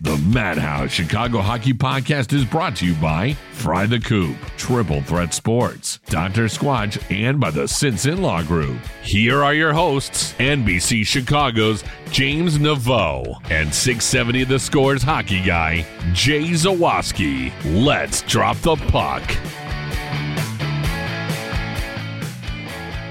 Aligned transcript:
The 0.00 0.16
Madhouse 0.18 0.90
Chicago 0.90 1.40
Hockey 1.40 1.72
Podcast 1.72 2.32
is 2.32 2.44
brought 2.44 2.76
to 2.76 2.86
you 2.86 2.94
by 2.94 3.34
Fry 3.52 3.86
the 3.86 4.00
Coop, 4.00 4.36
Triple 4.56 5.02
Threat 5.02 5.32
Sports, 5.32 5.98
Dr. 6.06 6.44
Squatch, 6.46 7.00
and 7.10 7.40
by 7.40 7.50
the 7.50 7.62
Sinson 7.64 8.20
Law 8.20 8.42
Group. 8.42 8.78
Here 9.02 9.42
are 9.42 9.54
your 9.54 9.72
hosts, 9.72 10.34
NBC 10.34 11.06
Chicago's 11.06 11.84
James 12.10 12.58
Naveau 12.58 13.36
and 13.50 13.72
670 13.72 14.44
The 14.44 14.58
Scores 14.58 15.02
hockey 15.02 15.42
guy, 15.42 15.86
Jay 16.12 16.50
Zawaski. 16.50 17.52
Let's 17.64 18.22
drop 18.22 18.56
the 18.58 18.76
puck. 18.76 19.22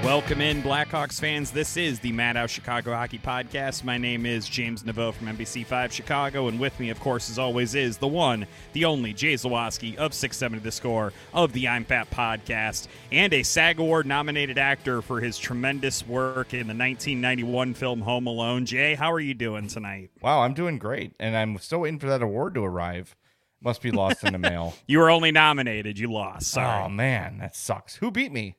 Welcome 0.03 0.39
in, 0.41 0.63
Blackhawks 0.63 1.19
fans. 1.19 1.51
This 1.51 1.75
is 1.75 1.99
the 1.99 2.13
Madhouse 2.13 2.49
Chicago 2.49 2.93
Hockey 2.93 3.19
Podcast. 3.19 3.83
My 3.83 3.97
name 3.97 4.25
is 4.25 4.47
James 4.47 4.81
Naveau 4.83 5.13
from 5.13 5.27
NBC5 5.27 5.91
Chicago, 5.91 6.47
and 6.47 6.57
with 6.59 6.79
me, 6.79 6.89
of 6.89 6.99
course, 7.01 7.29
as 7.29 7.37
always, 7.37 7.75
is 7.75 7.97
the 7.97 8.07
one, 8.07 8.47
the 8.73 8.85
only 8.85 9.13
Jay 9.13 9.33
Zawaski 9.33 9.97
of 9.97 10.13
670 10.13 10.63
The 10.63 10.71
Score 10.71 11.13
of 11.33 11.51
the 11.53 11.67
I'm 11.67 11.83
Fat 11.83 12.09
Podcast, 12.09 12.87
and 13.11 13.33
a 13.33 13.43
SAG 13.43 13.79
Award 13.79 14.05
nominated 14.07 14.57
actor 14.57 15.01
for 15.01 15.19
his 15.19 15.37
tremendous 15.37 16.07
work 16.07 16.53
in 16.53 16.61
the 16.67 16.73
1991 16.73 17.73
film 17.73 17.99
Home 18.01 18.25
Alone. 18.25 18.65
Jay, 18.65 18.95
how 18.95 19.11
are 19.11 19.19
you 19.19 19.33
doing 19.33 19.67
tonight? 19.67 20.11
Wow, 20.21 20.41
I'm 20.41 20.53
doing 20.53 20.79
great, 20.79 21.13
and 21.19 21.35
I'm 21.35 21.57
still 21.59 21.81
waiting 21.81 21.99
for 21.99 22.07
that 22.07 22.23
award 22.23 22.55
to 22.55 22.63
arrive. 22.63 23.15
Must 23.61 23.81
be 23.81 23.91
lost 23.91 24.23
in 24.23 24.31
the 24.31 24.39
mail. 24.39 24.73
You 24.87 24.99
were 24.99 25.09
only 25.11 25.31
nominated. 25.31 25.99
You 25.99 26.11
lost. 26.11 26.47
Sorry. 26.47 26.85
Oh 26.85 26.89
man, 26.89 27.37
that 27.39 27.55
sucks. 27.55 27.95
Who 27.97 28.09
beat 28.09 28.31
me? 28.31 28.55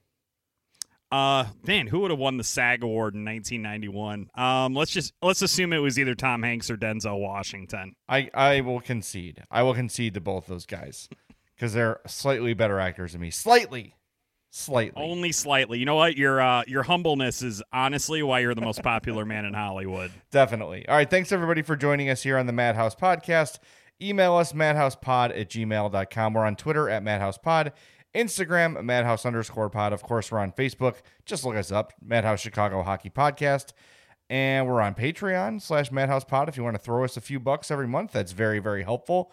Uh, 1.11 1.47
man, 1.67 1.89
who 1.89 2.01
would 2.01 2.11
have 2.11 2.21
won 2.21 2.37
the 2.37 2.45
SAG 2.45 2.83
award 2.85 3.15
in 3.15 3.25
1991? 3.25 4.31
Um, 4.35 4.75
let's 4.75 4.93
just 4.93 5.13
let's 5.23 5.43
assume 5.43 5.73
it 5.73 5.79
was 5.79 5.99
either 5.99 6.15
Tom 6.15 6.43
Hanks 6.43 6.71
or 6.71 6.77
Denzel 6.77 7.21
Washington. 7.21 7.95
I 8.09 8.31
I 8.33 8.61
will 8.61 8.81
concede. 8.81 9.43
I 9.51 9.63
will 9.63 9.75
concede 9.75 10.15
to 10.15 10.21
both 10.21 10.47
those 10.47 10.67
guys 10.67 11.09
because 11.57 11.73
they're 11.73 12.01
slightly 12.07 12.55
better 12.55 12.79
actors 12.79 13.13
than 13.13 13.21
me. 13.21 13.31
Slightly, 13.31 13.97
slightly. 14.51 15.03
Only 15.03 15.33
slightly. 15.33 15.79
You 15.79 15.85
know 15.85 15.97
what? 15.97 16.17
Your 16.17 16.41
uh, 16.41 16.63
your 16.69 16.85
humbleness 16.85 17.43
is 17.43 17.61
honestly 17.73 18.23
why 18.23 18.41
you're 18.41 18.55
the 18.55 18.61
most 18.61 18.83
popular 18.83 19.25
man 19.25 19.45
in 19.45 19.55
Hollywood. 19.55 20.13
Definitely. 20.31 20.89
All 20.89 20.95
right. 20.95 21.11
Thanks 21.11 21.33
everybody 21.33 21.63
for 21.63 21.75
joining 21.77 22.09
us 22.09 22.23
here 22.23 22.39
on 22.39 22.47
the 22.47 22.53
Madhouse 22.53 22.95
Podcast. 22.95 23.59
Email 24.03 24.37
us 24.37 24.53
madhousepod 24.53 25.39
at 25.39 25.51
gmail.com. 25.51 26.33
We're 26.33 26.47
on 26.47 26.57
Twitter 26.57 26.89
at 26.89 27.03
madhousepod. 27.03 27.73
Instagram, 28.15 28.83
Madhouse 28.83 29.25
underscore 29.25 29.71
pod. 29.71 29.93
Of 29.93 30.03
course, 30.03 30.33
we're 30.33 30.39
on 30.39 30.53
Facebook. 30.53 30.97
Just 31.25 31.45
look 31.45 31.57
us 31.57 31.71
up, 31.71 31.93
Madhouse 32.03 32.41
Chicago 32.41 32.83
Hockey 32.83 33.11
Podcast. 33.11 33.73
And 34.29 34.69
we're 34.69 34.81
on 34.81 34.95
Patreon 34.95 35.61
slash 35.61 35.91
Madhouse 35.91 36.25
Pod 36.25 36.49
if 36.49 36.57
you 36.57 36.63
want 36.63 36.77
to 36.77 36.83
throw 36.83 37.03
us 37.03 37.17
a 37.17 37.21
few 37.21 37.41
bucks 37.41 37.71
every 37.71 37.89
month. 37.89 38.13
That's 38.13 38.31
very, 38.31 38.61
very 38.61 38.85
helpful. 38.85 39.33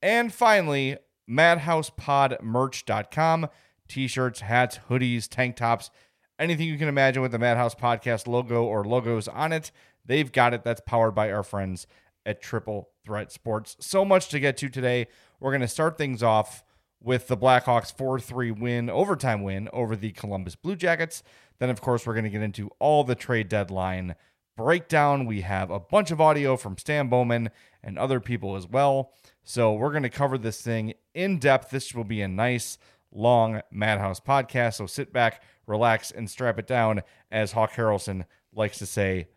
And 0.00 0.32
finally, 0.32 0.96
madhousepodmerch.com. 1.28 3.48
T-shirts, 3.88 4.40
hats, 4.40 4.78
hoodies, 4.88 5.28
tank 5.28 5.56
tops, 5.56 5.90
anything 6.38 6.68
you 6.68 6.78
can 6.78 6.88
imagine 6.88 7.22
with 7.22 7.32
the 7.32 7.38
Madhouse 7.38 7.74
Podcast 7.74 8.28
logo 8.28 8.62
or 8.62 8.84
logos 8.84 9.26
on 9.26 9.52
it. 9.52 9.72
They've 10.04 10.30
got 10.30 10.54
it. 10.54 10.62
That's 10.62 10.82
powered 10.86 11.14
by 11.14 11.32
our 11.32 11.42
friends 11.42 11.86
at 12.24 12.42
Triple 12.42 12.90
Threat 13.04 13.32
Sports. 13.32 13.76
So 13.80 14.04
much 14.04 14.28
to 14.28 14.38
get 14.38 14.56
to 14.58 14.68
today. 14.68 15.08
We're 15.40 15.50
going 15.50 15.62
to 15.62 15.68
start 15.68 15.98
things 15.98 16.22
off 16.22 16.62
with 17.00 17.28
the 17.28 17.36
Blackhawks 17.36 17.94
4 17.96 18.20
3 18.20 18.50
win, 18.50 18.90
overtime 18.90 19.42
win 19.42 19.68
over 19.72 19.96
the 19.96 20.12
Columbus 20.12 20.56
Blue 20.56 20.76
Jackets. 20.76 21.22
Then, 21.58 21.70
of 21.70 21.80
course, 21.80 22.06
we're 22.06 22.14
going 22.14 22.24
to 22.24 22.30
get 22.30 22.42
into 22.42 22.70
all 22.78 23.04
the 23.04 23.14
trade 23.14 23.48
deadline 23.48 24.14
breakdown. 24.56 25.26
We 25.26 25.42
have 25.42 25.70
a 25.70 25.80
bunch 25.80 26.10
of 26.10 26.20
audio 26.20 26.56
from 26.56 26.78
Stan 26.78 27.08
Bowman 27.08 27.50
and 27.82 27.98
other 27.98 28.20
people 28.20 28.56
as 28.56 28.66
well. 28.66 29.12
So, 29.44 29.72
we're 29.72 29.90
going 29.90 30.02
to 30.02 30.10
cover 30.10 30.38
this 30.38 30.60
thing 30.60 30.94
in 31.14 31.38
depth. 31.38 31.70
This 31.70 31.94
will 31.94 32.04
be 32.04 32.22
a 32.22 32.28
nice, 32.28 32.78
long 33.12 33.62
Madhouse 33.70 34.20
podcast. 34.20 34.74
So, 34.74 34.86
sit 34.86 35.12
back, 35.12 35.42
relax, 35.66 36.10
and 36.10 36.28
strap 36.28 36.58
it 36.58 36.66
down, 36.66 37.02
as 37.30 37.52
Hawk 37.52 37.72
Harrelson 37.72 38.24
likes 38.52 38.78
to 38.78 38.86
say 38.86 39.28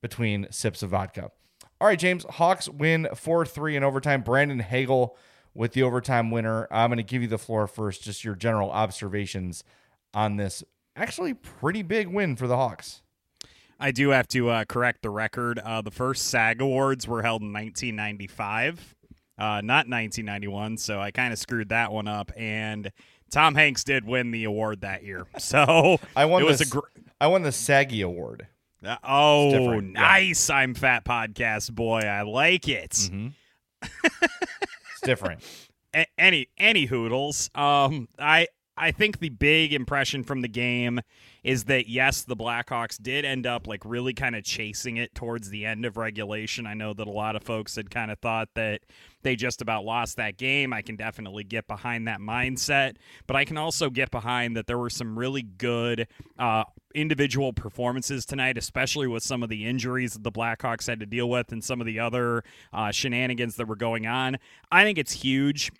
between 0.00 0.46
sips 0.50 0.82
of 0.82 0.90
vodka. 0.90 1.30
All 1.80 1.86
right, 1.86 1.98
James, 1.98 2.24
Hawks 2.28 2.68
win 2.68 3.08
4 3.14 3.46
3 3.46 3.76
in 3.76 3.84
overtime. 3.84 4.22
Brandon 4.22 4.58
Hagel 4.60 5.16
with 5.58 5.72
the 5.72 5.82
overtime 5.82 6.30
winner. 6.30 6.68
I'm 6.70 6.88
going 6.88 6.98
to 6.98 7.02
give 7.02 7.20
you 7.20 7.28
the 7.28 7.36
floor 7.36 7.66
first, 7.66 8.02
just 8.04 8.22
your 8.22 8.36
general 8.36 8.70
observations 8.70 9.64
on 10.14 10.36
this 10.36 10.62
actually 10.94 11.34
pretty 11.34 11.82
big 11.82 12.06
win 12.06 12.36
for 12.36 12.46
the 12.46 12.56
Hawks. 12.56 13.02
I 13.80 13.90
do 13.90 14.10
have 14.10 14.28
to 14.28 14.50
uh, 14.50 14.64
correct 14.64 15.02
the 15.02 15.10
record. 15.10 15.58
Uh, 15.58 15.82
the 15.82 15.90
first 15.90 16.28
SAG 16.28 16.60
Awards 16.60 17.08
were 17.08 17.22
held 17.22 17.42
in 17.42 17.52
1995, 17.52 18.94
uh, 19.36 19.60
not 19.60 19.88
1991. 19.88 20.76
So 20.76 21.00
I 21.00 21.10
kind 21.10 21.32
of 21.32 21.40
screwed 21.40 21.70
that 21.70 21.90
one 21.90 22.06
up. 22.06 22.30
And 22.36 22.92
Tom 23.30 23.56
Hanks 23.56 23.82
did 23.82 24.04
win 24.04 24.30
the 24.30 24.44
award 24.44 24.82
that 24.82 25.02
year. 25.02 25.26
So 25.38 25.98
I 26.14 26.24
won 26.26 26.42
it 26.42 26.44
was 26.44 26.58
the, 26.58 26.66
a 26.66 26.68
gr- 26.68 27.02
I 27.20 27.26
won 27.26 27.42
the 27.42 27.52
Saggy 27.52 28.02
Award. 28.02 28.46
Uh, 28.84 28.96
oh, 29.02 29.50
different, 29.50 29.94
yeah. 29.94 30.00
nice! 30.02 30.50
I'm 30.50 30.74
fat 30.74 31.04
podcast 31.04 31.72
boy. 31.72 31.98
I 31.98 32.22
like 32.22 32.68
it. 32.68 32.92
Mm-hmm. 32.92 33.28
it's 34.98 35.06
different. 35.06 35.42
A- 35.94 36.06
any 36.18 36.48
any 36.58 36.84
hoodles. 36.84 37.50
Um, 37.54 38.08
I 38.18 38.48
I 38.76 38.90
think 38.90 39.20
the 39.20 39.30
big 39.30 39.72
impression 39.72 40.22
from 40.22 40.42
the 40.42 40.48
game 40.48 41.00
is 41.42 41.64
that 41.64 41.88
yes, 41.88 42.22
the 42.22 42.36
Blackhawks 42.36 43.00
did 43.00 43.24
end 43.24 43.46
up 43.46 43.66
like 43.66 43.84
really 43.84 44.14
kind 44.14 44.36
of 44.36 44.44
chasing 44.44 44.96
it 44.96 45.14
towards 45.14 45.50
the 45.50 45.64
end 45.64 45.84
of 45.84 45.96
regulation. 45.96 46.66
I 46.66 46.74
know 46.74 46.92
that 46.94 47.06
a 47.06 47.10
lot 47.10 47.36
of 47.36 47.42
folks 47.42 47.76
had 47.76 47.90
kind 47.90 48.10
of 48.10 48.18
thought 48.18 48.48
that 48.54 48.80
they 49.22 49.36
just 49.36 49.60
about 49.62 49.84
lost 49.84 50.16
that 50.16 50.36
game. 50.36 50.72
I 50.72 50.82
can 50.82 50.96
definitely 50.96 51.44
get 51.44 51.66
behind 51.66 52.06
that 52.08 52.20
mindset, 52.20 52.96
but 53.26 53.36
I 53.36 53.44
can 53.44 53.56
also 53.56 53.90
get 53.90 54.10
behind 54.10 54.56
that 54.56 54.66
there 54.66 54.78
were 54.78 54.90
some 54.90 55.18
really 55.18 55.42
good 55.42 56.06
uh, 56.38 56.64
individual 56.94 57.52
performances 57.52 58.24
tonight, 58.24 58.56
especially 58.56 59.06
with 59.06 59.22
some 59.22 59.42
of 59.42 59.48
the 59.48 59.66
injuries 59.66 60.14
that 60.14 60.22
the 60.22 60.32
Blackhawks 60.32 60.86
had 60.86 61.00
to 61.00 61.06
deal 61.06 61.28
with 61.28 61.52
and 61.52 61.62
some 61.62 61.80
of 61.80 61.86
the 61.86 62.00
other 62.00 62.44
uh, 62.72 62.90
shenanigans 62.90 63.56
that 63.56 63.66
were 63.66 63.76
going 63.76 64.06
on. 64.06 64.38
I 64.70 64.84
think 64.84 64.98
it's 64.98 65.12
huge 65.12 65.72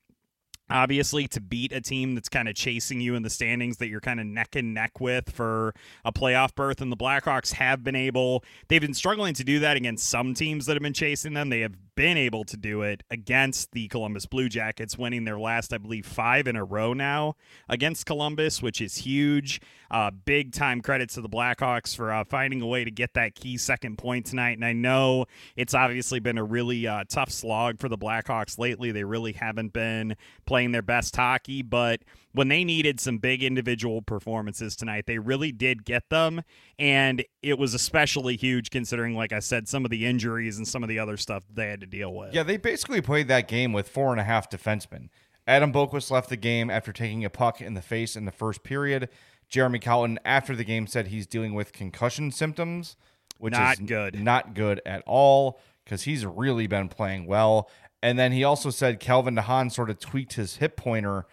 obviously 0.70 1.26
to 1.28 1.40
beat 1.40 1.72
a 1.72 1.80
team 1.80 2.14
that's 2.14 2.28
kind 2.28 2.48
of 2.48 2.54
chasing 2.54 3.00
you 3.00 3.14
in 3.14 3.22
the 3.22 3.30
standings 3.30 3.78
that 3.78 3.88
you're 3.88 4.00
kind 4.00 4.20
of 4.20 4.26
neck 4.26 4.56
and 4.56 4.74
neck 4.74 5.00
with 5.00 5.30
for 5.30 5.74
a 6.04 6.12
playoff 6.12 6.54
berth 6.54 6.80
and 6.80 6.92
the 6.92 6.96
blackhawks 6.96 7.52
have 7.52 7.82
been 7.82 7.96
able 7.96 8.44
they've 8.68 8.80
been 8.80 8.94
struggling 8.94 9.34
to 9.34 9.44
do 9.44 9.58
that 9.60 9.76
against 9.76 10.08
some 10.08 10.34
teams 10.34 10.66
that 10.66 10.74
have 10.74 10.82
been 10.82 10.92
chasing 10.92 11.34
them. 11.34 11.48
They 11.48 11.60
have 11.60 11.74
been 11.94 12.16
able 12.16 12.44
to 12.44 12.56
do 12.56 12.82
it 12.82 13.02
against 13.10 13.72
the 13.72 13.88
columbus 13.88 14.24
blue 14.24 14.48
jackets 14.48 14.96
winning 14.96 15.24
their 15.24 15.38
last 15.38 15.72
i 15.72 15.78
believe 15.78 16.06
five 16.06 16.46
in 16.46 16.54
a 16.54 16.62
row 16.62 16.92
now 16.92 17.34
against 17.68 18.06
columbus 18.06 18.62
which 18.62 18.80
is 18.80 18.96
huge. 18.96 19.60
Uh, 19.90 20.10
big 20.10 20.52
time 20.52 20.82
credit 20.82 21.08
to 21.08 21.20
the 21.22 21.28
blackhawks 21.28 21.96
for 21.96 22.12
uh, 22.12 22.22
finding 22.22 22.60
a 22.60 22.66
way 22.66 22.84
to 22.84 22.90
get 22.90 23.14
that 23.14 23.34
key 23.34 23.56
second 23.56 23.96
point 23.96 24.26
tonight 24.26 24.52
and 24.52 24.64
i 24.64 24.72
know 24.72 25.24
it's 25.56 25.74
obviously 25.74 26.20
been 26.20 26.38
a 26.38 26.44
really 26.44 26.86
uh, 26.86 27.04
tough 27.08 27.30
slog 27.30 27.78
for 27.78 27.88
the 27.88 27.98
blackhawks 27.98 28.58
lately. 28.58 28.92
They 28.92 29.04
really 29.04 29.32
haven't 29.32 29.72
been 29.72 30.16
playing 30.46 30.57
playing 30.58 30.72
their 30.72 30.82
best 30.82 31.14
hockey, 31.14 31.62
but 31.62 32.00
when 32.32 32.48
they 32.48 32.64
needed 32.64 32.98
some 32.98 33.18
big 33.18 33.44
individual 33.44 34.02
performances 34.02 34.74
tonight, 34.74 35.04
they 35.06 35.20
really 35.20 35.52
did 35.52 35.84
get 35.84 36.10
them. 36.10 36.42
And 36.80 37.24
it 37.42 37.60
was 37.60 37.74
especially 37.74 38.36
huge 38.36 38.70
considering, 38.70 39.14
like 39.14 39.32
I 39.32 39.38
said, 39.38 39.68
some 39.68 39.84
of 39.84 39.92
the 39.92 40.04
injuries 40.04 40.58
and 40.58 40.66
some 40.66 40.82
of 40.82 40.88
the 40.88 40.98
other 40.98 41.16
stuff 41.16 41.44
they 41.54 41.68
had 41.68 41.80
to 41.80 41.86
deal 41.86 42.12
with. 42.12 42.34
Yeah, 42.34 42.42
they 42.42 42.56
basically 42.56 43.00
played 43.00 43.28
that 43.28 43.46
game 43.46 43.72
with 43.72 43.88
four 43.88 44.10
and 44.10 44.20
a 44.20 44.24
half 44.24 44.50
defensemen. 44.50 45.10
Adam 45.46 45.72
Boqvist 45.72 46.10
left 46.10 46.28
the 46.28 46.36
game 46.36 46.70
after 46.70 46.92
taking 46.92 47.24
a 47.24 47.30
puck 47.30 47.60
in 47.60 47.74
the 47.74 47.80
face 47.80 48.16
in 48.16 48.24
the 48.24 48.32
first 48.32 48.64
period. 48.64 49.08
Jeremy 49.48 49.78
Colliton, 49.78 50.18
after 50.24 50.56
the 50.56 50.64
game, 50.64 50.88
said 50.88 51.06
he's 51.06 51.28
dealing 51.28 51.54
with 51.54 51.72
concussion 51.72 52.32
symptoms, 52.32 52.96
which 53.38 53.54
is 53.54 53.60
not 53.60 53.74
is 53.74 53.86
good. 53.86 54.20
Not 54.20 54.54
good 54.54 54.82
at 54.84 55.04
all 55.06 55.60
because 55.84 56.02
he's 56.02 56.26
really 56.26 56.66
been 56.66 56.88
playing 56.88 57.26
well. 57.26 57.70
And 58.02 58.18
then 58.18 58.32
he 58.32 58.44
also 58.44 58.70
said 58.70 59.00
Calvin 59.00 59.36
DeHaan 59.36 59.72
sort 59.72 59.90
of 59.90 59.98
tweaked 59.98 60.34
his 60.34 60.56
hip 60.56 60.76
pointer 60.76 61.26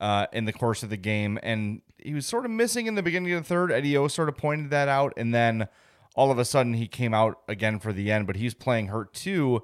uh, 0.00 0.26
in 0.32 0.44
the 0.44 0.52
course 0.52 0.82
of 0.82 0.90
the 0.90 0.96
game, 0.96 1.38
and 1.42 1.82
he 1.98 2.14
was 2.14 2.26
sort 2.26 2.44
of 2.44 2.50
missing 2.50 2.86
in 2.86 2.94
the 2.94 3.02
beginning 3.02 3.32
of 3.32 3.42
the 3.42 3.48
third. 3.48 3.72
Eddie 3.72 3.96
O 3.96 4.08
sort 4.08 4.28
of 4.28 4.36
pointed 4.36 4.70
that 4.70 4.88
out, 4.88 5.12
and 5.16 5.34
then 5.34 5.68
all 6.14 6.30
of 6.30 6.38
a 6.38 6.44
sudden 6.44 6.74
he 6.74 6.88
came 6.88 7.12
out 7.12 7.40
again 7.48 7.78
for 7.78 7.92
the 7.92 8.10
end, 8.10 8.26
but 8.26 8.36
he's 8.36 8.54
playing 8.54 8.88
hurt 8.88 9.12
too. 9.12 9.62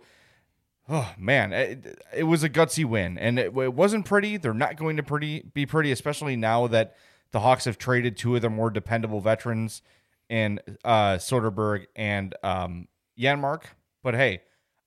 Oh 0.88 1.12
man, 1.16 1.52
it, 1.52 2.02
it 2.14 2.24
was 2.24 2.42
a 2.42 2.50
gutsy 2.50 2.84
win, 2.84 3.16
and 3.16 3.38
it, 3.38 3.56
it, 3.56 3.74
wasn't 3.74 4.04
pretty. 4.04 4.36
They're 4.36 4.52
not 4.52 4.76
going 4.76 4.96
to 4.96 5.02
pretty 5.02 5.44
be 5.54 5.64
pretty, 5.64 5.92
especially 5.92 6.36
now 6.36 6.66
that 6.66 6.96
the 7.30 7.40
Hawks 7.40 7.64
have 7.64 7.78
traded 7.78 8.16
two 8.16 8.34
of 8.36 8.42
their 8.42 8.50
more 8.50 8.70
dependable 8.70 9.20
veterans 9.20 9.80
in 10.28 10.60
uh, 10.84 11.14
Soderberg 11.14 11.86
and 11.94 12.34
um, 12.42 12.88
Janmark. 13.18 13.62
But 14.02 14.14
hey, 14.14 14.42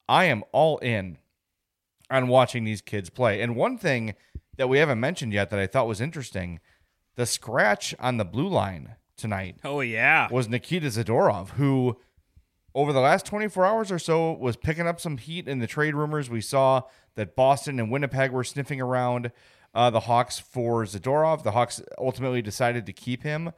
I 0.07 0.25
am 0.25 0.43
all 0.51 0.77
in 0.79 1.17
on 2.09 2.27
watching 2.27 2.63
these 2.63 2.81
kids 2.81 3.09
play. 3.09 3.41
And 3.41 3.55
one 3.55 3.77
thing 3.77 4.15
that 4.57 4.69
we 4.69 4.77
haven't 4.77 4.99
mentioned 4.99 5.33
yet 5.33 5.49
that 5.49 5.59
I 5.59 5.67
thought 5.67 5.87
was 5.87 6.01
interesting 6.01 6.59
the 7.15 7.25
scratch 7.25 7.95
on 7.99 8.17
the 8.17 8.25
blue 8.25 8.47
line 8.47 8.95
tonight. 9.15 9.57
Oh, 9.63 9.79
yeah. 9.79 10.27
Was 10.29 10.49
Nikita 10.49 10.87
Zadorov, 10.87 11.51
who 11.51 11.97
over 12.73 12.91
the 12.91 12.99
last 12.99 13.25
24 13.25 13.65
hours 13.65 13.91
or 13.91 13.97
so 13.97 14.33
was 14.33 14.57
picking 14.57 14.85
up 14.85 14.99
some 14.99 15.17
heat 15.17 15.47
in 15.47 15.59
the 15.59 15.67
trade 15.67 15.95
rumors. 15.95 16.29
We 16.29 16.41
saw 16.41 16.81
that 17.15 17.35
Boston 17.35 17.79
and 17.79 17.89
Winnipeg 17.89 18.31
were 18.31 18.43
sniffing 18.43 18.81
around 18.81 19.31
uh, 19.73 19.89
the 19.89 20.01
Hawks 20.01 20.39
for 20.39 20.83
Zadorov. 20.83 21.43
The 21.43 21.51
Hawks 21.51 21.81
ultimately 21.97 22.41
decided 22.41 22.85
to 22.85 22.93
keep 22.93 23.23
him. 23.23 23.53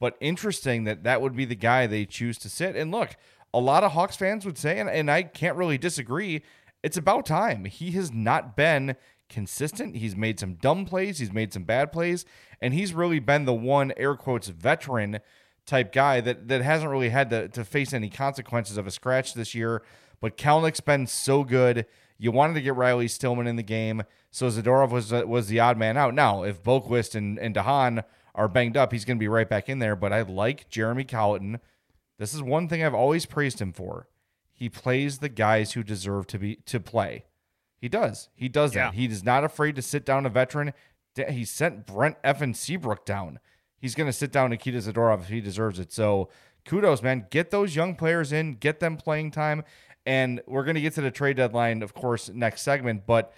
But 0.00 0.16
interesting 0.20 0.84
that 0.84 1.04
that 1.04 1.20
would 1.20 1.36
be 1.36 1.44
the 1.44 1.54
guy 1.54 1.86
they 1.86 2.06
choose 2.06 2.38
to 2.38 2.48
sit. 2.48 2.74
And 2.74 2.90
look, 2.90 3.14
a 3.54 3.60
lot 3.60 3.84
of 3.84 3.92
Hawks 3.92 4.16
fans 4.16 4.46
would 4.46 4.58
say, 4.58 4.80
and, 4.80 4.88
and 4.88 5.10
I 5.10 5.22
can't 5.22 5.56
really 5.56 5.78
disagree, 5.78 6.42
it's 6.82 6.96
about 6.96 7.26
time. 7.26 7.64
He 7.64 7.92
has 7.92 8.12
not 8.12 8.56
been 8.56 8.96
consistent. 9.28 9.96
He's 9.96 10.14
made 10.14 10.38
some 10.38 10.54
dumb 10.54 10.84
plays, 10.84 11.18
he's 11.18 11.32
made 11.32 11.52
some 11.52 11.64
bad 11.64 11.90
plays, 11.90 12.24
and 12.60 12.74
he's 12.74 12.92
really 12.92 13.18
been 13.18 13.44
the 13.44 13.54
one 13.54 13.92
air 13.96 14.14
quotes 14.14 14.48
veteran 14.48 15.20
type 15.64 15.92
guy 15.92 16.20
that 16.20 16.48
that 16.48 16.62
hasn't 16.62 16.90
really 16.90 17.08
had 17.08 17.30
to, 17.30 17.48
to 17.48 17.64
face 17.64 17.92
any 17.92 18.10
consequences 18.10 18.76
of 18.76 18.86
a 18.86 18.90
scratch 18.90 19.34
this 19.34 19.54
year. 19.54 19.82
But 20.20 20.36
Kalynuk's 20.36 20.80
been 20.80 21.06
so 21.06 21.44
good. 21.44 21.86
You 22.18 22.30
wanted 22.30 22.54
to 22.54 22.60
get 22.60 22.76
Riley 22.76 23.08
Stillman 23.08 23.48
in 23.48 23.56
the 23.56 23.62
game, 23.62 24.04
so 24.30 24.48
Zadorov 24.48 24.90
was 24.90 25.12
was 25.12 25.48
the 25.48 25.60
odd 25.60 25.78
man 25.78 25.96
out. 25.96 26.14
Now, 26.14 26.42
if 26.44 26.62
Boqvist 26.62 27.14
and, 27.14 27.38
and 27.38 27.54
DeHaan 27.54 28.04
are 28.34 28.48
banged 28.48 28.76
up, 28.76 28.92
he's 28.92 29.04
going 29.04 29.16
to 29.16 29.20
be 29.20 29.28
right 29.28 29.48
back 29.48 29.68
in 29.68 29.78
there. 29.78 29.96
But 29.96 30.12
I 30.12 30.22
like 30.22 30.68
Jeremy 30.68 31.04
Colliton. 31.04 31.58
This 32.18 32.34
is 32.34 32.42
one 32.42 32.68
thing 32.68 32.84
I've 32.84 32.94
always 32.94 33.26
praised 33.26 33.60
him 33.60 33.72
for. 33.72 34.06
He 34.62 34.68
plays 34.68 35.18
the 35.18 35.28
guys 35.28 35.72
who 35.72 35.82
deserve 35.82 36.28
to 36.28 36.38
be 36.38 36.54
to 36.66 36.78
play. 36.78 37.24
He 37.80 37.88
does. 37.88 38.28
He 38.36 38.48
does 38.48 38.76
Yeah. 38.76 38.84
that. 38.86 38.94
He 38.94 39.06
is 39.06 39.24
not 39.24 39.42
afraid 39.42 39.74
to 39.74 39.82
sit 39.82 40.06
down 40.06 40.24
a 40.24 40.28
veteran. 40.28 40.72
He 41.16 41.44
sent 41.44 41.84
Brent 41.84 42.16
Evan 42.22 42.54
Seabrook 42.54 43.04
down. 43.04 43.40
He's 43.76 43.96
going 43.96 44.06
to 44.06 44.12
sit 44.12 44.30
down 44.30 44.50
Nikita 44.50 44.78
Zadorov 44.78 45.22
if 45.22 45.26
he 45.30 45.40
deserves 45.40 45.80
it. 45.80 45.92
So 45.92 46.28
kudos, 46.64 47.02
man. 47.02 47.26
Get 47.28 47.50
those 47.50 47.74
young 47.74 47.96
players 47.96 48.32
in, 48.32 48.54
get 48.54 48.78
them 48.78 48.96
playing 48.96 49.32
time. 49.32 49.64
And 50.06 50.40
we're 50.46 50.62
going 50.62 50.76
to 50.76 50.80
get 50.80 50.94
to 50.94 51.00
the 51.00 51.10
trade 51.10 51.38
deadline, 51.38 51.82
of 51.82 51.92
course, 51.92 52.28
next 52.28 52.62
segment. 52.62 53.04
But 53.04 53.32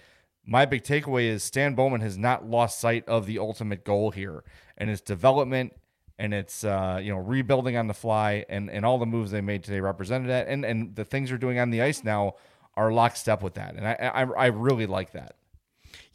my 0.45 0.65
big 0.67 0.83
takeaway 0.83 1.23
is 1.23 1.43
Stan 1.43 1.73
Bowman 1.73 2.01
has 2.01 2.19
not 2.19 2.47
lost 2.47 2.79
sight 2.79 3.03
of 3.07 3.25
the 3.25 3.39
ultimate 3.39 3.83
goal 3.83 4.11
here, 4.11 4.43
and 4.77 4.91
his 4.91 5.01
development 5.01 5.73
and 6.17 6.33
it's 6.33 6.63
uh, 6.63 6.99
you 7.01 7.13
know 7.13 7.19
rebuilding 7.19 7.77
on 7.77 7.87
the 7.87 7.93
fly, 7.93 8.45
and 8.49 8.69
and 8.69 8.85
all 8.85 8.97
the 8.97 9.05
moves 9.05 9.31
they 9.31 9.41
made 9.41 9.63
today 9.63 9.79
represented 9.79 10.29
that, 10.29 10.47
and 10.47 10.65
and 10.65 10.95
the 10.95 11.05
things 11.05 11.29
they're 11.29 11.37
doing 11.37 11.59
on 11.59 11.69
the 11.69 11.81
ice 11.81 12.03
now 12.03 12.35
are 12.75 12.91
lockstep 12.91 13.41
with 13.41 13.55
that, 13.55 13.75
and 13.75 13.87
I 13.87 13.93
I, 13.93 14.21
I 14.23 14.45
really 14.47 14.85
like 14.85 15.11
that. 15.13 15.35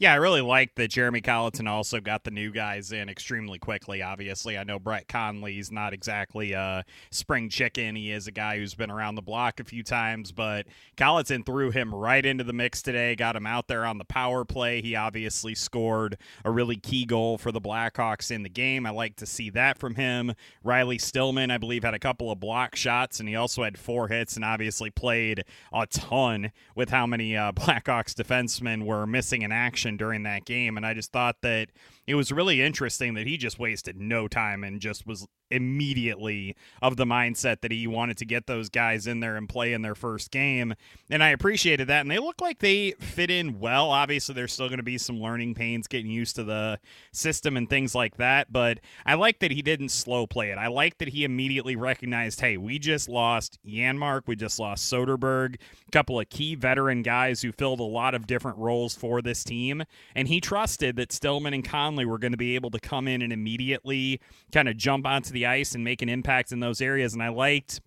Yeah, 0.01 0.13
I 0.13 0.15
really 0.15 0.41
like 0.41 0.73
that 0.77 0.87
Jeremy 0.87 1.21
Colliton 1.21 1.67
also 1.67 1.99
got 1.99 2.23
the 2.23 2.31
new 2.31 2.49
guys 2.49 2.91
in 2.91 3.07
extremely 3.07 3.59
quickly. 3.59 4.01
Obviously, 4.01 4.57
I 4.57 4.63
know 4.63 4.79
Brett 4.79 5.07
Connolly's 5.07 5.71
not 5.71 5.93
exactly 5.93 6.53
a 6.53 6.83
spring 7.11 7.49
chicken. 7.49 7.95
He 7.95 8.11
is 8.11 8.25
a 8.25 8.31
guy 8.31 8.57
who's 8.57 8.73
been 8.73 8.89
around 8.89 9.13
the 9.13 9.21
block 9.21 9.59
a 9.59 9.63
few 9.63 9.83
times, 9.83 10.31
but 10.31 10.65
Colliton 10.97 11.43
threw 11.45 11.69
him 11.69 11.93
right 11.93 12.25
into 12.25 12.43
the 12.43 12.51
mix 12.51 12.81
today, 12.81 13.15
got 13.15 13.35
him 13.35 13.45
out 13.45 13.67
there 13.67 13.85
on 13.85 13.99
the 13.99 14.03
power 14.03 14.43
play. 14.43 14.81
He 14.81 14.95
obviously 14.95 15.53
scored 15.53 16.17
a 16.43 16.49
really 16.49 16.77
key 16.77 17.05
goal 17.05 17.37
for 17.37 17.51
the 17.51 17.61
Blackhawks 17.61 18.31
in 18.31 18.41
the 18.41 18.49
game. 18.49 18.87
I 18.87 18.89
like 18.89 19.17
to 19.17 19.27
see 19.27 19.51
that 19.51 19.77
from 19.77 19.93
him. 19.93 20.33
Riley 20.63 20.97
Stillman, 20.97 21.51
I 21.51 21.59
believe, 21.59 21.83
had 21.83 21.93
a 21.93 21.99
couple 21.99 22.31
of 22.31 22.39
block 22.39 22.75
shots, 22.75 23.19
and 23.19 23.29
he 23.29 23.35
also 23.35 23.61
had 23.61 23.77
four 23.77 24.07
hits 24.07 24.35
and 24.35 24.43
obviously 24.43 24.89
played 24.89 25.43
a 25.71 25.85
ton 25.85 26.51
with 26.73 26.89
how 26.89 27.05
many 27.05 27.37
uh, 27.37 27.51
Blackhawks 27.55 28.15
defensemen 28.15 28.83
were 28.83 29.05
missing 29.05 29.43
in 29.43 29.51
action 29.51 29.90
during 29.97 30.23
that 30.23 30.45
game. 30.45 30.77
And 30.77 30.85
I 30.85 30.93
just 30.93 31.11
thought 31.11 31.37
that 31.41 31.69
it 32.07 32.15
was 32.15 32.31
really 32.31 32.61
interesting 32.61 33.13
that 33.15 33.27
he 33.27 33.37
just 33.37 33.59
wasted 33.59 33.97
no 33.97 34.27
time 34.27 34.63
and 34.63 34.79
just 34.79 35.05
was 35.05 35.27
immediately 35.51 36.55
of 36.81 36.97
the 36.97 37.05
mindset 37.05 37.61
that 37.61 37.71
he 37.71 37.87
wanted 37.87 38.17
to 38.17 38.25
get 38.25 38.47
those 38.47 38.69
guys 38.69 39.07
in 39.07 39.19
there 39.19 39.35
and 39.35 39.47
play 39.47 39.73
in 39.73 39.81
their 39.81 39.95
first 39.95 40.31
game. 40.31 40.73
And 41.09 41.23
I 41.23 41.29
appreciated 41.29 41.87
that. 41.87 42.01
And 42.01 42.11
they 42.11 42.19
look 42.19 42.41
like 42.41 42.59
they 42.59 42.91
fit 42.99 43.29
in 43.29 43.59
well. 43.59 43.91
Obviously, 43.91 44.33
there's 44.33 44.53
still 44.53 44.67
going 44.67 44.77
to 44.77 44.83
be 44.83 44.97
some 44.97 45.19
learning 45.19 45.53
pains 45.55 45.87
getting 45.87 46.11
used 46.11 46.35
to 46.37 46.43
the 46.43 46.79
system 47.11 47.57
and 47.57 47.69
things 47.69 47.93
like 47.93 48.17
that. 48.17 48.51
But 48.51 48.79
I 49.05 49.15
like 49.15 49.39
that 49.39 49.51
he 49.51 49.61
didn't 49.61 49.89
slow 49.89 50.25
play 50.27 50.51
it. 50.51 50.57
I 50.57 50.67
like 50.67 50.97
that 50.99 51.09
he 51.09 51.23
immediately 51.23 51.75
recognized 51.75 52.41
hey, 52.41 52.57
we 52.57 52.79
just 52.79 53.09
lost 53.09 53.59
Janmark, 53.65 54.21
we 54.27 54.35
just 54.35 54.59
lost 54.59 54.91
Soderberg, 54.91 55.55
a 55.87 55.91
couple 55.91 56.19
of 56.19 56.29
key 56.29 56.55
veteran 56.55 57.01
guys 57.01 57.41
who 57.41 57.51
filled 57.51 57.79
a 57.79 57.83
lot 57.83 58.15
of 58.15 58.27
different 58.27 58.57
roles 58.57 58.95
for 58.95 59.21
this 59.21 59.43
team. 59.43 59.83
And 60.15 60.27
he 60.27 60.41
trusted 60.41 60.95
that 60.95 61.11
Stillman 61.11 61.53
and 61.53 61.63
Connolly 61.63 62.05
were 62.05 62.17
going 62.17 62.31
to 62.31 62.37
be 62.37 62.55
able 62.55 62.71
to 62.71 62.79
come 62.79 63.07
in 63.07 63.21
and 63.21 63.33
immediately 63.33 64.19
kind 64.51 64.69
of 64.69 64.77
jump 64.77 65.05
onto 65.05 65.31
the 65.31 65.40
ice 65.45 65.75
and 65.75 65.83
make 65.83 66.01
an 66.01 66.09
impact 66.09 66.51
in 66.51 66.59
those 66.59 66.81
areas. 66.81 67.13
And 67.13 67.23
I 67.23 67.29
liked 67.29 67.81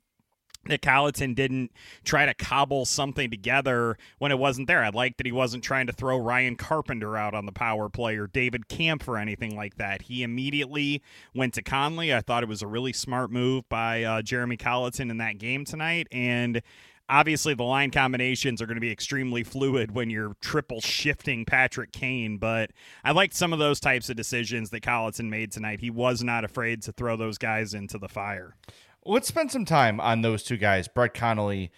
that 0.66 0.82
Colliton 0.82 1.34
didn't 1.34 1.72
try 2.04 2.26
to 2.26 2.34
cobble 2.34 2.84
something 2.84 3.30
together 3.30 3.96
when 4.18 4.32
it 4.32 4.38
wasn't 4.38 4.66
there. 4.66 4.82
I 4.82 4.88
like 4.88 5.16
that 5.18 5.26
he 5.26 5.32
wasn't 5.32 5.62
trying 5.62 5.86
to 5.86 5.92
throw 5.92 6.16
Ryan 6.16 6.56
Carpenter 6.56 7.16
out 7.16 7.34
on 7.34 7.46
the 7.46 7.52
power 7.52 7.88
play 7.88 8.16
or 8.16 8.26
David 8.26 8.68
Kampf 8.68 9.06
or 9.08 9.18
anything 9.18 9.56
like 9.56 9.76
that. 9.76 10.02
He 10.02 10.22
immediately 10.22 11.02
went 11.34 11.54
to 11.54 11.62
Connolly. 11.62 12.14
I 12.14 12.20
thought 12.20 12.42
it 12.42 12.48
was 12.48 12.62
a 12.62 12.66
really 12.66 12.92
smart 12.92 13.30
move 13.30 13.68
by 13.68 14.04
uh, 14.04 14.22
Jeremy 14.22 14.56
Colliton 14.56 15.10
in 15.10 15.18
that 15.18 15.38
game 15.38 15.64
tonight. 15.64 16.08
And 16.10 16.62
obviously 17.08 17.54
the 17.54 17.62
line 17.62 17.90
combinations 17.90 18.62
are 18.62 18.66
going 18.66 18.76
to 18.76 18.80
be 18.80 18.90
extremely 18.90 19.42
fluid 19.42 19.94
when 19.94 20.10
you're 20.10 20.36
triple 20.40 20.80
shifting 20.80 21.44
Patrick 21.44 21.92
Kane, 21.92 22.38
but 22.38 22.70
I 23.04 23.12
liked 23.12 23.34
some 23.34 23.52
of 23.52 23.58
those 23.58 23.80
types 23.80 24.08
of 24.08 24.16
decisions 24.16 24.70
that 24.70 24.82
Colliton 24.82 25.30
made 25.30 25.52
tonight. 25.52 25.80
He 25.80 25.90
was 25.90 26.22
not 26.22 26.44
afraid 26.44 26.82
to 26.82 26.92
throw 26.92 27.16
those 27.16 27.38
guys 27.38 27.74
into 27.74 27.98
the 27.98 28.08
fire. 28.08 28.56
Let's 29.04 29.28
spend 29.28 29.50
some 29.52 29.64
time 29.64 30.00
on 30.00 30.22
those 30.22 30.42
two 30.42 30.56
guys, 30.56 30.88
Brett 30.88 31.14
Connolly 31.14 31.70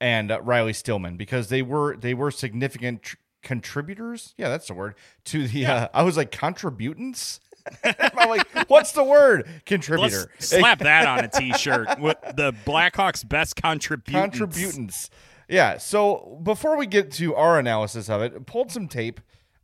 and 0.00 0.30
uh, 0.30 0.40
Riley 0.42 0.74
Stillman, 0.74 1.16
because 1.16 1.48
they 1.48 1.62
were 1.62 1.96
they 1.96 2.12
were 2.12 2.30
significant 2.30 3.02
tr- 3.02 3.16
contributors. 3.42 4.34
Yeah, 4.36 4.48
that's 4.50 4.66
the 4.66 4.74
word 4.74 4.94
to 5.26 5.48
the. 5.48 5.64
Uh, 5.66 5.88
I 5.94 6.02
was 6.02 6.18
like 6.18 6.30
contributants. 6.30 7.40
I'm 7.84 8.28
like, 8.28 8.46
what's 8.68 8.92
the 8.92 9.04
word? 9.04 9.48
Contributor. 9.66 10.30
Let's 10.34 10.48
slap 10.48 10.80
that 10.80 11.06
on 11.06 11.24
a 11.24 11.28
t-shirt. 11.28 11.98
with 12.00 12.18
the 12.36 12.54
Blackhawks' 12.64 13.26
best 13.26 13.56
contributants. 13.56 14.38
Contributants. 14.38 15.10
Yeah. 15.48 15.78
So 15.78 16.38
before 16.42 16.76
we 16.76 16.86
get 16.86 17.10
to 17.12 17.34
our 17.34 17.58
analysis 17.58 18.08
of 18.08 18.22
it, 18.22 18.46
pulled 18.46 18.70
some 18.70 18.88
tape 18.88 19.20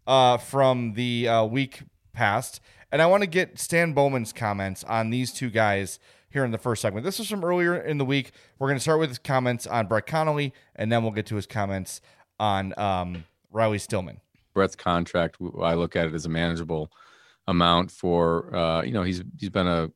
uh, 0.06 0.36
from 0.38 0.94
the 0.94 1.28
uh, 1.28 1.44
week 1.44 1.82
past, 2.12 2.60
and 2.92 3.00
I 3.00 3.06
want 3.06 3.22
to 3.22 3.28
get 3.28 3.58
Stan 3.58 3.92
Bowman's 3.92 4.32
comments 4.32 4.84
on 4.84 5.10
these 5.10 5.32
two 5.32 5.50
guys 5.50 5.98
here 6.30 6.44
in 6.44 6.50
the 6.50 6.58
first 6.58 6.82
segment. 6.82 7.04
This 7.04 7.20
is 7.20 7.28
from 7.28 7.44
earlier 7.44 7.76
in 7.76 7.98
the 7.98 8.04
week. 8.04 8.32
We're 8.58 8.68
going 8.68 8.76
to 8.76 8.82
start 8.82 9.00
with 9.00 9.08
his 9.08 9.18
comments 9.18 9.66
on 9.66 9.86
Brett 9.86 10.06
Connolly, 10.06 10.52
and 10.76 10.90
then 10.90 11.02
we'll 11.02 11.12
get 11.12 11.26
to 11.26 11.36
his 11.36 11.46
comments 11.46 12.00
on 12.38 12.76
um, 12.78 13.24
Riley 13.50 13.78
Stillman. 13.78 14.20
Brett's 14.54 14.76
contract, 14.76 15.36
I 15.62 15.74
look 15.74 15.94
at 15.96 16.06
it 16.06 16.14
as 16.14 16.26
a 16.26 16.28
manageable 16.28 16.90
amount 17.46 17.90
for 17.90 18.54
uh, 18.54 18.82
you 18.82 18.92
know 18.92 19.02
he's 19.02 19.22
he's 19.38 19.50
been 19.50 19.66
a 19.66 19.90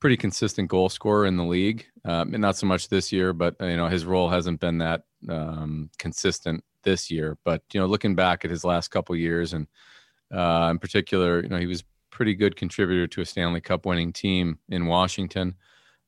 pretty 0.00 0.16
consistent 0.16 0.68
goal 0.68 0.88
scorer 0.88 1.26
in 1.26 1.36
the 1.36 1.44
league, 1.44 1.86
um, 2.04 2.32
and 2.32 2.40
not 2.40 2.56
so 2.56 2.66
much 2.66 2.88
this 2.88 3.12
year, 3.12 3.32
but 3.32 3.54
you 3.60 3.76
know 3.76 3.88
his 3.88 4.04
role 4.04 4.28
hasn't 4.28 4.60
been 4.60 4.78
that 4.78 5.02
um, 5.28 5.90
consistent 5.98 6.64
this 6.82 7.10
year. 7.10 7.36
But 7.44 7.62
you 7.72 7.80
know, 7.80 7.86
looking 7.86 8.14
back 8.14 8.44
at 8.44 8.50
his 8.50 8.64
last 8.64 8.88
couple 8.88 9.14
years, 9.16 9.52
and 9.52 9.66
uh, 10.32 10.68
in 10.70 10.78
particular, 10.78 11.42
you 11.42 11.48
know 11.48 11.58
he 11.58 11.66
was 11.66 11.84
pretty 12.10 12.34
good 12.34 12.56
contributor 12.56 13.06
to 13.06 13.20
a 13.20 13.26
Stanley 13.26 13.60
Cup 13.60 13.86
winning 13.86 14.12
team 14.12 14.58
in 14.68 14.86
Washington. 14.86 15.54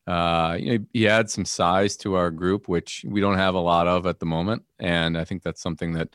Uh, 0.07 0.57
you 0.59 0.79
know, 0.79 0.85
he 0.93 1.07
adds 1.07 1.33
some 1.33 1.45
size 1.45 1.97
to 1.97 2.15
our 2.15 2.31
group, 2.31 2.67
which 2.69 3.05
we 3.07 3.21
don't 3.21 3.39
have 3.39 3.55
a 3.55 3.61
lot 3.61 3.87
of 3.87 4.07
at 4.07 4.19
the 4.19 4.27
moment, 4.27 4.65
and 4.81 5.17
I 5.17 5.25
think 5.25 5.43
that's 5.43 5.63
something 5.63 5.93
that 5.93 6.09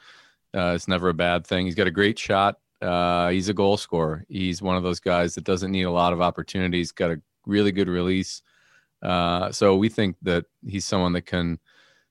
uh, 0.56 0.74
is 0.74 0.88
never 0.88 1.10
a 1.10 1.14
bad 1.14 1.46
thing. 1.48 1.66
He's 1.66 1.76
got 1.76 1.88
a 1.88 1.92
great 1.92 2.20
shot. 2.20 2.58
Uh, 2.82 3.30
he's 3.30 3.50
a 3.50 3.54
goal 3.54 3.78
scorer. 3.78 4.26
He's 4.30 4.62
one 4.62 4.78
of 4.78 4.84
those 4.84 5.00
guys 5.00 5.36
that 5.36 5.44
doesn't 5.44 5.72
need 5.72 5.84
a 5.84 5.92
lot 5.92 6.14
of 6.14 6.22
opportunities. 6.22 6.92
Got 6.92 7.12
a 7.12 7.22
really 7.46 7.72
good 7.72 7.88
release. 7.88 8.42
Uh, 9.02 9.52
so 9.52 9.76
we 9.76 9.90
think 9.90 10.16
that 10.24 10.46
he's 10.66 10.86
someone 10.86 11.14
that 11.14 11.26
can 11.26 11.60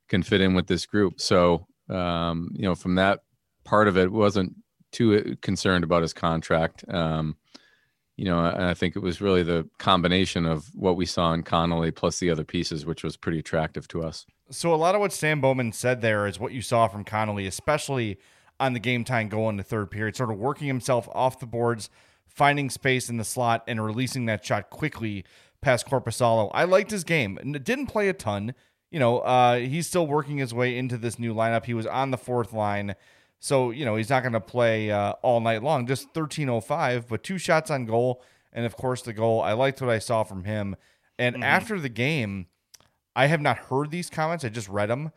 can 0.08 0.22
fit 0.22 0.40
in 0.40 0.54
with 0.54 0.66
this 0.66 0.86
group. 0.86 1.20
So 1.20 1.66
um, 1.88 2.50
you 2.54 2.62
know, 2.62 2.74
from 2.74 2.96
that 2.96 3.20
part 3.64 3.88
of 3.88 3.96
it, 3.96 4.10
wasn't 4.10 4.54
too 4.92 5.36
concerned 5.42 5.84
about 5.84 6.02
his 6.02 6.12
contract. 6.12 6.84
Um, 6.88 7.36
you 8.16 8.24
know, 8.24 8.44
and 8.46 8.64
I 8.64 8.74
think 8.74 8.96
it 8.96 9.00
was 9.00 9.20
really 9.20 9.42
the 9.42 9.68
combination 9.78 10.46
of 10.46 10.70
what 10.74 10.96
we 10.96 11.04
saw 11.04 11.34
in 11.34 11.42
Connolly 11.42 11.90
plus 11.90 12.18
the 12.18 12.30
other 12.30 12.44
pieces, 12.44 12.86
which 12.86 13.04
was 13.04 13.16
pretty 13.16 13.38
attractive 13.38 13.86
to 13.88 14.02
us. 14.02 14.24
So 14.50 14.72
a 14.72 14.76
lot 14.76 14.94
of 14.94 15.00
what 15.00 15.12
Stan 15.12 15.40
Bowman 15.40 15.72
said 15.72 16.00
there 16.00 16.26
is 16.26 16.40
what 16.40 16.52
you 16.52 16.62
saw 16.62 16.88
from 16.88 17.04
Connolly, 17.04 17.46
especially 17.46 18.18
on 18.58 18.72
the 18.72 18.80
game 18.80 19.04
time 19.04 19.28
goal 19.28 19.48
in 19.48 19.56
the 19.56 19.62
third 19.62 19.90
period, 19.90 20.16
sort 20.16 20.30
of 20.30 20.38
working 20.38 20.66
himself 20.66 21.08
off 21.12 21.40
the 21.40 21.46
boards, 21.46 21.90
finding 22.26 22.70
space 22.70 23.08
in 23.08 23.16
the 23.16 23.24
slot, 23.24 23.62
and 23.66 23.84
releasing 23.84 24.26
that 24.26 24.44
shot 24.44 24.70
quickly 24.70 25.24
past 25.60 25.86
Korpisalo. 25.88 26.50
I 26.54 26.64
liked 26.64 26.90
his 26.90 27.04
game. 27.04 27.38
It 27.42 27.64
didn't 27.64 27.86
play 27.86 28.08
a 28.08 28.12
ton. 28.12 28.54
You 28.90 29.00
know, 29.00 29.18
uh, 29.18 29.56
he's 29.56 29.86
still 29.86 30.06
working 30.06 30.38
his 30.38 30.54
way 30.54 30.76
into 30.76 30.96
this 30.96 31.18
new 31.18 31.34
lineup. 31.34 31.64
He 31.64 31.74
was 31.74 31.86
on 31.86 32.10
the 32.10 32.18
fourth 32.18 32.52
line. 32.52 32.94
So, 33.38 33.70
you 33.70 33.84
know, 33.84 33.96
he's 33.96 34.08
not 34.10 34.22
going 34.22 34.32
to 34.32 34.40
play 34.40 34.90
uh, 34.90 35.12
all 35.22 35.40
night 35.40 35.62
long, 35.62 35.86
just 35.86 36.06
1305, 36.06 37.08
but 37.08 37.22
two 37.22 37.38
shots 37.38 37.70
on 37.70 37.84
goal. 37.84 38.22
And 38.52 38.64
of 38.64 38.76
course, 38.76 39.02
the 39.02 39.12
goal. 39.12 39.42
I 39.42 39.52
liked 39.52 39.80
what 39.80 39.90
I 39.90 39.98
saw 39.98 40.22
from 40.22 40.44
him. 40.44 40.76
And 41.18 41.34
mm-hmm. 41.34 41.42
after 41.42 41.78
the 41.78 41.88
game, 41.88 42.46
I 43.14 43.26
have 43.26 43.40
not 43.40 43.58
heard 43.58 43.90
these 43.90 44.08
comments. 44.08 44.44
I 44.44 44.48
just 44.48 44.68
read 44.68 44.88
them 44.88 45.10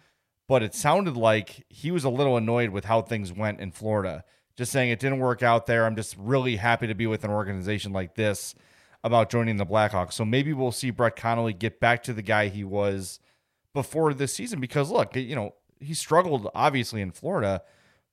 but 0.50 0.64
it 0.64 0.74
sounded 0.74 1.16
like 1.16 1.64
he 1.70 1.92
was 1.92 2.04
a 2.04 2.10
little 2.10 2.36
annoyed 2.36 2.72
with 2.72 2.86
how 2.86 3.04
things 3.04 3.32
went 3.32 3.60
in 3.60 3.70
Florida. 3.72 4.24
Just 4.58 4.72
saying 4.72 4.90
it 4.90 5.00
didn't 5.00 5.20
work 5.20 5.44
out 5.44 5.68
there. 5.68 5.86
I'm 5.86 5.96
just 5.96 6.18
really 6.18 6.56
happy 6.56 6.88
to 6.88 6.96
be 6.96 7.06
with 7.06 7.24
an 7.24 7.30
organization 7.30 7.94
like 7.94 8.16
this 8.16 8.56
about 9.04 9.30
joining 9.30 9.58
the 9.58 9.66
Blackhawks. 9.66 10.14
So 10.14 10.26
maybe 10.26 10.52
we'll 10.52 10.72
see 10.72 10.90
Brett 10.90 11.16
Connolly 11.16 11.54
get 11.54 11.80
back 11.80 12.02
to 12.04 12.14
the 12.14 12.24
guy 12.24 12.48
he 12.48 12.64
was 12.64 13.20
before 13.76 14.12
this 14.12 14.34
season 14.34 14.60
because 14.60 14.90
look, 14.90 15.16
you 15.16 15.36
know, 15.36 15.54
he 15.80 15.94
struggled 15.94 16.50
obviously 16.56 17.00
in 17.00 17.12
Florida, 17.12 17.62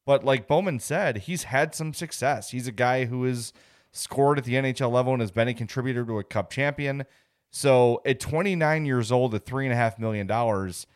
but 0.05 0.23
like 0.23 0.47
Bowman 0.47 0.78
said, 0.78 1.16
he's 1.16 1.45
had 1.45 1.75
some 1.75 1.95
success. 1.95 2.50
He's 2.50 2.69
a 2.69 2.73
guy 2.73 3.07
who 3.07 3.25
has 3.25 3.55
scored 3.93 4.37
at 4.37 4.45
the 4.45 4.55
NHL 4.57 4.93
level 4.93 5.14
and 5.14 5.23
has 5.23 5.31
been 5.31 5.49
a 5.49 5.55
contributor 5.55 6.05
to 6.05 6.19
a 6.19 6.25
cup 6.25 6.50
champion. 6.50 7.07
So 7.50 8.02
at 8.05 8.21
29 8.21 8.85
years 8.85 9.11
old, 9.11 9.35
at 9.35 9.47
three 9.47 9.64
and 9.64 9.73
a 9.73 9.76
half 9.76 9.99
million 9.99 10.26
dollars, 10.26 10.87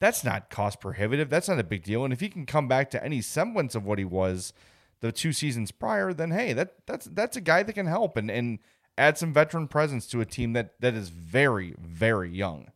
that's 0.00 0.24
not 0.24 0.50
cost 0.50 0.80
prohibitive. 0.80 1.28
That's 1.30 1.48
not 1.48 1.58
a 1.58 1.64
big 1.64 1.84
deal. 1.84 2.04
And 2.04 2.12
if 2.12 2.20
he 2.20 2.28
can 2.28 2.46
come 2.46 2.66
back 2.66 2.90
to 2.90 3.04
any 3.04 3.20
semblance 3.20 3.74
of 3.74 3.84
what 3.84 3.98
he 3.98 4.04
was 4.04 4.52
the 5.00 5.12
two 5.12 5.32
seasons 5.32 5.70
prior, 5.70 6.12
then 6.12 6.30
hey, 6.30 6.52
that 6.54 6.74
that's 6.86 7.06
that's 7.06 7.36
a 7.36 7.40
guy 7.40 7.62
that 7.62 7.74
can 7.74 7.86
help 7.86 8.16
and 8.16 8.30
and 8.30 8.58
add 8.98 9.18
some 9.18 9.32
veteran 9.32 9.68
presence 9.68 10.06
to 10.08 10.20
a 10.20 10.26
team 10.26 10.52
that 10.54 10.74
that 10.80 10.94
is 10.94 11.10
very 11.10 11.74
very 11.78 12.30
young. 12.30 12.72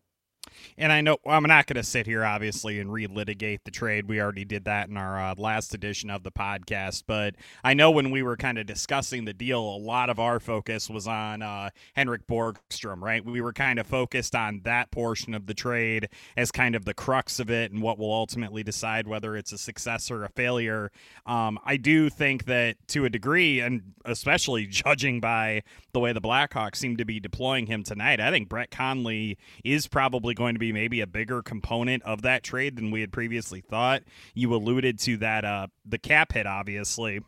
And 0.77 0.93
I 0.93 1.01
know 1.01 1.19
I'm 1.27 1.45
not 1.45 1.67
going 1.67 1.77
to 1.77 1.83
sit 1.83 2.07
here, 2.07 2.25
obviously, 2.25 2.81
and 2.81 2.91
relitigate 2.91 3.61
the 3.65 3.71
trade. 3.71 4.09
We 4.09 4.21
already 4.21 4.45
did 4.45 4.65
that 4.65 4.89
in 4.89 4.97
our 4.97 5.21
uh, 5.21 5.35
last 5.37 5.75
edition 5.75 6.11
of 6.11 6.23
the 6.23 6.33
podcast. 6.33 7.05
But 7.07 7.35
I 7.63 7.75
know 7.75 7.91
when 7.91 8.11
we 8.11 8.23
were 8.23 8.37
kind 8.37 8.59
of 8.59 8.67
discussing 8.67 9.25
the 9.25 9.33
deal, 9.33 9.61
a 9.61 9.79
lot 9.79 10.11
of 10.11 10.19
our 10.19 10.41
focus 10.41 10.89
was 10.89 11.07
on 11.07 11.43
uh, 11.43 11.71
Henrik 11.95 12.27
Borgstrom, 12.27 13.01
right? 13.01 13.25
We 13.25 13.41
were 13.41 13.53
kind 13.53 13.79
of 13.79 13.87
focused 13.87 14.35
on 14.35 14.61
that 14.65 14.91
portion 14.91 15.35
of 15.35 15.47
the 15.47 15.55
trade 15.55 16.09
as 16.37 16.51
kind 16.51 16.75
of 16.75 16.85
the 16.85 16.95
crux 16.95 17.41
of 17.41 17.51
it 17.51 17.73
and 17.73 17.83
what 17.83 17.99
will 17.99 18.13
ultimately 18.13 18.63
decide 18.63 19.07
whether 19.07 19.37
it's 19.37 19.53
a 19.53 19.59
success 19.59 20.11
or 20.11 20.25
a 20.25 20.29
failure. 20.31 20.91
Um, 21.27 21.59
I 21.65 21.77
do 21.77 22.11
think 22.11 22.45
that 22.47 22.77
to 22.89 23.05
a 23.05 23.11
degree, 23.11 23.61
and 23.61 23.95
especially 24.05 24.67
judging 24.67 25.21
by 25.21 25.63
the 25.93 26.01
way 26.01 26.13
the 26.13 26.21
Blackhawks 26.21 26.77
seem 26.77 26.97
to 26.97 27.05
be 27.05 27.21
deploying 27.21 27.67
him 27.67 27.83
tonight, 27.83 28.21
I 28.21 28.31
think 28.31 28.49
Brett 28.49 28.71
Connolly 28.71 29.39
is 29.63 29.87
probably 29.87 30.35
going 30.35 30.54
to 30.55 30.59
be 30.59 30.73
maybe 30.73 31.01
a 31.01 31.07
bigger 31.07 31.43
component 31.43 32.03
of 32.05 32.23
that 32.23 32.43
trade 32.43 32.77
than 32.77 32.91
we 32.91 33.01
had 33.01 33.13
previously 33.13 33.61
thought. 33.61 34.03
You 34.35 34.55
alluded 34.55 34.99
to 35.01 35.17
that, 35.19 35.45
uh, 35.45 35.67
the 35.85 35.99
cap 35.99 36.33
hit, 36.33 36.47
obviously 36.47 37.21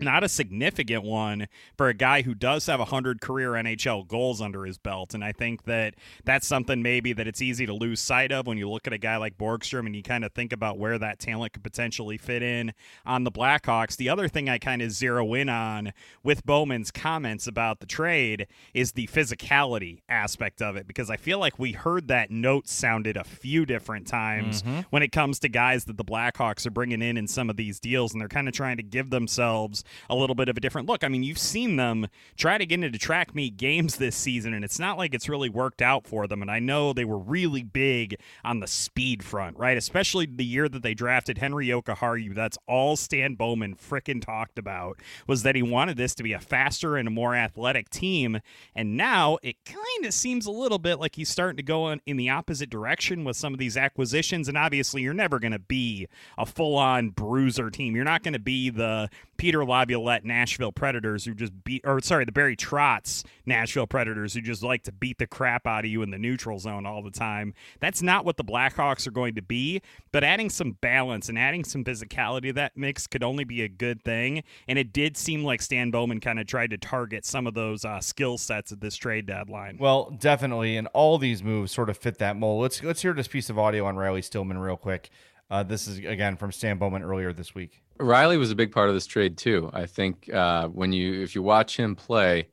not 0.00 0.24
a 0.24 0.28
significant 0.28 1.04
one 1.04 1.48
for 1.76 1.88
a 1.88 1.94
guy 1.94 2.22
who 2.22 2.34
does 2.34 2.66
have 2.66 2.78
100 2.80 3.20
career 3.20 3.52
NHL 3.52 4.06
goals 4.06 4.40
under 4.40 4.64
his 4.64 4.78
belt. 4.78 5.14
And 5.14 5.24
I 5.24 5.32
think 5.32 5.64
that 5.64 5.94
that's 6.24 6.46
something 6.46 6.82
maybe 6.82 7.12
that 7.12 7.26
it's 7.26 7.42
easy 7.42 7.66
to 7.66 7.72
lose 7.72 8.00
sight 8.00 8.32
of 8.32 8.46
when 8.46 8.58
you 8.58 8.68
look 8.68 8.86
at 8.86 8.92
a 8.92 8.98
guy 8.98 9.16
like 9.16 9.38
Borgstrom 9.38 9.86
and 9.86 9.94
you 9.94 10.02
kind 10.02 10.24
of 10.24 10.32
think 10.32 10.52
about 10.52 10.78
where 10.78 10.98
that 10.98 11.18
talent 11.18 11.52
could 11.52 11.62
potentially 11.62 12.18
fit 12.18 12.42
in 12.42 12.72
on 13.04 13.24
the 13.24 13.32
Blackhawks. 13.32 13.96
The 13.96 14.08
other 14.08 14.28
thing 14.28 14.48
I 14.48 14.58
kind 14.58 14.82
of 14.82 14.90
zero 14.90 15.34
in 15.34 15.48
on 15.48 15.92
with 16.22 16.44
Bowman's 16.44 16.90
comments 16.90 17.46
about 17.46 17.80
the 17.80 17.86
trade 17.86 18.46
is 18.74 18.92
the 18.92 19.06
physicality 19.08 20.02
aspect 20.08 20.62
of 20.62 20.76
it, 20.76 20.86
because 20.86 21.10
I 21.10 21.16
feel 21.16 21.38
like 21.38 21.58
we 21.58 21.72
heard 21.72 22.08
that 22.08 22.30
note 22.30 22.68
sounded 22.68 23.16
a 23.16 23.24
few 23.24 23.66
different 23.66 24.06
times 24.06 24.62
mm-hmm. 24.62 24.80
when 24.90 25.02
it 25.02 25.12
comes 25.12 25.38
to 25.40 25.48
guys 25.48 25.84
that 25.84 25.96
the 25.96 26.04
Blackhawks 26.04 26.66
are 26.66 26.70
bringing 26.70 27.02
in 27.02 27.16
in 27.16 27.26
some 27.26 27.50
of 27.50 27.56
these 27.56 27.80
deals, 27.80 28.12
and 28.12 28.20
they're 28.20 28.28
kind 28.28 28.48
of 28.48 28.54
trying 28.54 28.76
to 28.76 28.82
give 28.82 29.10
themselves 29.10 29.84
a 30.08 30.14
little 30.14 30.34
bit 30.34 30.48
of 30.48 30.56
a 30.56 30.60
different 30.60 30.88
look. 30.88 31.04
I 31.04 31.08
mean, 31.08 31.22
you've 31.22 31.38
seen 31.38 31.76
them 31.76 32.08
try 32.36 32.58
to 32.58 32.66
get 32.66 32.82
into 32.82 32.98
track 32.98 33.34
meet 33.34 33.56
games 33.56 33.96
this 33.96 34.16
season, 34.16 34.54
and 34.54 34.64
it's 34.64 34.78
not 34.78 34.98
like 34.98 35.14
it's 35.14 35.28
really 35.28 35.48
worked 35.48 35.82
out 35.82 36.06
for 36.06 36.26
them. 36.26 36.42
And 36.42 36.50
I 36.50 36.58
know 36.58 36.92
they 36.92 37.04
were 37.04 37.18
really 37.18 37.62
big 37.62 38.16
on 38.44 38.60
the 38.60 38.66
speed 38.66 39.22
front, 39.22 39.58
right? 39.58 39.76
Especially 39.76 40.26
the 40.26 40.44
year 40.44 40.68
that 40.68 40.82
they 40.82 40.94
drafted 40.94 41.38
Henri 41.38 41.68
Jokiharju. 41.68 42.34
That's 42.34 42.58
all 42.66 42.96
Stan 42.96 43.34
Bowman 43.34 43.76
fricking 43.76 44.24
talked 44.24 44.58
about 44.58 44.98
was 45.26 45.42
that 45.42 45.54
he 45.54 45.62
wanted 45.62 45.96
this 45.96 46.14
to 46.16 46.22
be 46.22 46.32
a 46.32 46.40
faster 46.40 46.96
and 46.96 47.08
a 47.08 47.10
more 47.10 47.34
athletic 47.34 47.90
team. 47.90 48.40
And 48.74 48.96
now 48.96 49.38
it 49.42 49.56
kind 49.64 50.04
of 50.04 50.14
seems 50.14 50.46
a 50.46 50.50
little 50.50 50.78
bit 50.78 51.00
like 51.00 51.16
he's 51.16 51.28
starting 51.28 51.56
to 51.56 51.62
go 51.62 51.90
in, 51.90 52.00
the 52.16 52.30
opposite 52.30 52.68
direction 52.68 53.24
with 53.24 53.36
some 53.36 53.52
of 53.52 53.58
these 53.58 53.76
acquisitions. 53.76 54.48
And 54.48 54.58
obviously, 54.58 55.02
you're 55.02 55.14
never 55.14 55.38
going 55.38 55.52
to 55.52 55.58
be 55.58 56.08
a 56.36 56.44
full 56.44 56.76
on 56.76 57.10
bruiser 57.10 57.70
team. 57.70 57.94
You're 57.94 58.04
not 58.04 58.22
going 58.22 58.34
to 58.34 58.38
be 58.38 58.70
the 58.70 59.08
Peter 59.36 59.64
Laviolette 59.64 59.79
Nashville 59.88 60.72
Predators 60.72 61.24
who 61.24 61.34
just 61.34 61.52
beat, 61.64 61.82
or 61.84 62.00
sorry, 62.00 62.24
the 62.24 62.32
Barry 62.32 62.56
Trotz 62.56 63.24
Nashville 63.46 63.86
Predators 63.86 64.34
who 64.34 64.40
just 64.40 64.62
like 64.62 64.82
to 64.84 64.92
beat 64.92 65.18
the 65.18 65.26
crap 65.26 65.66
out 65.66 65.84
of 65.84 65.90
you 65.90 66.02
in 66.02 66.10
the 66.10 66.18
neutral 66.18 66.58
zone 66.58 66.86
all 66.86 67.02
the 67.02 67.10
time. 67.10 67.54
That's 67.80 68.02
not 68.02 68.24
what 68.24 68.36
the 68.36 68.44
Blackhawks 68.44 69.06
are 69.06 69.12
going 69.12 69.34
to 69.34 69.42
be, 69.42 69.82
but 70.12 70.24
adding 70.24 70.50
some 70.50 70.72
balance 70.80 71.28
and 71.28 71.38
adding 71.38 71.64
some 71.64 71.84
physicality 71.84 72.48
to 72.48 72.52
that 72.54 72.76
mix 72.76 73.06
could 73.06 73.22
only 73.22 73.44
be 73.44 73.62
a 73.62 73.68
good 73.68 74.02
thing. 74.02 74.42
And 74.68 74.78
it 74.78 74.92
did 74.92 75.16
seem 75.16 75.44
like 75.44 75.62
Stan 75.62 75.90
Bowman 75.90 76.20
kind 76.20 76.38
of 76.38 76.46
tried 76.46 76.70
to 76.70 76.78
target 76.78 77.24
some 77.24 77.46
of 77.46 77.54
those 77.54 77.84
uh, 77.84 78.00
skill 78.00 78.38
sets 78.38 78.72
at 78.72 78.80
this 78.80 78.96
trade 78.96 79.26
deadline. 79.26 79.76
Well, 79.78 80.10
definitely, 80.18 80.76
and 80.76 80.88
all 80.88 81.18
these 81.18 81.42
moves 81.42 81.72
sort 81.72 81.90
of 81.90 81.96
fit 81.96 82.18
that 82.18 82.36
mold. 82.36 82.62
Let's 82.62 82.82
let's 82.82 83.02
hear 83.02 83.12
this 83.12 83.28
piece 83.28 83.50
of 83.50 83.58
audio 83.58 83.84
on 83.86 83.96
Riley 83.96 84.22
Stillman 84.22 84.58
real 84.58 84.76
quick. 84.76 85.10
Uh, 85.50 85.62
this 85.62 85.88
is 85.88 85.98
again 85.98 86.36
from 86.36 86.52
Stan 86.52 86.78
Bowman 86.78 87.02
earlier 87.02 87.32
this 87.32 87.54
week. 87.54 87.82
Riley 88.00 88.36
was 88.36 88.50
a 88.50 88.56
big 88.56 88.72
part 88.72 88.88
of 88.88 88.94
this 88.94 89.06
trade 89.06 89.36
too. 89.36 89.70
I 89.72 89.86
think 89.86 90.32
uh, 90.32 90.68
when 90.68 90.92
you 90.92 91.22
if 91.22 91.34
you 91.34 91.42
watch 91.42 91.76
him 91.76 91.94
play, 91.94 92.48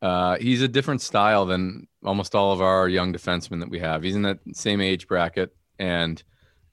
uh, 0.00 0.36
he's 0.38 0.62
a 0.62 0.68
different 0.68 1.00
style 1.00 1.46
than 1.46 1.86
almost 2.04 2.34
all 2.34 2.52
of 2.52 2.60
our 2.60 2.88
young 2.88 3.12
defensemen 3.12 3.60
that 3.60 3.70
we 3.70 3.80
have. 3.80 4.02
He's 4.02 4.16
in 4.16 4.22
that 4.22 4.38
same 4.52 4.80
age 4.80 5.06
bracket, 5.06 5.54
and 5.78 6.22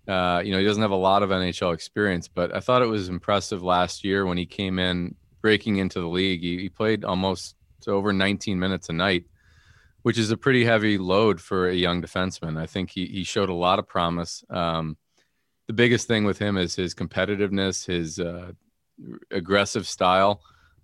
uh, 0.08 0.41
you 0.43 0.51
know 0.51 0.60
he 0.60 0.65
doesn't 0.65 0.81
have 0.81 0.91
a 0.91 0.96
lot 0.96 1.24
of 1.24 1.29
NHL 1.29 1.74
experience. 1.74 2.27
But 2.27 2.55
I 2.55 2.60
thought 2.60 2.81
it 2.81 2.88
was 2.88 3.10
impressive 3.10 3.63
last 3.63 4.03
year 4.03 4.25
when 4.25 4.38
he 4.38 4.46
came 4.46 4.79
in 4.79 5.15
breaking 5.41 5.77
into 5.77 6.00
the 6.00 6.08
league. 6.08 6.41
He, 6.41 6.60
he 6.60 6.69
played 6.69 7.03
almost 7.03 7.55
over 7.88 8.12
19 8.12 8.60
minutes 8.60 8.89
a 8.89 8.93
night, 8.93 9.25
which 10.01 10.17
is 10.17 10.31
a 10.31 10.38
pretty 10.38 10.65
heavy 10.65 10.98
load 10.98 11.39
for 11.39 11.69
a 11.69 11.75
young 11.75 12.01
defenseman. 12.01 12.58
I 12.58 12.65
think 12.65 12.91
he 12.91 13.05
he 13.05 13.24
showed 13.24 13.50
a 13.50 13.53
lot 13.53 13.79
of 13.79 13.88
promise. 13.88 14.43
Um, 14.50 14.98
the 15.69 15.73
biggest 15.73 16.07
thing 16.07 16.25
with 16.25 16.39
him 16.39 16.57
is 16.57 16.75
his 16.75 16.95
competitiveness, 16.95 17.85
his 17.85 18.19
uh, 18.19 18.53
aggressive 19.29 19.85
style. 19.85 20.41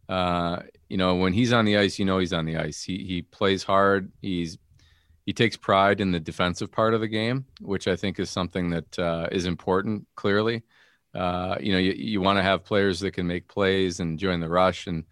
Uh, 0.07 0.59
you 0.89 0.95
know, 0.95 1.15
when 1.15 1.33
he's 1.33 1.51
on 1.51 1.65
the 1.65 1.75
ice, 1.75 1.97
you 1.97 2.05
know 2.05 2.19
he's 2.19 2.33
on 2.33 2.45
the 2.45 2.57
ice. 2.57 2.83
He 2.83 3.03
he 3.03 3.23
plays 3.23 3.63
hard. 3.63 4.11
He's 4.21 4.59
he 5.25 5.33
takes 5.33 5.57
pride 5.57 6.01
in 6.01 6.11
the 6.11 6.19
defensive 6.19 6.71
part 6.71 6.93
of 6.93 7.01
the 7.01 7.07
game, 7.07 7.45
which 7.61 7.87
I 7.87 7.95
think 7.95 8.19
is 8.19 8.29
something 8.29 8.69
that 8.69 8.99
uh, 8.99 9.27
is 9.31 9.47
important. 9.47 10.05
Clearly, 10.13 10.61
uh, 11.15 11.55
you 11.59 11.71
know, 11.71 11.79
you, 11.79 11.93
you 11.93 12.21
want 12.21 12.37
to 12.37 12.43
have 12.43 12.63
players 12.63 12.99
that 12.99 13.13
can 13.13 13.25
make 13.25 13.47
plays 13.47 13.99
and 13.99 14.19
join 14.19 14.39
the 14.39 14.49
rush 14.49 14.85
and 14.85 15.03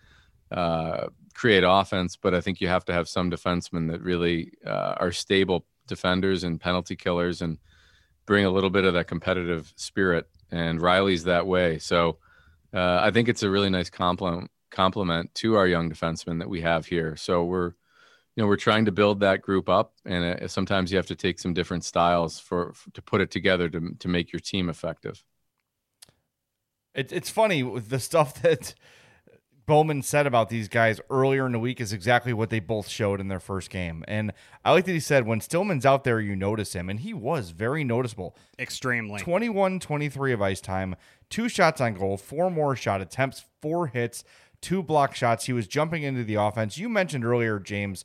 uh, 0.52 1.08
create 1.34 1.64
offense, 1.66 2.16
but 2.16 2.36
I 2.36 2.42
think 2.42 2.62
you 2.62 2.68
have 2.68 2.86
to 2.86 2.94
have 2.94 3.10
some 3.10 3.32
defensemen 3.32 3.90
that 3.90 4.04
really 4.04 4.52
uh, 4.68 4.94
are 4.98 5.12
stable 5.12 5.66
defenders 5.88 6.44
and 6.44 6.62
penalty 6.62 6.96
killers 6.96 7.42
and 7.42 7.58
bring 8.26 8.46
a 8.46 8.50
little 8.50 8.70
bit 8.70 8.86
of 8.86 8.94
that 8.94 9.08
competitive 9.08 9.74
spirit. 9.76 10.28
And 10.52 10.82
Riley's 10.82 11.24
that 11.26 11.48
way. 11.48 11.80
So 11.80 12.18
uh, 12.74 13.00
I 13.02 13.12
think 13.12 13.30
it's 13.30 13.44
a 13.44 13.50
really 13.50 13.70
nice 13.70 13.90
compliment 13.90 14.50
complement 14.72 15.34
to 15.36 15.56
our 15.56 15.68
young 15.68 15.90
defensemen 15.90 16.40
that 16.40 16.50
we 16.50 16.62
have 16.62 16.86
here. 16.86 17.16
So 17.16 17.44
we're, 17.44 17.68
you 18.36 18.42
know, 18.42 18.48
we're 18.48 18.58
trying 18.58 18.86
to 18.86 18.92
build 18.92 19.20
that 19.20 19.42
group 19.42 19.70
up, 19.70 19.94
and 20.06 20.42
uh, 20.42 20.48
sometimes 20.48 20.92
you 20.92 20.98
have 20.98 21.06
to 21.08 21.16
take 21.16 21.40
some 21.40 21.54
different 21.54 21.86
styles 21.86 22.40
for, 22.40 22.74
for 22.74 22.90
to 22.92 23.02
put 23.02 23.22
it 23.22 23.30
together 23.30 23.70
to 23.70 23.96
to 24.00 24.08
make 24.08 24.34
your 24.34 24.40
team 24.40 24.70
effective. 24.70 25.24
It, 26.96 27.12
it's 27.12 27.30
funny 27.30 27.64
with 27.64 27.90
the 27.90 28.00
stuff 28.00 28.34
that 28.42 28.74
Bowman 29.66 30.02
said 30.02 30.28
about 30.28 30.50
these 30.50 30.68
guys 30.68 31.00
earlier 31.10 31.46
in 31.46 31.54
the 31.54 31.60
week 31.60 31.80
is 31.80 31.94
exactly 31.94 32.34
what 32.34 32.50
they 32.50 32.60
both 32.60 32.88
showed 32.90 33.22
in 33.22 33.30
their 33.30 33.40
first 33.40 33.70
game. 33.70 34.04
And 34.08 34.34
I 34.66 34.72
like 34.72 34.86
that 34.86 34.92
he 34.92 35.00
said 35.00 35.26
when 35.26 35.40
Stillman's 35.40 35.86
out 35.86 36.04
there, 36.04 36.20
you 36.20 36.36
notice 36.36 36.74
him. 36.74 36.90
And 36.90 37.00
he 37.00 37.14
was 37.14 37.52
very 37.52 37.84
noticeable. 37.84 38.36
Extremely. 38.60 39.22
21 39.22 39.80
23 39.80 40.34
of 40.34 40.42
ice 40.42 40.60
time, 40.60 40.96
two 41.30 41.48
shots 41.48 41.80
on 41.80 41.94
goal, 41.94 42.18
four 42.18 42.52
more 42.52 42.76
shot 42.76 43.00
attempts, 43.00 43.46
four 43.62 43.88
hits, 43.88 44.26
two 44.60 44.84
block 44.84 45.16
shots. 45.16 45.46
He 45.46 45.54
was 45.54 45.68
jumping 45.68 46.04
into 46.04 46.24
the 46.24 46.36
offense. 46.36 46.78
You 46.78 46.90
mentioned 46.90 47.24
earlier, 47.24 47.60
James, 47.60 48.04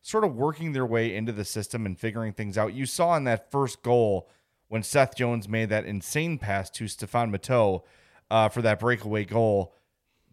sort 0.00 0.24
of 0.24 0.36
working 0.36 0.72
their 0.72 0.86
way 0.86 1.14
into 1.14 1.32
the 1.32 1.44
system 1.44 1.86
and 1.86 1.98
figuring 1.98 2.32
things 2.32 2.56
out. 2.56 2.72
You 2.72 2.86
saw 2.86 3.16
in 3.16 3.24
that 3.24 3.50
first 3.50 3.82
goal 3.82 4.28
when 4.68 4.84
Seth 4.84 5.16
Jones 5.16 5.48
made 5.48 5.70
that 5.70 5.84
insane 5.84 6.38
pass 6.38 6.70
to 6.70 6.86
Stefan 6.86 7.32
Matteau 7.32 7.82
uh, 8.30 8.48
for 8.48 8.62
that 8.62 8.78
breakaway 8.78 9.24
goal 9.24 9.74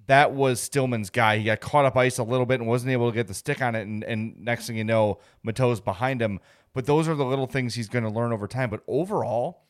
that 0.07 0.33
was 0.33 0.59
Stillman's 0.59 1.09
guy. 1.09 1.37
He 1.37 1.43
got 1.43 1.59
caught 1.59 1.85
up 1.85 1.95
ice 1.95 2.17
a 2.17 2.23
little 2.23 2.45
bit 2.45 2.59
and 2.59 2.67
wasn't 2.67 2.91
able 2.91 3.09
to 3.09 3.15
get 3.15 3.27
the 3.27 3.33
stick 3.33 3.61
on 3.61 3.75
it. 3.75 3.81
And, 3.81 4.03
and 4.03 4.39
next 4.39 4.67
thing 4.67 4.77
you 4.77 4.83
know, 4.83 5.19
Matteau's 5.45 5.81
behind 5.81 6.21
him. 6.21 6.39
But 6.73 6.85
those 6.85 7.07
are 7.07 7.15
the 7.15 7.25
little 7.25 7.47
things 7.47 7.75
he's 7.75 7.89
going 7.89 8.03
to 8.03 8.09
learn 8.09 8.31
over 8.31 8.47
time. 8.47 8.69
But 8.69 8.83
overall, 8.87 9.65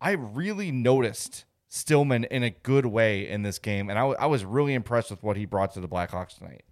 I 0.00 0.12
really 0.12 0.70
noticed 0.70 1.44
Stillman 1.68 2.24
in 2.24 2.42
a 2.42 2.50
good 2.50 2.86
way 2.86 3.28
in 3.28 3.42
this 3.42 3.58
game. 3.58 3.88
And 3.88 3.98
I 3.98 4.26
was 4.26 4.44
really 4.44 4.74
impressed 4.74 5.10
with 5.10 5.22
what 5.22 5.36
he 5.36 5.46
brought 5.46 5.72
to 5.74 5.80
the 5.80 5.88
Blackhawks 5.88 6.36
tonight. 6.36 6.64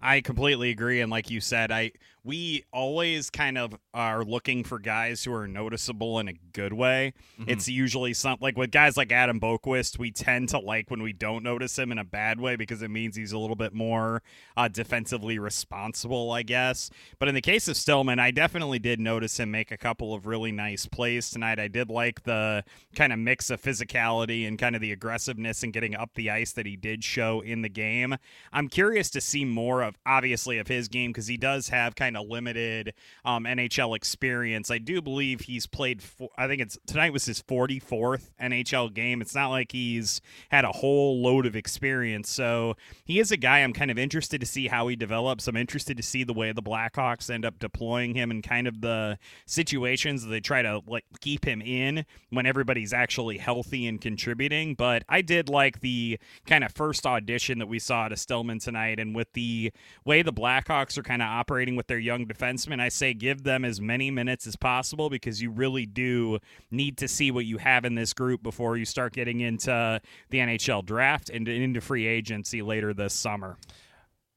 I 0.00 0.20
completely 0.20 0.70
agree. 0.70 1.00
And 1.00 1.10
like 1.10 1.30
you 1.30 1.40
said, 1.40 1.72
I 1.72 1.92
we 2.26 2.64
always 2.72 3.30
kind 3.30 3.56
of 3.56 3.78
are 3.94 4.24
looking 4.24 4.64
for 4.64 4.80
guys 4.80 5.22
who 5.22 5.32
are 5.32 5.46
noticeable 5.46 6.18
in 6.18 6.26
a 6.26 6.32
good 6.32 6.72
way. 6.72 7.14
Mm-hmm. 7.38 7.50
It's 7.50 7.68
usually 7.68 8.14
something 8.14 8.42
like 8.44 8.58
with 8.58 8.72
guys 8.72 8.96
like 8.96 9.12
Adam 9.12 9.38
Boqvist, 9.38 9.96
we 9.96 10.10
tend 10.10 10.48
to 10.48 10.58
like 10.58 10.90
when 10.90 11.02
we 11.02 11.12
don't 11.12 11.44
notice 11.44 11.78
him 11.78 11.92
in 11.92 11.98
a 11.98 12.04
bad 12.04 12.40
way 12.40 12.56
because 12.56 12.82
it 12.82 12.90
means 12.90 13.14
he's 13.14 13.30
a 13.30 13.38
little 13.38 13.54
bit 13.54 13.72
more 13.72 14.24
uh, 14.56 14.66
defensively 14.66 15.38
responsible, 15.38 16.32
I 16.32 16.42
guess. 16.42 16.90
But 17.20 17.28
in 17.28 17.36
the 17.36 17.40
case 17.40 17.68
of 17.68 17.76
Stillman, 17.76 18.18
I 18.18 18.32
definitely 18.32 18.80
did 18.80 18.98
notice 18.98 19.38
him 19.38 19.52
make 19.52 19.70
a 19.70 19.78
couple 19.78 20.12
of 20.12 20.26
really 20.26 20.50
nice 20.50 20.84
plays 20.86 21.30
tonight. 21.30 21.60
I 21.60 21.68
did 21.68 21.90
like 21.90 22.24
the 22.24 22.64
kind 22.96 23.12
of 23.12 23.20
mix 23.20 23.50
of 23.50 23.62
physicality 23.62 24.48
and 24.48 24.58
kind 24.58 24.74
of 24.74 24.80
the 24.80 24.90
aggressiveness 24.90 25.62
and 25.62 25.72
getting 25.72 25.94
up 25.94 26.14
the 26.14 26.30
ice 26.30 26.50
that 26.54 26.66
he 26.66 26.74
did 26.74 27.04
show 27.04 27.40
in 27.40 27.62
the 27.62 27.68
game. 27.68 28.16
I'm 28.52 28.66
curious 28.66 29.10
to 29.10 29.20
see 29.20 29.44
more 29.44 29.82
of, 29.82 29.96
obviously, 30.04 30.58
of 30.58 30.66
his 30.66 30.88
game 30.88 31.12
because 31.12 31.28
he 31.28 31.36
does 31.36 31.68
have 31.68 31.94
kind 31.94 32.15
kind 32.16 32.24
of 32.24 32.30
limited 32.30 32.94
um, 33.24 33.44
NHL 33.44 33.96
experience. 33.96 34.70
I 34.70 34.78
do 34.78 35.02
believe 35.02 35.42
he's 35.42 35.66
played. 35.66 36.02
I 36.36 36.46
think 36.46 36.62
it's 36.62 36.78
tonight 36.86 37.12
was 37.12 37.24
his 37.24 37.42
44th 37.42 38.30
NHL 38.40 38.92
game. 38.92 39.20
It's 39.20 39.34
not 39.34 39.48
like 39.50 39.72
he's 39.72 40.20
had 40.50 40.64
a 40.64 40.72
whole 40.72 41.22
load 41.22 41.46
of 41.46 41.56
experience. 41.56 42.30
So 42.30 42.76
he 43.04 43.18
is 43.20 43.30
a 43.30 43.36
guy 43.36 43.58
I'm 43.58 43.72
kind 43.72 43.90
of 43.90 43.98
interested 43.98 44.40
to 44.40 44.46
see 44.46 44.68
how 44.68 44.88
he 44.88 44.96
develops. 44.96 45.48
I'm 45.48 45.56
interested 45.56 45.96
to 45.96 46.02
see 46.02 46.24
the 46.24 46.32
way 46.32 46.52
the 46.52 46.62
Blackhawks 46.62 47.30
end 47.30 47.44
up 47.44 47.58
deploying 47.58 48.14
him 48.14 48.30
and 48.30 48.42
kind 48.42 48.66
of 48.66 48.80
the 48.80 49.18
situations 49.46 50.22
that 50.22 50.30
they 50.30 50.40
try 50.40 50.62
to 50.62 50.82
like 50.86 51.04
keep 51.20 51.44
him 51.44 51.60
in 51.60 52.04
when 52.30 52.46
everybody's 52.46 52.92
actually 52.92 53.38
healthy 53.38 53.86
and 53.86 54.00
contributing. 54.00 54.74
But 54.74 55.04
I 55.08 55.22
did 55.22 55.48
like 55.48 55.80
the 55.80 56.18
kind 56.46 56.64
of 56.64 56.72
first 56.72 57.06
audition 57.06 57.58
that 57.58 57.66
we 57.66 57.78
saw 57.78 58.08
to 58.08 58.16
Stillman 58.16 58.58
tonight, 58.58 58.98
and 59.00 59.14
with 59.14 59.32
the 59.32 59.72
way 60.04 60.22
the 60.22 60.32
Blackhawks 60.32 60.96
are 60.98 61.02
kind 61.02 61.22
of 61.22 61.28
operating 61.28 61.76
with 61.76 61.86
their 61.86 61.98
young 62.06 62.26
defensemen, 62.26 62.80
I 62.80 62.88
say 62.88 63.12
give 63.12 63.42
them 63.42 63.64
as 63.64 63.80
many 63.80 64.10
minutes 64.10 64.46
as 64.46 64.56
possible 64.56 65.10
because 65.10 65.42
you 65.42 65.50
really 65.50 65.84
do 65.84 66.38
need 66.70 66.96
to 66.98 67.08
see 67.08 67.30
what 67.30 67.44
you 67.44 67.58
have 67.58 67.84
in 67.84 67.96
this 67.96 68.14
group 68.14 68.42
before 68.42 68.76
you 68.76 68.86
start 68.86 69.12
getting 69.12 69.40
into 69.40 70.00
the 70.30 70.38
NHL 70.38 70.86
draft 70.86 71.28
and 71.28 71.46
into 71.46 71.80
free 71.80 72.06
agency 72.06 72.62
later 72.62 72.94
this 72.94 73.12
summer. 73.12 73.58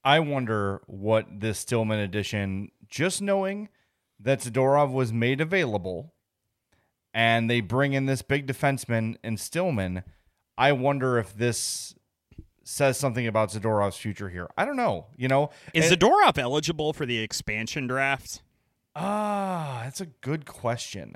I 0.04 0.20
wonder 0.20 0.82
what 0.88 1.28
this 1.40 1.60
Stillman 1.60 2.00
edition, 2.00 2.72
just 2.88 3.22
knowing 3.22 3.70
that 4.20 4.40
Zadorov 4.40 4.92
was 4.92 5.14
made 5.14 5.40
available 5.40 6.14
and 7.14 7.50
they 7.50 7.62
bring 7.62 7.94
in 7.94 8.06
this 8.06 8.22
big 8.22 8.48
defenseman 8.48 9.18
and 9.24 9.40
Stillman, 9.40 10.04
I 10.58 10.72
wonder 10.72 11.18
if 11.18 11.34
this 11.34 11.96
says 12.70 12.98
something 12.98 13.26
about 13.26 13.50
Zadorov's 13.50 13.98
future 13.98 14.30
here. 14.30 14.48
I 14.56 14.64
don't 14.64 14.76
know. 14.76 15.08
You 15.18 15.28
know, 15.28 15.50
is 15.74 15.92
and, 15.92 16.00
Zadorov 16.00 16.38
eligible 16.38 16.94
for 16.94 17.06
the 17.06 17.18
expansion 17.18 17.88
draft? 17.88 18.44
Ah, 18.96 19.82
that's 19.84 20.02
a 20.02 20.06
good 20.06 20.46
question. 20.46 21.16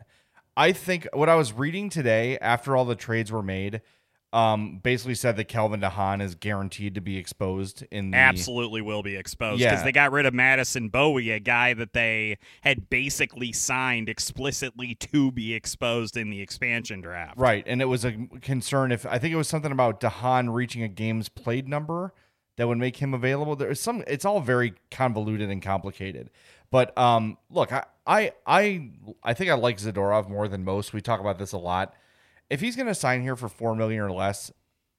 I 0.57 0.71
think 0.71 1.07
what 1.13 1.29
I 1.29 1.35
was 1.35 1.53
reading 1.53 1.89
today 1.89 2.39
after 2.39 2.75
all 2.75 2.85
the 2.85 2.95
trades 2.95 3.31
were 3.31 3.43
made 3.43 3.81
um, 4.33 4.79
basically 4.81 5.13
said 5.13 5.37
that 5.37 5.45
Calvin 5.45 5.79
DeHaan 5.79 6.19
is 6.19 6.33
guaranteed 6.33 6.95
to 6.95 7.01
be 7.01 7.17
exposed 7.17 7.85
in 7.91 8.09
the 8.09 8.17
absolutely 8.17 8.81
will 8.81 9.03
be 9.03 9.15
exposed 9.15 9.59
because 9.59 9.79
yeah. 9.79 9.83
they 9.83 9.91
got 9.91 10.11
rid 10.11 10.25
of 10.25 10.33
Madison 10.33 10.89
Bowey, 10.89 11.29
a 11.29 11.39
guy 11.39 11.75
that 11.75 11.93
they 11.93 12.39
had 12.61 12.89
basically 12.89 13.51
signed 13.51 14.09
explicitly 14.09 14.95
to 14.95 15.31
be 15.31 15.53
exposed 15.53 16.17
in 16.17 16.31
the 16.31 16.41
expansion 16.41 16.99
draft. 16.99 17.37
Right, 17.37 17.63
and 17.67 17.79
it 17.79 17.85
was 17.85 18.03
a 18.03 18.13
concern 18.41 18.91
if 18.91 19.05
I 19.05 19.19
think 19.19 19.33
it 19.33 19.37
was 19.37 19.47
something 19.47 19.71
about 19.71 20.01
DeHaan 20.01 20.51
reaching 20.51 20.81
a 20.81 20.87
games 20.87 21.29
played 21.29 21.67
number 21.67 22.11
that 22.57 22.67
would 22.67 22.79
make 22.79 22.97
him 22.97 23.13
available. 23.13 23.55
There's 23.55 23.79
some. 23.79 24.03
It's 24.07 24.25
all 24.25 24.39
very 24.39 24.73
convoluted 24.89 25.51
and 25.51 25.61
complicated. 25.61 26.31
But 26.71 26.97
um, 26.97 27.37
look, 27.51 27.71
I 27.71 27.83
I 28.07 28.31
I 28.47 28.89
I 29.21 29.35
think 29.35 29.51
I 29.51 29.53
like 29.53 29.77
Zadorov 29.77 30.27
more 30.27 30.47
than 30.47 30.63
most. 30.63 30.91
We 30.91 31.01
talk 31.01 31.19
about 31.19 31.37
this 31.37 31.51
a 31.51 31.59
lot 31.59 31.93
if 32.49 32.61
he's 32.61 32.75
going 32.75 32.87
to 32.87 32.95
sign 32.95 33.21
here 33.21 33.35
for 33.35 33.49
four 33.49 33.75
million 33.75 34.01
or 34.01 34.11
less 34.11 34.51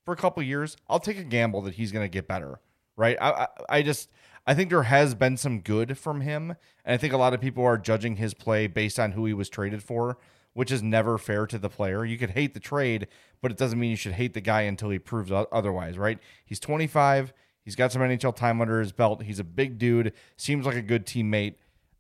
for 0.05 0.13
a 0.13 0.17
couple 0.17 0.43
years, 0.43 0.77
I'll 0.89 1.01
take 1.01 1.19
a 1.19 1.25
gamble 1.25 1.63
that 1.63 1.75
he's 1.75 1.93
going 1.93 2.05
to 2.05 2.11
get 2.11 2.29
better. 2.29 2.61
Right? 2.97 3.17
I, 3.21 3.31
I, 3.31 3.49
I 3.69 3.83
just 3.83 4.11
I 4.47 4.55
think 4.55 4.71
there 4.71 4.83
has 4.83 5.15
been 5.15 5.37
some 5.37 5.61
good 5.61 5.97
from 5.97 6.21
him, 6.21 6.51
and 6.85 6.95
I 6.95 6.97
think 6.97 7.13
a 7.13 7.17
lot 7.17 7.33
of 7.33 7.41
people 7.41 7.65
are 7.65 7.79
judging 7.79 8.17
his 8.17 8.35
play 8.35 8.67
based 8.67 9.01
on 9.01 9.13
who 9.13 9.25
he 9.25 9.33
was 9.33 9.49
traded 9.49 9.83
for, 9.83 10.19
which 10.53 10.71
is 10.71 10.83
never 10.83 11.17
fair 11.17 11.47
to 11.47 11.59
the 11.59 11.71
player. 11.71 12.05
You 12.05 12.19
could 12.19 12.31
hate 12.31 12.53
the 12.53 12.61
trade, 12.61 13.09
but 13.41 13.51
it 13.51 13.57
doesn't 13.57 13.79
mean 13.79 13.91
you 13.91 13.97
should 13.97 14.13
hate 14.13 14.35
the 14.35 14.43
guy 14.43 14.63
until 14.63 14.91
he 14.91 14.99
proves 14.99 15.33
otherwise, 15.33 15.97
right? 15.97 16.19
He's 16.45 16.61
25. 16.61 17.33
He's 17.65 17.75
got 17.75 17.91
some 17.91 18.03
NHL 18.03 18.37
time 18.37 18.61
under 18.61 18.81
his 18.81 18.93
belt. 18.93 19.23
He's 19.23 19.39
a 19.39 19.45
big 19.45 19.79
dude. 19.79 20.13
Seems 20.37 20.67
like 20.67 20.77
a 20.77 20.83
good 20.83 21.07
teammate. 21.07 21.55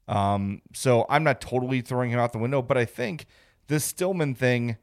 Um, 0.06 0.60
so 0.74 1.06
I'm 1.08 1.24
not 1.24 1.40
totally 1.40 1.80
throwing 1.80 2.10
him 2.10 2.18
out 2.18 2.32
the 2.32 2.38
window, 2.38 2.60
but 2.60 2.76
I 2.76 2.84
think 2.84 3.24
this 3.68 3.84
Stillman 3.86 4.34
thing 4.34 4.76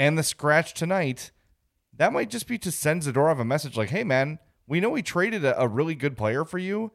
and 0.00 0.16
the 0.16 0.22
scratch 0.22 0.72
tonight, 0.72 1.30
that 1.94 2.10
might 2.10 2.30
just 2.30 2.48
be 2.48 2.56
to 2.56 2.72
send 2.72 3.02
Zadorov 3.02 3.38
a 3.38 3.44
message 3.44 3.76
like, 3.76 3.90
hey, 3.90 4.02
man, 4.02 4.38
we 4.66 4.80
know 4.80 4.88
we 4.88 5.02
traded 5.02 5.44
a, 5.44 5.60
a 5.60 5.68
really 5.68 5.94
good 5.94 6.16
player 6.16 6.46
for 6.46 6.56
you, 6.56 6.92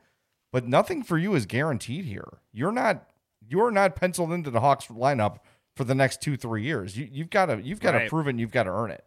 but 0.51 0.67
nothing 0.67 1.03
for 1.03 1.15
you 1.15 1.35
is 1.35 1.45
guaranteed 1.45 2.05
here. 2.05 2.39
You're 2.51 2.71
not 2.71 3.07
you're 3.47 3.69
not 3.69 3.95
penciled 3.95 4.33
into 4.33 4.49
the 4.49 4.59
Hawks 4.59 4.87
lineup 4.87 5.37
for 5.75 5.83
the 5.83 5.93
next 5.93 6.19
two, 6.19 6.35
three 6.35 6.63
years. 6.63 6.97
You, 6.97 7.07
have 7.19 7.29
got 7.29 7.45
to 7.45 7.61
you've 7.61 7.79
got 7.79 7.91
to 7.91 7.99
right. 7.99 8.09
prove 8.09 8.25
it 8.25 8.31
and 8.31 8.39
you've 8.39 8.51
got 8.51 8.63
to 8.63 8.71
earn 8.71 8.89
it 8.89 9.05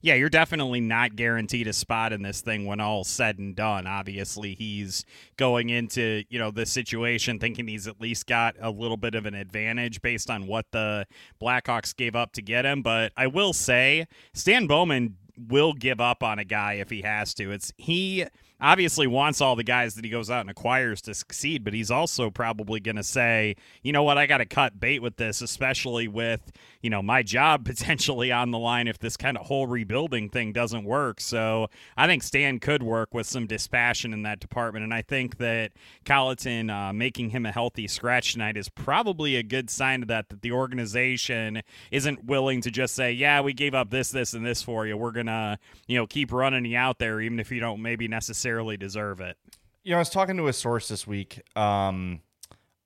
yeah, 0.00 0.14
you're 0.14 0.28
definitely 0.28 0.80
not 0.80 1.16
guaranteed 1.16 1.66
a 1.66 1.72
spot 1.72 2.12
in 2.12 2.22
this 2.22 2.40
thing 2.40 2.66
when 2.66 2.80
all's 2.80 3.08
said 3.08 3.38
and 3.38 3.54
done. 3.54 3.86
Obviously, 3.86 4.54
he's 4.54 5.04
going 5.36 5.70
into, 5.70 6.24
you 6.28 6.38
know, 6.38 6.50
the 6.50 6.66
situation 6.66 7.38
thinking 7.38 7.68
he's 7.68 7.86
at 7.86 8.00
least 8.00 8.26
got 8.26 8.54
a 8.60 8.70
little 8.70 8.96
bit 8.96 9.14
of 9.14 9.26
an 9.26 9.34
advantage 9.34 10.02
based 10.02 10.28
on 10.28 10.46
what 10.46 10.66
the 10.72 11.06
Blackhawks 11.40 11.94
gave 11.94 12.16
up 12.16 12.32
to 12.32 12.42
get 12.42 12.64
him. 12.64 12.82
But 12.82 13.12
I 13.16 13.28
will 13.28 13.52
say, 13.52 14.06
Stan 14.34 14.66
Bowman 14.66 15.16
will 15.36 15.72
give 15.72 16.00
up 16.00 16.22
on 16.22 16.38
a 16.38 16.44
guy 16.44 16.74
if 16.74 16.90
he 16.90 17.02
has 17.02 17.32
to. 17.34 17.52
It's 17.52 17.72
he 17.76 18.26
obviously 18.62 19.08
wants 19.08 19.40
all 19.40 19.56
the 19.56 19.64
guys 19.64 19.96
that 19.96 20.04
he 20.04 20.10
goes 20.10 20.30
out 20.30 20.42
and 20.42 20.50
acquires 20.50 21.02
to 21.02 21.12
succeed, 21.12 21.64
but 21.64 21.74
he's 21.74 21.90
also 21.90 22.30
probably 22.30 22.78
going 22.78 22.96
to 22.96 23.02
say, 23.02 23.56
you 23.82 23.92
know 23.92 24.04
what, 24.04 24.16
I 24.16 24.26
got 24.26 24.38
to 24.38 24.46
cut 24.46 24.78
bait 24.78 25.00
with 25.00 25.16
this, 25.16 25.42
especially 25.42 26.06
with, 26.06 26.52
you 26.80 26.88
know, 26.88 27.02
my 27.02 27.24
job 27.24 27.64
potentially 27.72 28.30
on 28.30 28.52
the 28.52 28.58
line 28.58 28.86
if 28.86 29.00
this 29.00 29.16
kind 29.16 29.36
of 29.36 29.46
whole 29.46 29.66
rebuilding 29.66 30.28
thing 30.28 30.52
doesn't 30.52 30.84
work. 30.84 31.20
So 31.20 31.68
I 31.96 32.06
think 32.06 32.22
Stan 32.22 32.60
could 32.60 32.84
work 32.84 33.12
with 33.12 33.26
some 33.26 33.48
dispassion 33.48 34.12
in 34.12 34.22
that 34.22 34.38
department. 34.38 34.84
And 34.84 34.94
I 34.94 35.02
think 35.02 35.38
that 35.38 35.72
Colliton 36.04 36.70
uh, 36.70 36.92
making 36.92 37.30
him 37.30 37.44
a 37.44 37.50
healthy 37.50 37.88
scratch 37.88 38.32
tonight 38.34 38.56
is 38.56 38.68
probably 38.68 39.34
a 39.34 39.42
good 39.42 39.70
sign 39.70 40.02
of 40.02 40.08
that, 40.08 40.28
that 40.28 40.42
the 40.42 40.52
organization 40.52 41.62
isn't 41.90 42.24
willing 42.24 42.60
to 42.60 42.70
just 42.70 42.94
say, 42.94 43.10
yeah, 43.10 43.40
we 43.40 43.52
gave 43.52 43.74
up 43.74 43.90
this, 43.90 44.12
this, 44.12 44.34
and 44.34 44.46
this 44.46 44.62
for 44.62 44.86
you. 44.86 44.96
We're 44.96 45.10
going 45.10 45.26
to, 45.26 45.58
you 45.88 45.98
know, 45.98 46.06
keep 46.06 46.30
running 46.30 46.64
you 46.64 46.76
out 46.76 47.00
there, 47.00 47.20
even 47.20 47.40
if 47.40 47.50
you 47.50 47.58
don't 47.58 47.82
maybe 47.82 48.06
necessarily 48.06 48.51
necessarily 48.52 48.76
deserve 48.76 49.20
it. 49.20 49.36
You 49.82 49.92
know, 49.92 49.96
I 49.96 50.00
was 50.00 50.10
talking 50.10 50.36
to 50.36 50.46
a 50.48 50.52
source 50.52 50.88
this 50.88 51.06
week 51.06 51.42
um, 51.56 52.20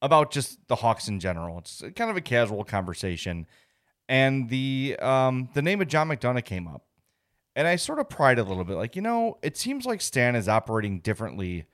about 0.00 0.30
just 0.30 0.58
the 0.68 0.76
Hawks 0.76 1.08
in 1.08 1.20
general. 1.20 1.58
It's 1.58 1.82
kind 1.94 2.10
of 2.10 2.16
a 2.16 2.20
casual 2.20 2.64
conversation, 2.64 3.46
and 4.08 4.48
the 4.48 4.96
um, 5.00 5.48
the 5.54 5.62
name 5.62 5.82
of 5.82 5.88
John 5.88 6.08
McDonough 6.08 6.44
came 6.44 6.68
up, 6.68 6.84
and 7.54 7.66
I 7.66 7.76
sort 7.76 7.98
of 7.98 8.08
pried 8.08 8.38
a 8.38 8.44
little 8.44 8.64
bit, 8.64 8.76
like 8.76 8.96
you 8.96 9.02
know, 9.02 9.38
it 9.42 9.56
seems 9.56 9.84
like 9.84 10.00
Stan 10.00 10.36
is 10.36 10.48
operating 10.48 11.00
differently 11.00 11.66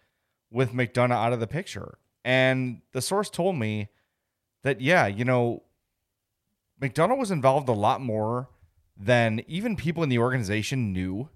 with 0.51 0.73
McDonough 0.73 1.13
out 1.13 1.33
of 1.33 1.41
the 1.41 1.47
picture, 1.47 1.99
and 2.25 2.81
the 2.93 3.03
source 3.03 3.31
told 3.31 3.57
me 3.57 3.89
that 4.63 4.81
yeah, 4.81 5.07
you 5.07 5.25
know, 5.25 5.63
McDonough 6.81 7.19
was 7.19 7.31
involved 7.31 7.69
a 7.69 7.73
lot 7.73 8.01
more 8.01 8.49
than 8.97 9.43
even 9.47 9.77
people 9.77 10.03
in 10.03 10.09
the 10.09 10.19
organization 10.19 10.93
knew 10.93 11.29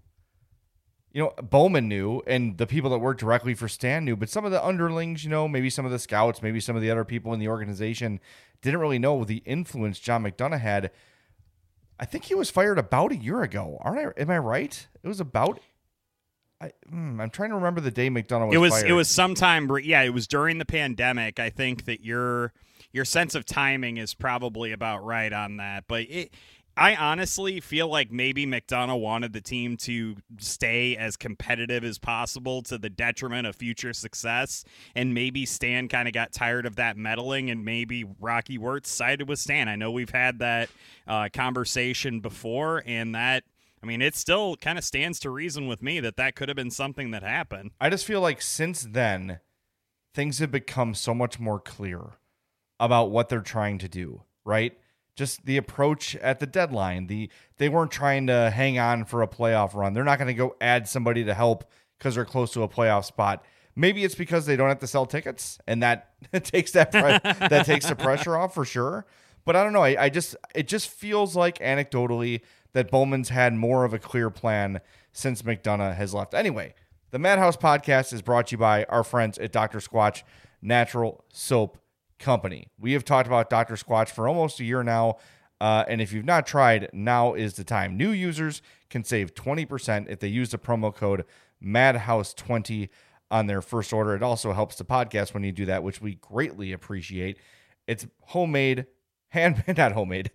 you 1.16 1.22
know, 1.22 1.32
Bowman 1.42 1.88
knew 1.88 2.22
and 2.26 2.58
the 2.58 2.66
people 2.66 2.90
that 2.90 2.98
worked 2.98 3.20
directly 3.20 3.54
for 3.54 3.68
Stan 3.68 4.04
knew, 4.04 4.16
but 4.16 4.28
some 4.28 4.44
of 4.44 4.50
the 4.50 4.62
underlings, 4.62 5.24
you 5.24 5.30
know, 5.30 5.48
maybe 5.48 5.70
some 5.70 5.86
of 5.86 5.90
the 5.90 5.98
scouts, 5.98 6.42
maybe 6.42 6.60
some 6.60 6.76
of 6.76 6.82
the 6.82 6.90
other 6.90 7.06
people 7.06 7.32
in 7.32 7.40
the 7.40 7.48
organization 7.48 8.20
didn't 8.60 8.80
really 8.80 8.98
know 8.98 9.24
the 9.24 9.38
influence 9.46 9.98
John 9.98 10.24
McDonough 10.24 10.60
had. 10.60 10.90
I 11.98 12.04
think 12.04 12.24
he 12.24 12.34
was 12.34 12.50
fired 12.50 12.78
about 12.78 13.12
a 13.12 13.16
year 13.16 13.40
ago. 13.42 13.78
Aren't 13.80 14.14
I? 14.18 14.20
Am 14.20 14.30
I 14.30 14.36
right? 14.36 14.86
It 15.02 15.08
was 15.08 15.18
about. 15.18 15.58
I, 16.60 16.72
am 16.92 17.18
hmm, 17.18 17.26
trying 17.28 17.48
to 17.48 17.56
remember 17.56 17.80
the 17.80 17.90
day 17.90 18.10
McDonough 18.10 18.48
was. 18.48 18.54
It 18.54 18.58
was. 18.58 18.72
Fired. 18.72 18.90
It 18.90 18.92
was 18.92 19.08
sometime. 19.08 19.70
Yeah, 19.84 20.02
it 20.02 20.12
was 20.12 20.26
during 20.26 20.58
the 20.58 20.66
pandemic. 20.66 21.40
I 21.40 21.48
think 21.48 21.86
that 21.86 22.04
your 22.04 22.52
your 22.92 23.06
sense 23.06 23.34
of 23.34 23.46
timing 23.46 23.96
is 23.96 24.12
probably 24.12 24.72
about 24.72 25.02
right 25.02 25.32
on 25.32 25.56
that. 25.56 25.84
But 25.88 26.02
it 26.10 26.34
I 26.76 26.94
honestly 26.94 27.60
feel 27.60 27.88
like 27.88 28.12
maybe 28.12 28.44
McDonough 28.44 29.00
wanted 29.00 29.32
the 29.32 29.40
team 29.40 29.78
to 29.78 30.16
stay 30.38 30.94
as 30.94 31.16
competitive 31.16 31.82
as 31.84 31.98
possible 31.98 32.62
to 32.64 32.76
the 32.76 32.90
detriment 32.90 33.46
of 33.46 33.56
future 33.56 33.94
success. 33.94 34.62
And 34.94 35.14
maybe 35.14 35.46
Stan 35.46 35.88
kind 35.88 36.06
of 36.06 36.12
got 36.12 36.32
tired 36.32 36.66
of 36.66 36.76
that 36.76 36.98
meddling, 36.98 37.48
and 37.50 37.64
maybe 37.64 38.04
Rocky 38.20 38.58
Wirtz 38.58 38.90
sided 38.90 39.26
with 39.26 39.38
Stan. 39.38 39.68
I 39.68 39.76
know 39.76 39.90
we've 39.90 40.10
had 40.10 40.40
that 40.40 40.68
uh, 41.06 41.28
conversation 41.32 42.20
before, 42.20 42.82
and 42.86 43.14
that. 43.14 43.44
I 43.82 43.86
mean, 43.86 44.02
it 44.02 44.16
still 44.16 44.56
kind 44.56 44.78
of 44.78 44.84
stands 44.84 45.20
to 45.20 45.30
reason 45.30 45.68
with 45.68 45.82
me 45.82 46.00
that 46.00 46.16
that 46.16 46.34
could 46.34 46.48
have 46.48 46.56
been 46.56 46.70
something 46.70 47.10
that 47.12 47.22
happened. 47.22 47.70
I 47.80 47.88
just 47.88 48.04
feel 48.04 48.20
like 48.20 48.42
since 48.42 48.82
then, 48.82 49.38
things 50.14 50.38
have 50.40 50.50
become 50.50 50.94
so 50.94 51.14
much 51.14 51.38
more 51.38 51.60
clear 51.60 52.00
about 52.80 53.10
what 53.10 53.28
they're 53.28 53.40
trying 53.42 53.78
to 53.78 53.88
do, 53.88 54.22
right? 54.44 54.76
Just 55.16 55.46
the 55.46 55.56
approach 55.56 56.14
at 56.16 56.38
the 56.38 56.46
deadline. 56.46 57.06
The 57.06 57.30
they 57.56 57.68
weren't 57.68 57.90
trying 57.90 58.26
to 58.28 58.50
hang 58.50 58.78
on 58.78 59.04
for 59.04 59.22
a 59.22 59.28
playoff 59.28 59.74
run. 59.74 59.94
They're 59.94 60.04
not 60.04 60.18
going 60.18 60.28
to 60.28 60.34
go 60.34 60.54
add 60.60 60.86
somebody 60.86 61.24
to 61.24 61.34
help 61.34 61.64
because 61.98 62.14
they're 62.14 62.24
close 62.24 62.52
to 62.52 62.62
a 62.62 62.68
playoff 62.68 63.06
spot. 63.06 63.44
Maybe 63.74 64.04
it's 64.04 64.14
because 64.14 64.46
they 64.46 64.56
don't 64.56 64.68
have 64.68 64.78
to 64.80 64.86
sell 64.86 65.06
tickets, 65.06 65.58
and 65.66 65.82
that 65.82 66.12
takes 66.44 66.72
that 66.72 66.92
pre- 66.92 67.00
that 67.48 67.66
takes 67.66 67.88
the 67.88 67.96
pressure 67.96 68.36
off 68.36 68.54
for 68.54 68.64
sure. 68.64 69.06
But 69.44 69.56
I 69.56 69.64
don't 69.64 69.72
know. 69.72 69.82
I, 69.82 70.04
I 70.04 70.08
just 70.10 70.36
it 70.54 70.68
just 70.68 70.88
feels 70.88 71.34
like 71.34 71.58
anecdotally 71.58 72.42
that 72.74 72.90
Bowman's 72.90 73.30
had 73.30 73.54
more 73.54 73.84
of 73.84 73.94
a 73.94 73.98
clear 73.98 74.28
plan 74.28 74.80
since 75.12 75.42
McDonough 75.42 75.96
has 75.96 76.12
left. 76.12 76.34
Anyway, 76.34 76.74
the 77.10 77.18
Madhouse 77.18 77.56
podcast 77.56 78.12
is 78.12 78.20
brought 78.20 78.48
to 78.48 78.52
you 78.52 78.58
by 78.58 78.84
our 78.84 79.02
friends 79.02 79.38
at 79.38 79.50
Dr. 79.50 79.78
Squatch 79.78 80.22
Natural 80.60 81.24
Soap 81.32 81.78
company. 82.18 82.68
We 82.78 82.92
have 82.92 83.04
talked 83.04 83.26
about 83.26 83.50
Dr. 83.50 83.74
Squatch 83.74 84.08
for 84.08 84.28
almost 84.28 84.60
a 84.60 84.64
year 84.64 84.82
now. 84.82 85.16
Uh, 85.60 85.84
and 85.88 86.00
if 86.00 86.12
you've 86.12 86.24
not 86.24 86.46
tried, 86.46 86.90
now 86.92 87.34
is 87.34 87.54
the 87.54 87.64
time. 87.64 87.96
New 87.96 88.10
users 88.10 88.60
can 88.90 89.04
save 89.04 89.34
20% 89.34 90.08
if 90.08 90.20
they 90.20 90.28
use 90.28 90.50
the 90.50 90.58
promo 90.58 90.94
code 90.94 91.24
MADHOUSE20 91.64 92.88
on 93.30 93.46
their 93.46 93.62
first 93.62 93.92
order. 93.92 94.14
It 94.14 94.22
also 94.22 94.52
helps 94.52 94.76
the 94.76 94.84
podcast 94.84 95.34
when 95.34 95.44
you 95.44 95.52
do 95.52 95.66
that, 95.66 95.82
which 95.82 96.00
we 96.00 96.16
greatly 96.16 96.72
appreciate. 96.72 97.38
It's 97.86 98.06
homemade, 98.20 98.86
handmade, 99.36 99.76
not 99.78 99.92
homemade, 99.92 100.30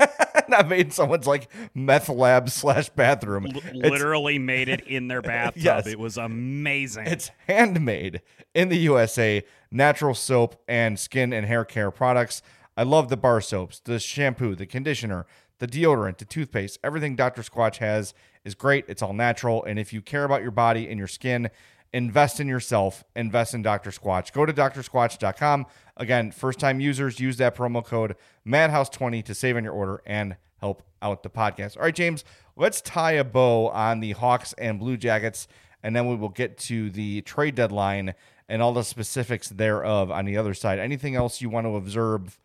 not 0.48 0.68
made 0.68 0.86
in 0.86 0.90
someone's 0.90 1.26
like 1.26 1.48
meth 1.74 2.08
lab 2.08 2.50
slash 2.50 2.88
bathroom. 2.88 3.46
L- 3.46 3.60
literally 3.74 4.38
made 4.38 4.68
it 4.68 4.80
in 4.86 5.08
their 5.08 5.22
bathtub. 5.32 5.62
yes. 5.62 5.86
It 5.86 5.98
was 5.98 6.16
amazing. 6.16 7.06
It's 7.06 7.30
handmade 7.46 8.22
in 8.54 8.68
the 8.68 8.78
USA, 8.78 9.44
natural 9.70 10.14
soap 10.14 10.60
and 10.66 10.98
skin 10.98 11.32
and 11.32 11.46
hair 11.46 11.64
care 11.64 11.90
products. 11.90 12.42
I 12.76 12.82
love 12.82 13.08
the 13.08 13.16
bar 13.16 13.40
soaps, 13.40 13.80
the 13.80 13.98
shampoo, 13.98 14.54
the 14.54 14.66
conditioner, 14.66 15.26
the 15.58 15.66
deodorant, 15.66 16.18
the 16.18 16.24
toothpaste. 16.24 16.78
Everything 16.84 17.16
Dr. 17.16 17.42
Squatch 17.42 17.76
has 17.78 18.12
is 18.44 18.54
great. 18.54 18.84
It's 18.88 19.02
all 19.02 19.14
natural. 19.14 19.64
And 19.64 19.78
if 19.78 19.92
you 19.92 20.02
care 20.02 20.24
about 20.24 20.42
your 20.42 20.50
body 20.50 20.88
and 20.88 20.98
your 20.98 21.08
skin, 21.08 21.50
invest 21.96 22.40
in 22.40 22.46
yourself, 22.46 23.04
invest 23.16 23.54
in 23.54 23.62
Dr. 23.62 23.90
Squatch. 23.90 24.30
Go 24.30 24.44
to 24.44 24.52
drsquatch.com. 24.52 25.64
Again, 25.96 26.30
first 26.30 26.60
time 26.60 26.78
users 26.78 27.18
use 27.18 27.38
that 27.38 27.56
promo 27.56 27.82
code 27.82 28.16
MADHOUSE20 28.46 29.24
to 29.24 29.34
save 29.34 29.56
on 29.56 29.64
your 29.64 29.72
order 29.72 30.02
and 30.04 30.36
help 30.60 30.82
out 31.00 31.22
the 31.22 31.30
podcast. 31.30 31.78
All 31.78 31.84
right, 31.84 31.94
James, 31.94 32.22
let's 32.54 32.82
tie 32.82 33.12
a 33.12 33.24
bow 33.24 33.70
on 33.70 34.00
the 34.00 34.12
Hawks 34.12 34.52
and 34.58 34.78
Blue 34.78 34.98
Jackets, 34.98 35.48
and 35.82 35.96
then 35.96 36.06
we 36.06 36.16
will 36.16 36.28
get 36.28 36.58
to 36.58 36.90
the 36.90 37.22
trade 37.22 37.54
deadline 37.54 38.12
and 38.46 38.60
all 38.60 38.74
the 38.74 38.84
specifics 38.84 39.48
thereof 39.48 40.10
on 40.10 40.26
the 40.26 40.36
other 40.36 40.52
side. 40.52 40.78
Anything 40.78 41.16
else 41.16 41.40
you 41.40 41.48
want 41.48 41.66
to 41.66 41.76
observe? 41.76 42.38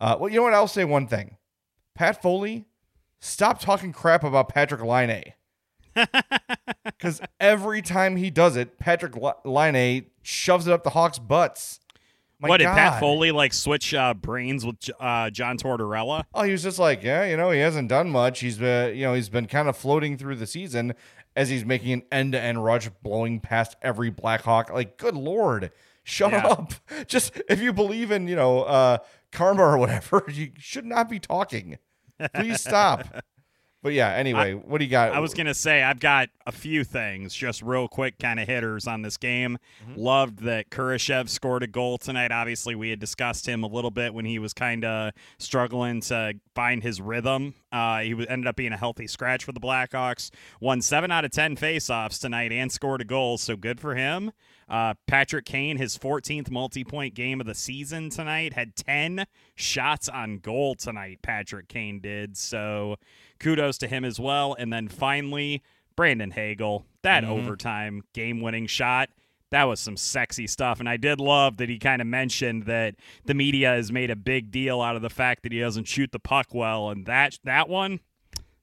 Uh, 0.00 0.16
well, 0.18 0.30
you 0.30 0.38
know 0.38 0.44
what? 0.44 0.54
I'll 0.54 0.66
say 0.66 0.84
one 0.86 1.08
thing. 1.08 1.36
Pat 1.94 2.22
Foley, 2.22 2.64
stop 3.20 3.60
talking 3.60 3.92
crap 3.92 4.24
about 4.24 4.52
Patrik 4.52 4.82
Laine. 4.82 5.34
Because 6.84 7.20
every 7.40 7.82
time 7.82 8.16
he 8.16 8.30
does 8.30 8.56
it, 8.56 8.78
Patrik 8.78 9.14
Laine 9.44 10.06
shoves 10.22 10.66
it 10.66 10.72
up 10.72 10.84
the 10.84 10.90
Hawks' 10.90 11.18
butts. 11.18 11.80
My 12.38 12.48
what 12.48 12.60
God. 12.60 12.68
did 12.68 12.74
Pat 12.74 13.00
Foley 13.00 13.30
like 13.30 13.52
switch 13.52 13.94
uh, 13.94 14.14
brains 14.14 14.64
with 14.66 14.76
uh, 15.00 15.30
John 15.30 15.56
Tortorella? 15.56 16.24
Oh, 16.34 16.42
he 16.42 16.52
was 16.52 16.62
just 16.62 16.78
like, 16.78 17.02
yeah, 17.02 17.24
you 17.24 17.36
know, 17.36 17.50
he 17.50 17.60
hasn't 17.60 17.88
done 17.88 18.10
much. 18.10 18.40
He's 18.40 18.58
been, 18.58 18.96
you 18.96 19.04
know, 19.04 19.14
he's 19.14 19.28
been 19.28 19.46
kind 19.46 19.68
of 19.68 19.76
floating 19.76 20.16
through 20.16 20.36
the 20.36 20.46
season 20.46 20.94
as 21.36 21.48
he's 21.48 21.64
making 21.64 21.92
an 21.92 22.02
end-to-end 22.12 22.64
rush, 22.64 22.88
blowing 23.02 23.40
past 23.40 23.76
every 23.82 24.10
Blackhawk. 24.10 24.70
Like, 24.70 24.96
good 24.96 25.14
lord, 25.14 25.72
shut 26.04 26.32
yeah. 26.32 26.46
up! 26.46 26.74
Just 27.06 27.40
if 27.48 27.60
you 27.60 27.72
believe 27.72 28.10
in, 28.10 28.28
you 28.28 28.36
know, 28.36 28.62
uh, 28.62 28.98
karma 29.32 29.62
or 29.62 29.78
whatever, 29.78 30.24
you 30.32 30.52
should 30.58 30.86
not 30.86 31.08
be 31.08 31.18
talking. 31.18 31.78
Please 32.34 32.60
stop. 32.60 33.06
But 33.84 33.92
yeah, 33.92 34.14
anyway, 34.14 34.54
what 34.54 34.78
do 34.78 34.84
you 34.86 34.90
got? 34.90 35.12
I 35.12 35.20
was 35.20 35.34
gonna 35.34 35.52
say 35.52 35.82
I've 35.82 36.00
got 36.00 36.30
a 36.46 36.52
few 36.52 36.84
things, 36.84 37.34
just 37.34 37.60
real 37.60 37.86
quick, 37.86 38.18
kind 38.18 38.40
of 38.40 38.48
hitters 38.48 38.86
on 38.86 39.02
this 39.02 39.18
game. 39.18 39.58
Mm-hmm. 39.90 40.00
Loved 40.00 40.38
that 40.44 40.70
Kurashev 40.70 41.28
scored 41.28 41.62
a 41.62 41.66
goal 41.66 41.98
tonight. 41.98 42.32
Obviously, 42.32 42.74
we 42.74 42.88
had 42.88 42.98
discussed 42.98 43.46
him 43.46 43.62
a 43.62 43.66
little 43.66 43.90
bit 43.90 44.14
when 44.14 44.24
he 44.24 44.38
was 44.38 44.54
kind 44.54 44.86
of 44.86 45.12
struggling 45.36 46.00
to 46.00 46.32
find 46.54 46.82
his 46.82 46.98
rhythm. 46.98 47.52
Uh, 47.70 48.00
he 48.00 48.12
ended 48.26 48.46
up 48.46 48.56
being 48.56 48.72
a 48.72 48.78
healthy 48.78 49.06
scratch 49.06 49.44
for 49.44 49.52
the 49.52 49.60
Blackhawks. 49.60 50.30
Won 50.60 50.80
seven 50.80 51.10
out 51.10 51.26
of 51.26 51.32
ten 51.32 51.54
faceoffs 51.54 52.18
tonight 52.18 52.52
and 52.52 52.72
scored 52.72 53.02
a 53.02 53.04
goal, 53.04 53.36
so 53.36 53.54
good 53.54 53.78
for 53.78 53.94
him. 53.94 54.32
Uh, 54.68 54.94
Patrick 55.06 55.44
Kane, 55.44 55.76
his 55.76 55.98
14th 55.98 56.50
multi-point 56.50 57.14
game 57.14 57.40
of 57.40 57.46
the 57.46 57.54
season 57.54 58.10
tonight, 58.10 58.54
had 58.54 58.76
10 58.76 59.26
shots 59.54 60.08
on 60.08 60.38
goal 60.38 60.74
tonight. 60.74 61.20
Patrick 61.22 61.68
Kane 61.68 62.00
did 62.00 62.36
so 62.36 62.96
kudos 63.38 63.78
to 63.78 63.88
him 63.88 64.04
as 64.04 64.18
well. 64.18 64.54
And 64.58 64.72
then 64.72 64.88
finally, 64.88 65.62
Brandon 65.96 66.30
Hagel, 66.30 66.86
that 67.02 67.24
overtime 67.24 68.02
game 68.12 68.40
winning 68.40 68.66
shot. 68.66 69.10
That 69.50 69.64
was 69.64 69.78
some 69.78 69.96
sexy 69.96 70.46
stuff. 70.48 70.80
And 70.80 70.88
I 70.88 70.96
did 70.96 71.20
love 71.20 71.58
that 71.58 71.68
he 71.68 71.78
kind 71.78 72.02
of 72.02 72.08
mentioned 72.08 72.64
that 72.64 72.96
the 73.24 73.34
media 73.34 73.68
has 73.68 73.92
made 73.92 74.10
a 74.10 74.16
big 74.16 74.50
deal 74.50 74.80
out 74.80 74.96
of 74.96 75.02
the 75.02 75.10
fact 75.10 75.44
that 75.44 75.52
he 75.52 75.60
doesn't 75.60 75.86
shoot 75.86 76.10
the 76.10 76.18
puck 76.18 76.48
well. 76.52 76.90
And 76.90 77.06
that 77.06 77.38
that 77.44 77.68
one, 77.68 78.00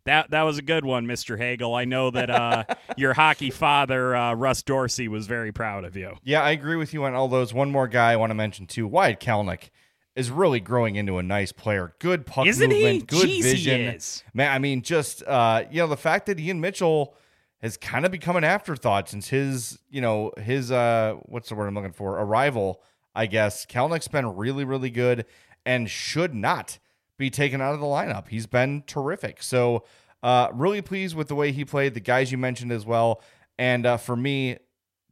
that 0.06 0.32
that 0.32 0.44
was 0.44 0.58
a 0.58 0.62
good 0.62 0.86
one, 0.86 1.06
Mr. 1.06 1.38
Hagel. 1.38 1.74
I 1.76 1.86
know 1.86 2.12
that 2.12 2.30
uh, 2.30 2.64
your 2.98 3.14
hockey 3.14 3.50
father, 3.50 4.16
uh, 4.16 4.34
Russ 4.34 4.64
Dorsey, 4.64 5.08
was 5.08 5.28
very 5.28 5.52
proud 5.52 5.84
of 5.86 5.96
you. 5.96 6.16
Yeah, 6.24 6.42
I 6.44 6.52
agree 6.52 6.76
with 6.76 6.94
you 6.94 7.04
on 7.06 7.14
all 7.14 7.28
those. 7.28 7.54
One 7.54 7.72
more 7.72 7.88
guy 7.88 8.12
I 8.14 8.16
want 8.16 8.32
to 8.32 8.36
mention 8.36 8.68
too. 8.68 8.88
Wyatt 8.88 9.20
Kalynuk 9.20 9.70
is 10.16 10.30
really 10.30 10.60
growing 10.60 10.96
into 10.98 11.18
a 11.18 11.24
nice 11.24 11.52
player. 11.52 11.94
Good 12.00 12.26
puck 12.26 12.46
Isn't 12.46 12.70
he? 12.72 12.84
movement, 12.84 13.08
good 13.08 13.30
Jeez, 13.30 13.34
he 13.36 13.42
vision. 13.42 13.82
is. 13.82 14.24
Man, 14.34 14.52
I 14.52 14.60
mean, 14.60 14.82
just 14.82 15.24
uh, 15.24 15.64
you 15.72 15.78
know, 15.82 15.88
the 15.88 15.98
fact 15.98 16.26
that 16.26 16.40
Ian 16.40 16.60
Mitchell 16.60 17.16
has 17.62 17.78
kind 17.78 18.06
of 18.06 18.12
become 18.12 18.36
an 18.36 18.44
afterthought 18.44 19.08
since 19.08 19.28
his, 19.30 19.80
you 19.90 20.02
know, 20.02 20.32
his 20.38 20.72
uh 20.72 21.16
what's 21.24 21.48
the 21.50 21.56
word 21.56 21.68
I'm 21.68 21.76
looking 21.76 21.94
for? 21.94 22.20
Arrival, 22.20 22.82
I 23.16 23.28
guess. 23.28 23.66
Kalynuk's 23.66 24.08
been 24.08 24.36
really, 24.36 24.66
really 24.66 24.90
good 24.90 25.26
and 25.66 25.90
should 25.90 26.34
not 26.34 26.80
be 27.22 27.30
taken 27.30 27.62
out 27.62 27.74
of 27.74 27.80
the 27.80 27.86
lineup. 27.86 28.28
He's 28.28 28.48
been 28.48 28.84
terrific. 28.88 29.42
So 29.44 29.86
uh 30.24 30.50
really 30.54 30.82
pleased 30.82 31.16
with 31.16 31.28
the 31.28 31.36
way 31.36 31.52
he 31.52 31.64
played, 31.64 31.94
the 31.94 32.00
guys 32.00 32.32
you 32.32 32.38
mentioned 32.38 32.72
as 32.72 32.86
well. 32.86 33.22
And 33.58 33.86
uh, 33.86 33.98
for 33.98 34.16
me, 34.16 34.58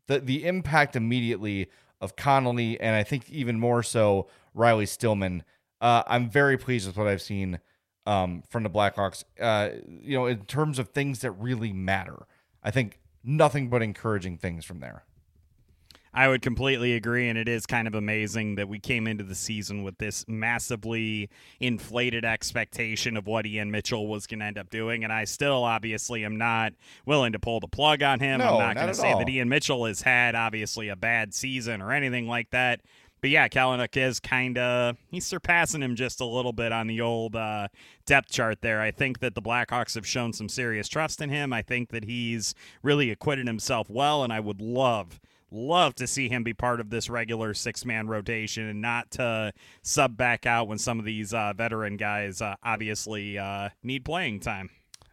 the 0.07 0.19
the 0.19 0.45
impact 0.45 0.95
immediately 0.95 1.69
of 2.01 2.15
Connolly 2.15 2.79
and 2.79 2.95
I 2.95 3.03
think 3.03 3.29
even 3.29 3.59
more 3.59 3.83
so 3.83 4.27
Riley 4.53 4.85
Stillman. 4.85 5.43
Uh, 5.81 6.03
I'm 6.07 6.29
very 6.29 6.57
pleased 6.57 6.87
with 6.87 6.97
what 6.97 7.07
I've 7.07 7.21
seen 7.21 7.59
um, 8.05 8.43
from 8.49 8.63
the 8.63 8.69
Blackhawks. 8.69 9.23
Uh, 9.39 9.69
you 10.01 10.17
know, 10.17 10.25
in 10.25 10.45
terms 10.45 10.79
of 10.79 10.89
things 10.89 11.19
that 11.21 11.31
really 11.31 11.71
matter, 11.71 12.25
I 12.63 12.71
think 12.71 12.99
nothing 13.23 13.69
but 13.69 13.81
encouraging 13.81 14.37
things 14.37 14.65
from 14.65 14.79
there. 14.79 15.03
I 16.13 16.27
would 16.27 16.41
completely 16.41 16.95
agree, 16.95 17.29
and 17.29 17.37
it 17.37 17.47
is 17.47 17.65
kind 17.65 17.87
of 17.87 17.93
amazing 17.93 18.55
that 18.55 18.67
we 18.67 18.79
came 18.79 19.05
into 19.05 19.23
the 19.23 19.35
season 19.35 19.83
with 19.83 19.97
this 19.99 20.25
massively 20.27 21.29
inflated 21.59 22.25
expectation 22.25 23.15
of 23.15 23.27
what 23.27 23.45
Ian 23.45 23.69
Mitchell 23.69 24.07
was 24.07 24.25
going 24.25 24.39
to 24.39 24.45
end 24.45 24.57
up 24.57 24.69
doing, 24.69 25.03
and 25.03 25.13
I 25.13 25.25
still 25.25 25.63
obviously 25.63 26.25
am 26.25 26.37
not 26.37 26.73
willing 27.05 27.33
to 27.33 27.39
pull 27.39 27.59
the 27.59 27.67
plug 27.67 28.01
on 28.01 28.19
him. 28.19 28.39
No, 28.39 28.45
I'm 28.45 28.59
not 28.59 28.69
not 28.69 28.75
going 28.75 28.87
to 28.87 28.93
say 28.93 29.11
all. 29.11 29.19
that 29.19 29.29
Ian 29.29 29.49
Mitchell 29.49 29.85
has 29.85 30.01
had 30.01 30.35
obviously 30.35 30.89
a 30.89 30.95
bad 30.95 31.33
season 31.33 31.81
or 31.81 31.91
anything 31.91 32.27
like 32.27 32.49
that. 32.51 32.81
But 33.21 33.31
yeah, 33.31 33.49
Kalynuk 33.49 33.97
is 33.97 34.19
kind 34.19 34.57
of 34.57 34.95
he's 35.11 35.25
surpassing 35.25 35.81
him 35.81 35.95
just 35.95 36.21
a 36.21 36.25
little 36.25 36.53
bit 36.53 36.71
on 36.71 36.87
the 36.87 37.01
old 37.01 37.35
uh, 37.35 37.67
depth 38.05 38.29
chart 38.31 38.61
there. 38.61 38.79
I 38.81 38.91
think 38.91 39.19
that 39.19 39.35
the 39.35 39.41
Blackhawks 39.41 39.95
have 39.95 40.07
shown 40.07 40.31
some 40.31 40.47
serious 40.47 40.87
trust 40.87 41.21
in 41.21 41.29
him. 41.29 41.51
I 41.51 41.61
think 41.61 41.89
that 41.89 42.05
he's 42.05 42.55
really 42.81 43.11
acquitted 43.11 43.45
himself 43.45 43.89
well, 43.89 44.23
and 44.23 44.31
I 44.31 44.39
would 44.39 44.61
love 44.61 45.19
love 45.51 45.95
to 45.95 46.07
see 46.07 46.29
him 46.29 46.43
be 46.43 46.53
part 46.53 46.79
of 46.79 46.89
this 46.89 47.09
regular 47.09 47.53
six 47.53 47.85
man 47.85 48.07
rotation 48.07 48.67
and 48.67 48.81
not 48.81 49.11
to 49.11 49.53
sub 49.81 50.17
back 50.17 50.45
out 50.45 50.67
when 50.67 50.77
some 50.77 50.99
of 50.99 51.05
these 51.05 51.33
uh, 51.33 51.53
veteran 51.55 51.97
guys 51.97 52.41
uh, 52.41 52.55
obviously 52.63 53.37
uh, 53.37 53.69
need 53.83 54.05
playing 54.05 54.39
time. 54.39 54.69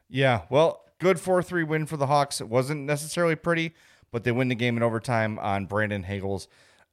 Yeah, 0.08 0.42
well, 0.50 0.84
good 0.98 1.18
4 1.18 1.42
3 1.42 1.64
win 1.64 1.86
for 1.86 1.96
the 1.96 2.06
Hawks. 2.06 2.40
It 2.40 2.48
wasn't 2.48 2.84
necessarily 2.84 3.34
pretty, 3.34 3.74
but 4.10 4.24
they 4.24 4.32
win 4.32 4.48
the 4.48 4.54
game 4.54 4.76
in 4.76 4.82
overtime 4.82 5.38
on 5.38 5.66
Brandon 5.66 6.04
Hagel's 6.04 6.48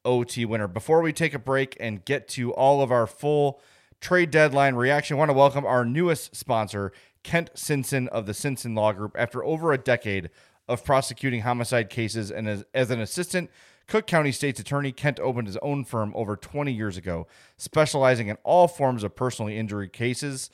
OT 0.06 0.46
winner. 0.46 0.68
Before 0.68 1.02
we 1.02 1.14
take 1.14 1.34
a 1.34 1.40
break 1.40 1.78
and 1.80 2.04
get 2.04 2.28
to 2.30 2.54
all 2.54 2.82
of 2.82 2.92
our 2.92 3.08
full 3.08 3.62
trade 4.02 4.32
deadline 4.32 4.76
reaction, 4.76 5.16
I 5.16 5.20
want 5.20 5.30
to 5.30 5.34
welcome 5.34 5.66
our 5.66 5.86
newest 5.86 6.36
sponsor, 6.36 6.92
Kent 7.24 7.52
Sinson 7.56 8.08
of 8.10 8.26
the 8.26 8.34
Sinson 8.34 8.76
Law 8.76 8.92
Group. 8.92 9.16
After 9.18 9.44
over 9.44 9.72
a 9.72 9.78
decade 9.78 10.30
of 10.68 10.84
prosecuting 10.84 11.42
homicide 11.42 11.90
cases 11.90 12.32
and 12.32 12.48
as, 12.48 12.64
as 12.74 12.90
an 12.90 13.02
assistant 13.02 13.50
Cook 13.88 14.08
County 14.08 14.32
State's 14.32 14.60
Attorney, 14.60 14.92
Kent 14.92 15.20
opened 15.20 15.48
his 15.48 15.58
own 15.58 15.84
firm 15.84 16.14
over 16.16 16.36
20 16.36 16.72
years 16.72 16.98
ago, 16.98 17.28
specializing 17.58 18.28
in 18.28 18.38
all 18.44 18.68
forms 18.68 19.04
of 19.04 19.16
personal 19.16 19.52
injury 19.52 19.90
cases. 19.90 20.50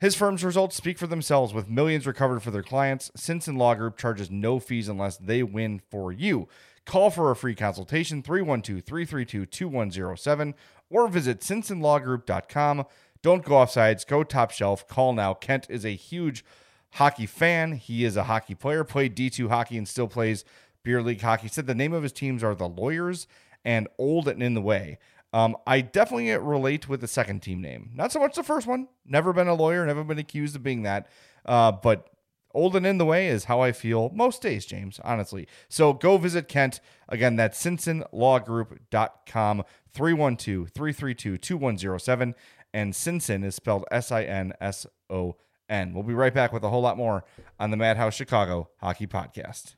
His 0.00 0.14
firm's 0.14 0.44
results 0.44 0.76
speak 0.76 0.98
for 0.98 1.06
themselves 1.06 1.52
with 1.52 1.68
millions 1.68 2.06
recovered 2.06 2.42
for 2.42 2.50
their 2.50 2.62
clients. 2.62 3.10
Sinson 3.16 3.56
Law 3.56 3.74
Group 3.74 3.96
charges 3.96 4.30
no 4.30 4.58
fees 4.58 4.88
unless 4.88 5.16
they 5.18 5.42
win 5.42 5.80
for 5.90 6.12
you. 6.12 6.48
Call 6.86 7.10
for 7.10 7.30
a 7.30 7.36
free 7.36 7.54
consultation 7.54 8.22
312 8.22 8.82
332 8.82 9.46
2107 9.46 10.54
or 10.88 11.08
visit 11.08 11.40
sinsonlawgroup.com. 11.40 12.86
Don't 13.22 13.44
go 13.44 13.56
off 13.56 13.70
sides, 13.70 14.06
go 14.06 14.24
top 14.24 14.50
shelf. 14.50 14.88
Call 14.88 15.12
now. 15.12 15.34
Kent 15.34 15.66
is 15.68 15.84
a 15.84 15.90
huge 15.90 16.44
hockey 16.92 17.26
fan. 17.26 17.72
He 17.72 18.04
is 18.04 18.16
a 18.16 18.24
hockey 18.24 18.54
player, 18.54 18.84
played 18.84 19.16
D2 19.16 19.48
hockey 19.48 19.78
and 19.78 19.88
still 19.88 20.08
plays 20.08 20.44
beer 20.82 21.02
league 21.02 21.20
hockey. 21.20 21.42
He 21.42 21.48
Said 21.48 21.66
the 21.66 21.74
name 21.74 21.92
of 21.92 22.02
his 22.02 22.12
teams 22.12 22.42
are 22.42 22.54
the 22.54 22.68
Lawyers 22.68 23.26
and 23.64 23.88
Old 23.98 24.28
and 24.28 24.42
in 24.42 24.54
the 24.54 24.60
Way. 24.60 24.98
Um, 25.32 25.56
I 25.66 25.80
definitely 25.80 26.30
relate 26.36 26.88
with 26.88 27.00
the 27.00 27.08
second 27.08 27.40
team 27.40 27.60
name. 27.60 27.90
Not 27.94 28.10
so 28.10 28.18
much 28.18 28.34
the 28.34 28.42
first 28.42 28.66
one. 28.66 28.88
Never 29.06 29.32
been 29.32 29.46
a 29.46 29.54
lawyer, 29.54 29.86
never 29.86 30.02
been 30.02 30.18
accused 30.18 30.56
of 30.56 30.62
being 30.62 30.82
that. 30.82 31.06
Uh, 31.46 31.70
but 31.70 32.10
old 32.52 32.74
and 32.74 32.84
in 32.84 32.98
the 32.98 33.04
way 33.04 33.28
is 33.28 33.44
how 33.44 33.60
I 33.60 33.70
feel 33.70 34.10
most 34.12 34.42
days, 34.42 34.66
James, 34.66 34.98
honestly. 35.04 35.46
So 35.68 35.92
go 35.92 36.18
visit 36.18 36.48
Kent. 36.48 36.80
Again, 37.08 37.36
that's 37.36 37.62
SinsonLawGroup.com, 37.64 39.62
312 39.92 40.68
332 40.70 41.38
2107. 41.38 42.34
And 42.72 42.92
Sinson 42.92 43.44
is 43.44 43.54
spelled 43.54 43.84
S 43.90 44.10
I 44.10 44.24
N 44.24 44.52
S 44.60 44.86
O 45.08 45.36
N. 45.70 45.94
We'll 45.94 46.02
be 46.02 46.14
right 46.14 46.34
back 46.34 46.52
with 46.52 46.64
a 46.64 46.68
whole 46.68 46.82
lot 46.82 46.98
more 46.98 47.24
on 47.58 47.70
the 47.70 47.76
Madhouse 47.76 48.14
Chicago 48.14 48.68
Hockey 48.80 49.06
Podcast. 49.06 49.76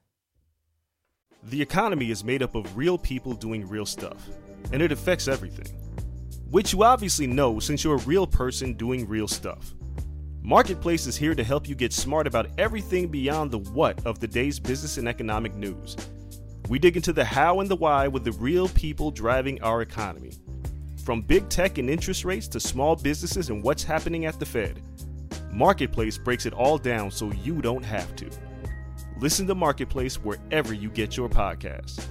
The 1.44 1.60
economy 1.60 2.10
is 2.10 2.24
made 2.24 2.42
up 2.42 2.54
of 2.54 2.76
real 2.76 2.96
people 2.96 3.34
doing 3.34 3.68
real 3.68 3.84
stuff, 3.84 4.28
and 4.72 4.80
it 4.80 4.90
affects 4.90 5.28
everything. 5.28 5.76
Which 6.50 6.72
you 6.72 6.82
obviously 6.82 7.26
know 7.26 7.60
since 7.60 7.84
you're 7.84 7.96
a 7.96 8.04
real 8.04 8.26
person 8.26 8.74
doing 8.74 9.06
real 9.08 9.28
stuff. 9.28 9.74
Marketplace 10.40 11.06
is 11.06 11.16
here 11.16 11.34
to 11.34 11.44
help 11.44 11.68
you 11.68 11.74
get 11.74 11.92
smart 11.92 12.26
about 12.26 12.48
everything 12.58 13.08
beyond 13.08 13.50
the 13.50 13.58
what 13.58 14.04
of 14.04 14.18
the 14.18 14.26
day's 14.26 14.58
business 14.58 14.98
and 14.98 15.06
economic 15.06 15.54
news. 15.54 15.96
We 16.68 16.78
dig 16.78 16.96
into 16.96 17.12
the 17.12 17.24
how 17.24 17.60
and 17.60 17.68
the 17.68 17.76
why 17.76 18.08
with 18.08 18.24
the 18.24 18.32
real 18.32 18.68
people 18.68 19.10
driving 19.10 19.62
our 19.62 19.82
economy. 19.82 20.32
From 21.04 21.22
big 21.22 21.48
tech 21.48 21.78
and 21.78 21.90
interest 21.90 22.24
rates 22.24 22.48
to 22.48 22.60
small 22.60 22.96
businesses 22.96 23.50
and 23.50 23.62
what's 23.62 23.82
happening 23.82 24.26
at 24.26 24.38
the 24.38 24.46
Fed. 24.46 24.80
Marketplace 25.50 26.18
breaks 26.18 26.46
it 26.46 26.52
all 26.52 26.78
down 26.78 27.10
so 27.10 27.30
you 27.32 27.62
don't 27.62 27.84
have 27.84 28.14
to. 28.16 28.30
Listen 29.18 29.46
to 29.46 29.54
Marketplace 29.54 30.16
wherever 30.16 30.74
you 30.74 30.90
get 30.90 31.16
your 31.16 31.28
podcasts. 31.28 32.06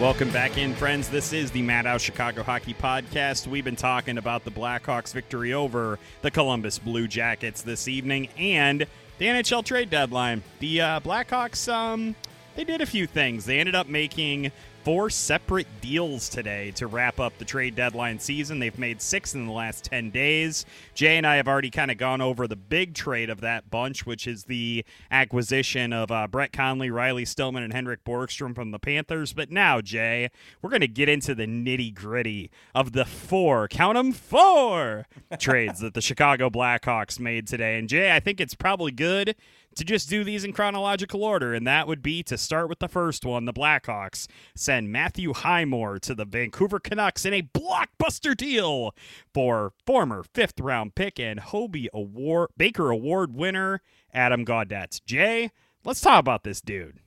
Welcome 0.00 0.30
back 0.30 0.56
in, 0.56 0.74
friends. 0.74 1.10
This 1.10 1.34
is 1.34 1.50
the 1.50 1.60
Madhouse 1.60 2.00
Chicago 2.00 2.42
Hockey 2.42 2.72
Podcast. 2.72 3.46
We've 3.46 3.66
been 3.66 3.76
talking 3.76 4.16
about 4.16 4.46
the 4.46 4.50
Blackhawks' 4.50 5.12
victory 5.12 5.52
over 5.52 5.98
the 6.22 6.30
Columbus 6.30 6.78
Blue 6.78 7.06
Jackets 7.06 7.60
this 7.60 7.86
evening 7.86 8.30
and 8.38 8.86
the 9.20 9.26
NHL 9.26 9.62
trade 9.62 9.90
deadline. 9.90 10.42
The 10.60 10.80
uh, 10.80 11.00
Blackhawks, 11.00 11.70
um, 11.70 12.16
they 12.56 12.64
did 12.64 12.80
a 12.80 12.86
few 12.86 13.06
things. 13.06 13.44
They 13.44 13.60
ended 13.60 13.74
up 13.74 13.86
making 13.86 14.50
four 14.82 15.10
separate 15.10 15.66
deals 15.80 16.28
today 16.28 16.70
to 16.72 16.86
wrap 16.86 17.20
up 17.20 17.36
the 17.38 17.44
trade 17.44 17.74
deadline 17.74 18.18
season. 18.18 18.58
They've 18.58 18.78
made 18.78 19.02
six 19.02 19.34
in 19.34 19.46
the 19.46 19.52
last 19.52 19.84
10 19.84 20.10
days. 20.10 20.64
Jay 20.94 21.16
and 21.16 21.26
I 21.26 21.36
have 21.36 21.48
already 21.48 21.70
kind 21.70 21.90
of 21.90 21.98
gone 21.98 22.20
over 22.20 22.46
the 22.46 22.56
big 22.56 22.94
trade 22.94 23.28
of 23.28 23.40
that 23.42 23.70
bunch, 23.70 24.06
which 24.06 24.26
is 24.26 24.44
the 24.44 24.84
acquisition 25.10 25.92
of 25.92 26.10
uh, 26.10 26.26
Brett 26.28 26.52
Connolly, 26.52 26.90
Riley 26.90 27.24
Stillman, 27.24 27.62
and 27.62 27.72
Henrik 27.72 28.04
Borgstrom 28.04 28.54
from 28.54 28.70
the 28.70 28.78
Panthers. 28.78 29.32
But 29.32 29.50
now, 29.50 29.80
Jay, 29.80 30.30
we're 30.62 30.70
going 30.70 30.80
to 30.80 30.88
get 30.88 31.08
into 31.08 31.34
the 31.34 31.46
nitty 31.46 31.94
gritty 31.94 32.50
of 32.74 32.92
the 32.92 33.04
four, 33.04 33.68
count 33.68 33.96
them, 33.96 34.12
four 34.12 35.06
trades 35.38 35.80
that 35.80 35.94
the 35.94 36.00
Chicago 36.00 36.48
Blackhawks 36.48 37.20
made 37.20 37.46
today. 37.46 37.78
And 37.78 37.88
Jay, 37.88 38.12
I 38.14 38.20
think 38.20 38.40
it's 38.40 38.54
probably 38.54 38.92
good 38.92 39.34
to 39.76 39.84
just 39.84 40.08
do 40.10 40.24
these 40.24 40.44
in 40.44 40.52
chronological 40.52 41.22
order, 41.22 41.54
and 41.54 41.66
that 41.66 41.86
would 41.86 42.02
be 42.02 42.22
to 42.24 42.36
start 42.36 42.68
with 42.68 42.80
the 42.80 42.88
first 42.88 43.24
one. 43.24 43.44
The 43.44 43.52
Blackhawks 43.52 44.26
send 44.54 44.90
Matthew 44.90 45.32
Highmore 45.32 45.98
to 46.00 46.14
the 46.14 46.24
Vancouver 46.24 46.80
Canucks 46.80 47.24
in 47.24 47.32
a 47.32 47.42
blockbuster 47.42 48.36
deal 48.36 48.94
for 49.32 49.72
former 49.86 50.24
fifth 50.34 50.58
round 50.60 50.94
pick 50.94 51.20
and 51.20 51.38
Hobey 51.40 51.88
Award 51.94 52.50
Baker 52.56 52.90
Award 52.90 53.34
winner 53.34 53.80
Adam 54.12 54.44
Gaudette. 54.44 55.00
Jay, 55.04 55.50
let's 55.84 56.00
talk 56.00 56.18
about 56.18 56.42
this 56.44 56.60
dude. 56.60 56.98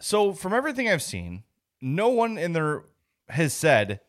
So, 0.00 0.32
from 0.32 0.54
everything 0.54 0.88
I've 0.88 1.02
seen, 1.02 1.44
no 1.82 2.08
one 2.08 2.38
in 2.38 2.54
there 2.54 2.84
has 3.28 3.52
said 3.52 4.00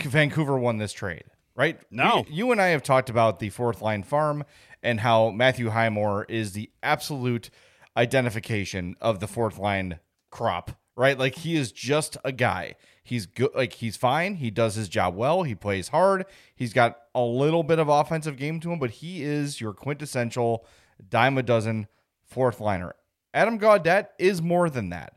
Vancouver 0.00 0.58
won 0.58 0.78
this 0.78 0.92
trade, 0.92 1.24
right? 1.54 1.78
No. 1.90 2.24
We- 2.28 2.34
you 2.34 2.50
and 2.52 2.60
I 2.60 2.68
have 2.68 2.82
talked 2.82 3.08
about 3.10 3.38
the 3.38 3.50
fourth 3.50 3.80
line 3.80 4.02
farm 4.02 4.44
and 4.84 5.00
how 5.00 5.30
Matthew 5.30 5.70
Highmore 5.70 6.26
is 6.28 6.52
the 6.52 6.70
absolute 6.82 7.50
identification 7.96 8.94
of 9.00 9.18
the 9.18 9.26
fourth 9.26 9.58
line 9.58 9.98
crop, 10.30 10.78
right? 10.94 11.18
Like 11.18 11.36
he 11.36 11.56
is 11.56 11.72
just 11.72 12.16
a 12.22 12.30
guy. 12.30 12.76
He's 13.02 13.26
good, 13.26 13.50
like 13.54 13.74
he's 13.74 13.96
fine. 13.96 14.36
He 14.36 14.50
does 14.50 14.74
his 14.74 14.88
job 14.88 15.16
well. 15.16 15.42
He 15.42 15.54
plays 15.54 15.88
hard. 15.88 16.26
He's 16.54 16.72
got 16.72 16.98
a 17.14 17.22
little 17.22 17.62
bit 17.62 17.78
of 17.78 17.88
offensive 17.88 18.36
game 18.36 18.60
to 18.60 18.72
him, 18.72 18.78
but 18.78 18.90
he 18.90 19.22
is 19.22 19.60
your 19.60 19.72
quintessential 19.72 20.66
dime 21.08 21.38
a 21.38 21.42
dozen 21.42 21.88
fourth 22.22 22.60
liner. 22.60 22.94
Adam 23.32 23.58
Gaudette 23.58 24.08
is 24.18 24.40
more 24.40 24.70
than 24.70 24.90
that. 24.90 25.14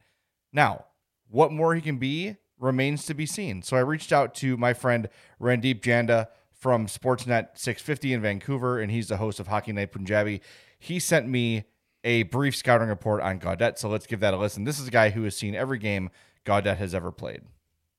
Now, 0.51 0.86
what 1.30 1.51
more 1.51 1.75
he 1.75 1.82
can 1.82 1.97
be 1.97 2.38
remains 2.60 3.06
to 3.06 3.13
be 3.13 3.25
seen. 3.25 3.62
So 3.62 3.77
I 3.77 3.82
reached 3.82 4.12
out 4.12 4.34
to 4.36 4.58
my 4.58 4.73
friend 4.73 5.10
Randip 5.39 5.82
Janda 5.82 6.27
from 6.58 6.88
Sportsnet 6.88 7.50
650 7.56 8.13
in 8.13 8.22
Vancouver, 8.22 8.80
and 8.80 8.91
he's 8.91 9.08
the 9.08 9.17
host 9.17 9.39
of 9.39 9.48
Hockey 9.48 9.72
Night 9.72 9.91
Punjabi. 9.91 10.41
He 10.80 11.00
sent 11.00 11.28
me 11.28 11.65
a 12.04 12.24
brief 12.24 12.56
scouting 12.56 12.88
report 12.88 13.22
on 13.22 13.39
Gaudette, 13.39 13.78
so 13.78 13.89
let's 13.89 14.08
give 14.08 14.20
that 14.22 14.34
a 14.34 14.38
listen. 14.38 14.63
This 14.63 14.80
is 14.80 14.88
a 14.88 14.91
guy 14.91 15.10
who 15.10 15.24
has 15.24 15.36
seen 15.36 15.56
every 15.56 15.78
game 15.78 16.10
Gaudette 16.46 16.78
has 16.78 16.96
ever 16.96 17.12
played. 17.12 17.41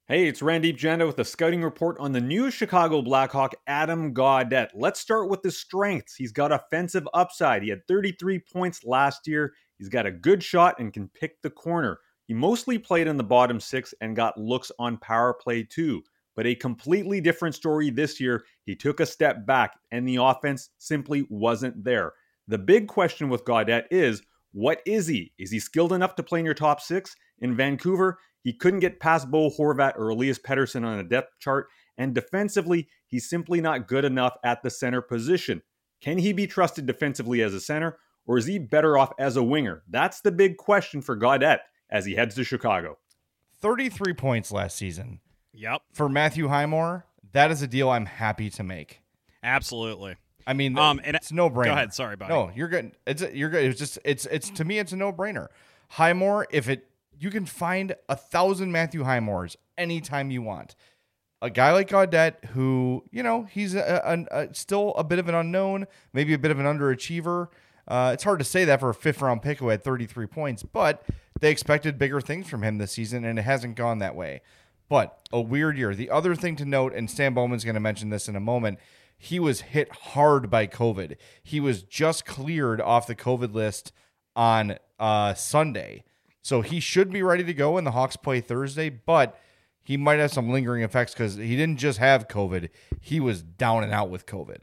Hey, 0.07 0.27
it's 0.27 0.41
Randip 0.41 0.79
Janda 0.79 1.07
with 1.07 1.19
a 1.19 1.25
scouting 1.25 1.63
report 1.63 1.99
on 2.01 2.13
the 2.13 2.21
new 2.21 2.51
Chicago 2.51 3.03
Blackhawk, 3.03 3.55
Adam 3.67 4.15
Gaudette. 4.15 4.71
Let's 4.75 5.01
start 5.01 5.29
with 5.29 5.43
the 5.43 5.51
strengths. 5.51 6.15
He's 6.15 6.33
got 6.33 6.51
offensive 6.51 7.07
upside. 7.13 7.63
He 7.63 7.69
had 7.69 7.87
33 7.87 8.39
points 8.51 8.85
last 8.85 9.29
year. 9.29 9.53
He's 9.77 9.91
got 9.91 10.07
a 10.07 10.11
good 10.11 10.43
shot 10.43 10.79
and 10.79 10.95
can 10.95 11.09
pick 11.09 11.43
the 11.43 11.51
corner. 11.51 11.99
He 12.27 12.33
mostly 12.33 12.79
played 12.79 13.07
in 13.07 13.19
the 13.19 13.23
bottom 13.23 13.61
six 13.61 13.93
and 14.01 14.17
got 14.17 14.39
looks 14.39 14.73
on 14.79 14.97
power 14.97 15.35
play 15.35 15.63
too. 15.63 16.03
But 16.39 16.47
a 16.47 16.55
completely 16.55 17.21
different 17.21 17.57
story 17.57 17.91
this 17.91 18.21
year. 18.21 18.45
He 18.65 18.77
took 18.77 19.01
a 19.01 19.07
step 19.07 19.45
back 19.45 19.77
and 19.91 20.07
the 20.07 20.19
offense 20.23 20.71
simply 20.79 21.27
wasn't 21.29 21.83
there. 21.83 22.13
The 22.47 22.59
big 22.59 22.87
question 22.87 23.29
with 23.29 23.45
Gaudette 23.45 23.87
is 23.91 24.23
what 24.53 24.81
is 24.87 25.09
he? 25.09 25.33
Is 25.37 25.51
he 25.51 25.59
skilled 25.59 25.93
enough 25.93 26.15
to 26.15 26.23
play 26.23 26.39
in 26.39 26.45
your 26.45 26.55
top 26.55 26.81
six? 26.81 27.17
In 27.41 27.57
Vancouver, 27.57 28.21
he 28.45 28.53
couldn't 28.53 28.79
get 28.79 29.01
past 29.01 29.29
Bo 29.33 29.51
Horvat 29.51 29.97
or 29.97 30.11
Elias 30.11 30.39
Pettersson 30.39 30.87
on 30.87 31.01
a 31.01 31.03
depth 31.03 31.33
chart, 31.41 31.67
and 31.97 32.15
defensively, 32.15 32.87
he's 33.09 33.29
simply 33.29 33.61
not 33.61 33.89
good 33.89 34.05
enough 34.05 34.37
at 34.45 34.63
the 34.63 34.71
center 34.71 35.03
position. 35.03 35.61
Can 36.01 36.19
he 36.19 36.33
be 36.33 36.47
trusted 36.47 36.87
defensively 36.87 37.43
as 37.43 37.53
a 37.53 37.61
center, 37.61 37.99
or 38.29 38.39
is 38.39 38.47
he 38.47 38.61
better 38.61 38.97
off 38.97 39.13
as 39.19 39.37
a 39.37 39.43
winger? 39.43 39.83
That's 39.91 40.21
the 40.21 40.31
big 40.31 40.57
question 40.57 41.03
for 41.03 41.19
Gaudette 41.19 41.63
as 41.91 42.05
he 42.07 42.15
heads 42.15 42.37
to 42.37 42.45
Chicago. 42.45 42.99
33 43.61 44.13
points 44.13 44.53
last 44.53 44.77
season. 44.77 45.19
Yep, 45.59 45.83
For 45.93 46.09
Matthew 46.09 46.49
Highmore, 46.49 47.05
that 47.33 47.51
is 47.51 47.63
a 47.63 47.67
deal 47.67 47.91
I'm 47.91 48.07
happy 48.07 48.49
to 48.51 48.63
make. 48.63 49.01
absolutely. 49.43 50.17
I 50.47 50.55
mean, 50.55 50.79
Um, 50.79 50.99
and- 51.05 51.15
it's 51.15 51.31
no 51.31 51.51
brainer. 51.51 51.65
Go 51.67 51.73
ahead, 51.73 51.93
sorry, 51.93 52.17
buddy. 52.17 52.33
No, 52.33 52.51
you're 52.55 52.69
good. 52.69 52.93
It's 53.07 53.23
you're 53.35 53.51
good. 53.51 53.65
It's 53.67 53.79
just 53.79 53.99
it's 54.05 54.25
it's 54.27 54.49
to 54.51 54.65
me 54.65 54.79
it's 54.79 54.93
a 54.93 54.97
no 54.97 55.13
brainer. 55.13 55.49
Highmore, 55.91 56.47
if 56.51 56.69
it 56.71 56.89
you 57.19 57.31
can 57.31 57.45
find 57.45 57.95
a 58.09 58.17
thousand 58.17 58.73
Matthew 58.73 59.03
Highmores 59.05 59.57
anytime 59.77 60.31
you 60.31 60.41
want. 60.41 60.75
A 61.43 61.51
guy 61.51 61.73
like 61.73 61.89
Gaudette, 61.91 62.45
who 62.47 63.05
you 63.11 63.23
know 63.23 63.43
he's 63.51 63.75
a, 63.75 64.01
a, 64.33 64.45
a- 64.45 64.55
still 64.55 64.95
a 64.95 65.05
bit 65.05 65.19
of 65.19 65.29
an 65.29 65.35
unknown, 65.35 65.87
maybe 66.15 66.33
a 66.33 66.39
bit 66.39 66.51
of 66.51 66.59
an 66.59 66.65
underachiever. 66.67 67.49
Uh, 67.87 68.11
it's 68.15 68.25
hard 68.25 68.39
to 68.39 68.45
say 68.45 68.65
that 68.65 68.81
for 68.81 68.89
a 68.89 68.95
fifth 68.95 69.21
round 69.21 69.43
pick 69.43 69.59
who 69.59 69.69
had 69.69 69.83
33 69.85 70.27
points, 70.27 70.63
but 70.63 71.05
they 71.41 71.51
expected 71.51 71.99
bigger 71.99 72.21
things 72.23 72.49
from 72.49 72.63
him 72.63 72.79
this 72.79 72.93
season, 72.93 73.25
and 73.25 73.39
it 73.39 73.43
hasn't 73.43 73.77
gone 73.77 73.99
that 73.99 74.15
way. 74.15 74.41
But 74.89 75.19
a 75.33 75.41
weird 75.41 75.77
year. 75.77 75.95
The 75.95 76.11
other 76.11 76.35
thing 76.35 76.57
to 76.57 76.65
note, 76.65 76.95
and 76.95 77.11
Stan 77.11 77.35
Bowman's 77.35 77.65
going 77.65 77.75
to 77.75 77.81
mention 77.81 78.11
this 78.11 78.29
in 78.29 78.37
a 78.37 78.41
moment, 78.41 78.79
he 79.19 79.39
was 79.39 79.61
hit 79.63 79.91
hard 79.93 80.49
by 80.49 80.67
COVID. 80.67 81.17
He 81.43 81.61
was 81.61 81.83
just 81.83 82.25
cleared 82.25 82.81
off 82.81 83.07
the 83.07 83.15
COVID 83.15 83.53
list 83.53 83.93
on 84.37 84.79
uh, 84.99 85.35
Sunday. 85.35 86.05
So 86.41 86.63
he 86.63 86.81
should 86.81 87.11
be 87.11 87.23
ready 87.23 87.45
to 87.45 87.53
go 87.53 87.73
when 87.73 87.85
the 87.85 87.91
Hawks 87.91 88.17
play 88.17 88.41
Thursday, 88.41 88.89
but 88.89 89.39
he 89.83 89.97
might 89.97 90.19
have 90.19 90.33
some 90.33 90.51
lingering 90.51 90.83
effects 90.83 91.13
because 91.13 91.35
he 91.35 91.57
didn't 91.57 91.79
just 91.79 91.99
have 91.99 92.29
COVID, 92.29 92.69
he 93.01 93.21
was 93.21 93.43
down 93.43 93.83
and 93.83 93.93
out 93.93 94.11
with 94.11 94.27
COVID. 94.27 94.59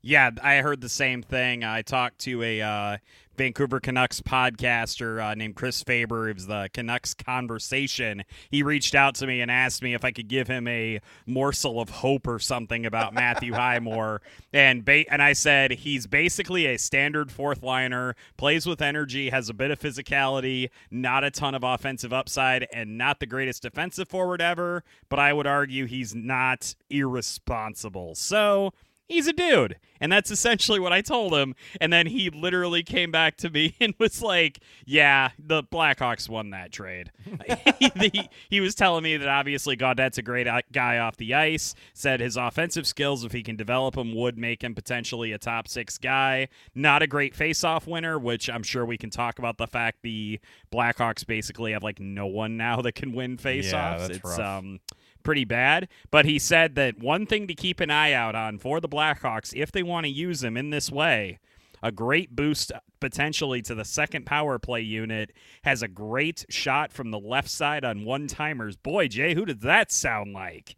Yeah, 0.00 0.30
I 0.42 0.56
heard 0.56 0.80
the 0.80 0.88
same 0.88 1.22
thing. 1.22 1.62
I 1.62 1.82
talked 1.82 2.20
to 2.20 2.42
a 2.42 2.60
uh, 2.60 2.96
Vancouver 3.36 3.80
Canucks 3.80 4.20
podcaster 4.20 5.22
uh, 5.22 5.34
named 5.34 5.56
Chris 5.56 5.82
Faber. 5.82 6.28
It 6.28 6.34
was 6.34 6.46
the 6.46 6.68
Canucks 6.72 7.14
Conversation. 7.14 8.24
He 8.50 8.62
reached 8.62 8.94
out 8.94 9.14
to 9.16 9.26
me 9.26 9.40
and 9.40 9.50
asked 9.50 9.82
me 9.82 9.94
if 9.94 10.04
I 10.04 10.10
could 10.10 10.28
give 10.28 10.48
him 10.48 10.68
a 10.68 11.00
morsel 11.26 11.80
of 11.80 11.88
hope 11.88 12.26
or 12.26 12.38
something 12.38 12.84
about 12.84 13.14
Matthew 13.14 13.52
Highmore. 13.54 14.20
And 14.52 14.84
ba- 14.84 15.10
and 15.10 15.22
I 15.22 15.32
said 15.32 15.72
he's 15.72 16.06
basically 16.06 16.66
a 16.66 16.78
standard 16.78 17.32
fourth 17.32 17.62
liner, 17.62 18.14
plays 18.36 18.66
with 18.66 18.82
energy, 18.82 19.30
has 19.30 19.48
a 19.48 19.54
bit 19.54 19.70
of 19.70 19.80
physicality, 19.80 20.70
not 20.90 21.24
a 21.24 21.30
ton 21.30 21.54
of 21.54 21.64
offensive 21.64 22.12
upside, 22.12 22.66
and 22.72 22.98
not 22.98 23.20
the 23.20 23.26
greatest 23.26 23.62
defensive 23.62 24.08
forward 24.08 24.40
ever. 24.40 24.84
But 25.08 25.18
I 25.18 25.32
would 25.32 25.46
argue 25.46 25.86
he's 25.86 26.14
not 26.14 26.74
irresponsible. 26.90 28.14
So 28.14 28.72
he's 29.12 29.26
a 29.26 29.32
dude. 29.32 29.76
And 30.00 30.10
that's 30.10 30.32
essentially 30.32 30.80
what 30.80 30.92
I 30.92 31.00
told 31.00 31.32
him. 31.32 31.54
And 31.80 31.92
then 31.92 32.08
he 32.08 32.28
literally 32.28 32.82
came 32.82 33.12
back 33.12 33.36
to 33.36 33.50
me 33.50 33.76
and 33.80 33.94
was 33.98 34.20
like, 34.20 34.58
Yeah, 34.84 35.30
the 35.38 35.62
Blackhawks 35.62 36.28
won 36.28 36.50
that 36.50 36.72
trade. 36.72 37.12
he, 37.78 38.28
he 38.50 38.60
was 38.60 38.74
telling 38.74 39.04
me 39.04 39.16
that 39.16 39.28
obviously 39.28 39.76
Gaudette's 39.76 40.18
a 40.18 40.22
great 40.22 40.48
uh, 40.48 40.62
guy 40.72 40.98
off 40.98 41.16
the 41.18 41.34
ice, 41.34 41.76
said 41.94 42.18
his 42.18 42.36
offensive 42.36 42.86
skills, 42.86 43.24
if 43.24 43.30
he 43.30 43.44
can 43.44 43.54
develop 43.54 43.94
them, 43.94 44.12
would 44.16 44.36
make 44.36 44.64
him 44.64 44.74
potentially 44.74 45.30
a 45.30 45.38
top 45.38 45.68
six 45.68 45.98
guy. 45.98 46.48
Not 46.74 47.02
a 47.02 47.06
great 47.06 47.36
face-off 47.36 47.86
winner, 47.86 48.18
which 48.18 48.50
I'm 48.50 48.64
sure 48.64 48.84
we 48.84 48.98
can 48.98 49.10
talk 49.10 49.38
about 49.38 49.56
the 49.58 49.68
fact 49.68 49.98
the 50.02 50.40
Blackhawks 50.72 51.24
basically 51.24 51.72
have 51.72 51.84
like 51.84 52.00
no 52.00 52.26
one 52.26 52.56
now 52.56 52.82
that 52.82 52.96
can 52.96 53.12
win 53.12 53.36
face-offs. 53.36 54.08
that's 54.08 54.16
it's 54.16 54.24
rough. 54.24 54.40
um 54.40 54.80
pretty 55.22 55.44
bad. 55.44 55.88
But 56.10 56.24
he 56.24 56.38
said 56.38 56.74
that 56.76 56.98
one 56.98 57.26
thing 57.26 57.46
to 57.46 57.54
keep 57.54 57.80
an 57.80 57.90
eye 57.90 58.12
out 58.12 58.34
on 58.34 58.58
for 58.58 58.80
the 58.80 58.88
Blackhawks, 58.88 59.52
if 59.54 59.72
they 59.72 59.82
want 59.82 60.04
to 60.04 60.10
use 60.10 60.42
him 60.42 60.56
in 60.56 60.70
this 60.70 60.90
way, 60.90 61.38
a 61.82 61.90
great 61.92 62.36
boost 62.36 62.72
potentially 63.00 63.60
to 63.62 63.74
the 63.74 63.84
second 63.84 64.24
power 64.26 64.58
play 64.58 64.80
unit, 64.82 65.32
has 65.64 65.82
a 65.82 65.88
great 65.88 66.44
shot 66.48 66.92
from 66.92 67.10
the 67.10 67.18
left 67.18 67.48
side 67.50 67.84
on 67.84 68.04
one 68.04 68.26
timers. 68.28 68.76
Boy, 68.76 69.08
Jay, 69.08 69.34
who 69.34 69.44
did 69.44 69.62
that 69.62 69.90
sound 69.90 70.32
like? 70.32 70.76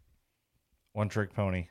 One 0.93 1.09
trick 1.09 1.33
pony. 1.33 1.67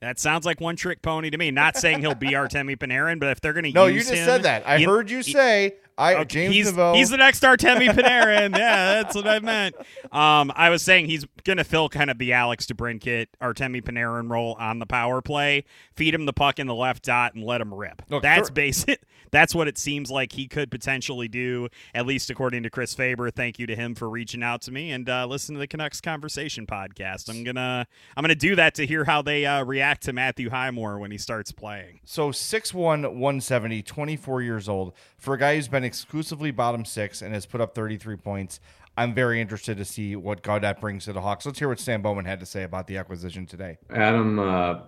That 0.00 0.18
sounds 0.20 0.44
like 0.44 0.60
one 0.60 0.76
trick 0.76 1.00
pony 1.00 1.30
to 1.30 1.38
me. 1.38 1.50
Not 1.50 1.76
saying 1.78 2.00
he'll 2.00 2.14
be 2.14 2.28
Artemi 2.32 2.76
Panarin, 2.76 3.18
but 3.18 3.30
if 3.30 3.40
they're 3.40 3.54
going 3.54 3.64
to 3.64 3.72
No, 3.72 3.86
you 3.86 4.00
just 4.00 4.12
him 4.12 4.24
said 4.26 4.42
that. 4.42 4.68
I 4.68 4.76
in- 4.76 4.88
heard 4.88 5.10
you 5.10 5.22
say 5.22 5.76
I 5.96 6.14
Okay, 6.16 6.24
James 6.24 6.54
he's, 6.54 6.72
Deveau. 6.72 6.94
he's 6.96 7.10
the 7.10 7.16
next 7.16 7.42
Artemi 7.42 7.88
Panarin. 7.88 8.56
yeah, 8.56 9.02
that's 9.02 9.14
what 9.14 9.26
I 9.26 9.38
meant. 9.38 9.76
Um, 10.10 10.52
I 10.54 10.70
was 10.70 10.82
saying 10.82 11.06
he's 11.06 11.24
going 11.44 11.56
to 11.58 11.64
fill 11.64 11.88
kind 11.88 12.10
of 12.10 12.18
the 12.18 12.32
Alex 12.32 12.66
DeBrincat, 12.66 13.26
Artemi 13.40 13.82
Panarin 13.82 14.30
role 14.30 14.56
on 14.58 14.78
the 14.78 14.86
power 14.86 15.20
play, 15.22 15.64
feed 15.94 16.14
him 16.14 16.26
the 16.26 16.32
puck 16.32 16.58
in 16.58 16.66
the 16.66 16.74
left 16.74 17.04
dot, 17.04 17.34
and 17.34 17.44
let 17.44 17.60
him 17.60 17.72
rip. 17.72 18.02
Look, 18.10 18.22
that's 18.22 18.48
thir- 18.48 18.54
basic. 18.54 19.00
That's 19.30 19.52
what 19.52 19.66
it 19.66 19.78
seems 19.78 20.12
like 20.12 20.30
he 20.30 20.46
could 20.46 20.70
potentially 20.70 21.26
do, 21.26 21.66
at 21.92 22.06
least 22.06 22.30
according 22.30 22.62
to 22.62 22.70
Chris 22.70 22.94
Faber. 22.94 23.32
Thank 23.32 23.58
you 23.58 23.66
to 23.66 23.74
him 23.74 23.96
for 23.96 24.08
reaching 24.08 24.44
out 24.44 24.62
to 24.62 24.70
me 24.70 24.92
and 24.92 25.08
uh, 25.08 25.26
listen 25.26 25.56
to 25.56 25.58
the 25.58 25.66
Canucks 25.66 26.00
Conversation 26.00 26.68
podcast. 26.68 27.28
I'm 27.28 27.42
gonna 27.42 27.84
I'm 28.16 28.22
gonna 28.22 28.36
do 28.36 28.54
that 28.54 28.76
to 28.76 28.86
hear 28.86 29.02
how 29.06 29.22
they 29.22 29.44
uh, 29.44 29.64
react 29.64 30.02
to 30.04 30.12
Matthew 30.12 30.50
Highmore 30.50 31.00
when 31.00 31.10
he 31.10 31.18
starts 31.18 31.50
playing. 31.50 31.98
So 32.04 32.30
6'1", 32.30 32.74
170, 33.12 33.82
24 33.82 34.42
years 34.42 34.68
old. 34.68 34.92
For 35.18 35.34
a 35.34 35.38
guy 35.38 35.56
who's 35.56 35.66
been 35.68 35.83
exclusively 35.84 36.50
bottom 36.50 36.84
six 36.84 37.22
and 37.22 37.34
has 37.34 37.46
put 37.46 37.60
up 37.60 37.74
33 37.74 38.16
points, 38.16 38.60
I'm 38.96 39.14
very 39.14 39.40
interested 39.40 39.76
to 39.78 39.84
see 39.84 40.14
what 40.16 40.42
Gaudette 40.42 40.80
brings 40.80 41.04
to 41.06 41.12
the 41.12 41.20
Hawks. 41.20 41.44
Let's 41.46 41.58
hear 41.58 41.68
what 41.68 41.80
Stan 41.80 42.00
Bowman 42.00 42.24
had 42.24 42.40
to 42.40 42.46
say 42.46 42.62
about 42.62 42.86
the 42.86 42.96
acquisition 42.96 43.46
today. 43.46 43.76
Adam, 43.90 44.38
uh, 44.38 44.80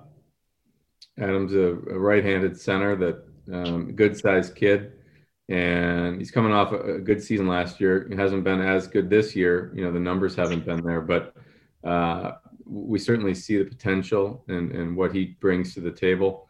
Adam's 1.18 1.54
a, 1.54 1.72
a 1.72 1.98
right-handed 1.98 2.60
center 2.60 2.94
that 2.96 3.24
um, 3.52 3.92
good-sized 3.92 4.54
kid, 4.54 4.92
and 5.48 6.18
he's 6.18 6.30
coming 6.30 6.52
off 6.52 6.72
a, 6.72 6.96
a 6.96 7.00
good 7.00 7.22
season 7.22 7.48
last 7.48 7.80
year. 7.80 8.06
He 8.08 8.16
hasn't 8.16 8.44
been 8.44 8.60
as 8.60 8.86
good 8.86 9.10
this 9.10 9.34
year. 9.34 9.72
You 9.74 9.84
know, 9.84 9.92
the 9.92 10.00
numbers 10.00 10.36
haven't 10.36 10.64
been 10.64 10.84
there, 10.84 11.00
but 11.00 11.34
uh, 11.82 12.32
we 12.64 12.98
certainly 12.98 13.34
see 13.34 13.56
the 13.58 13.64
potential 13.64 14.44
and, 14.48 14.72
and 14.72 14.96
what 14.96 15.14
he 15.14 15.36
brings 15.40 15.74
to 15.74 15.80
the 15.80 15.90
table. 15.90 16.48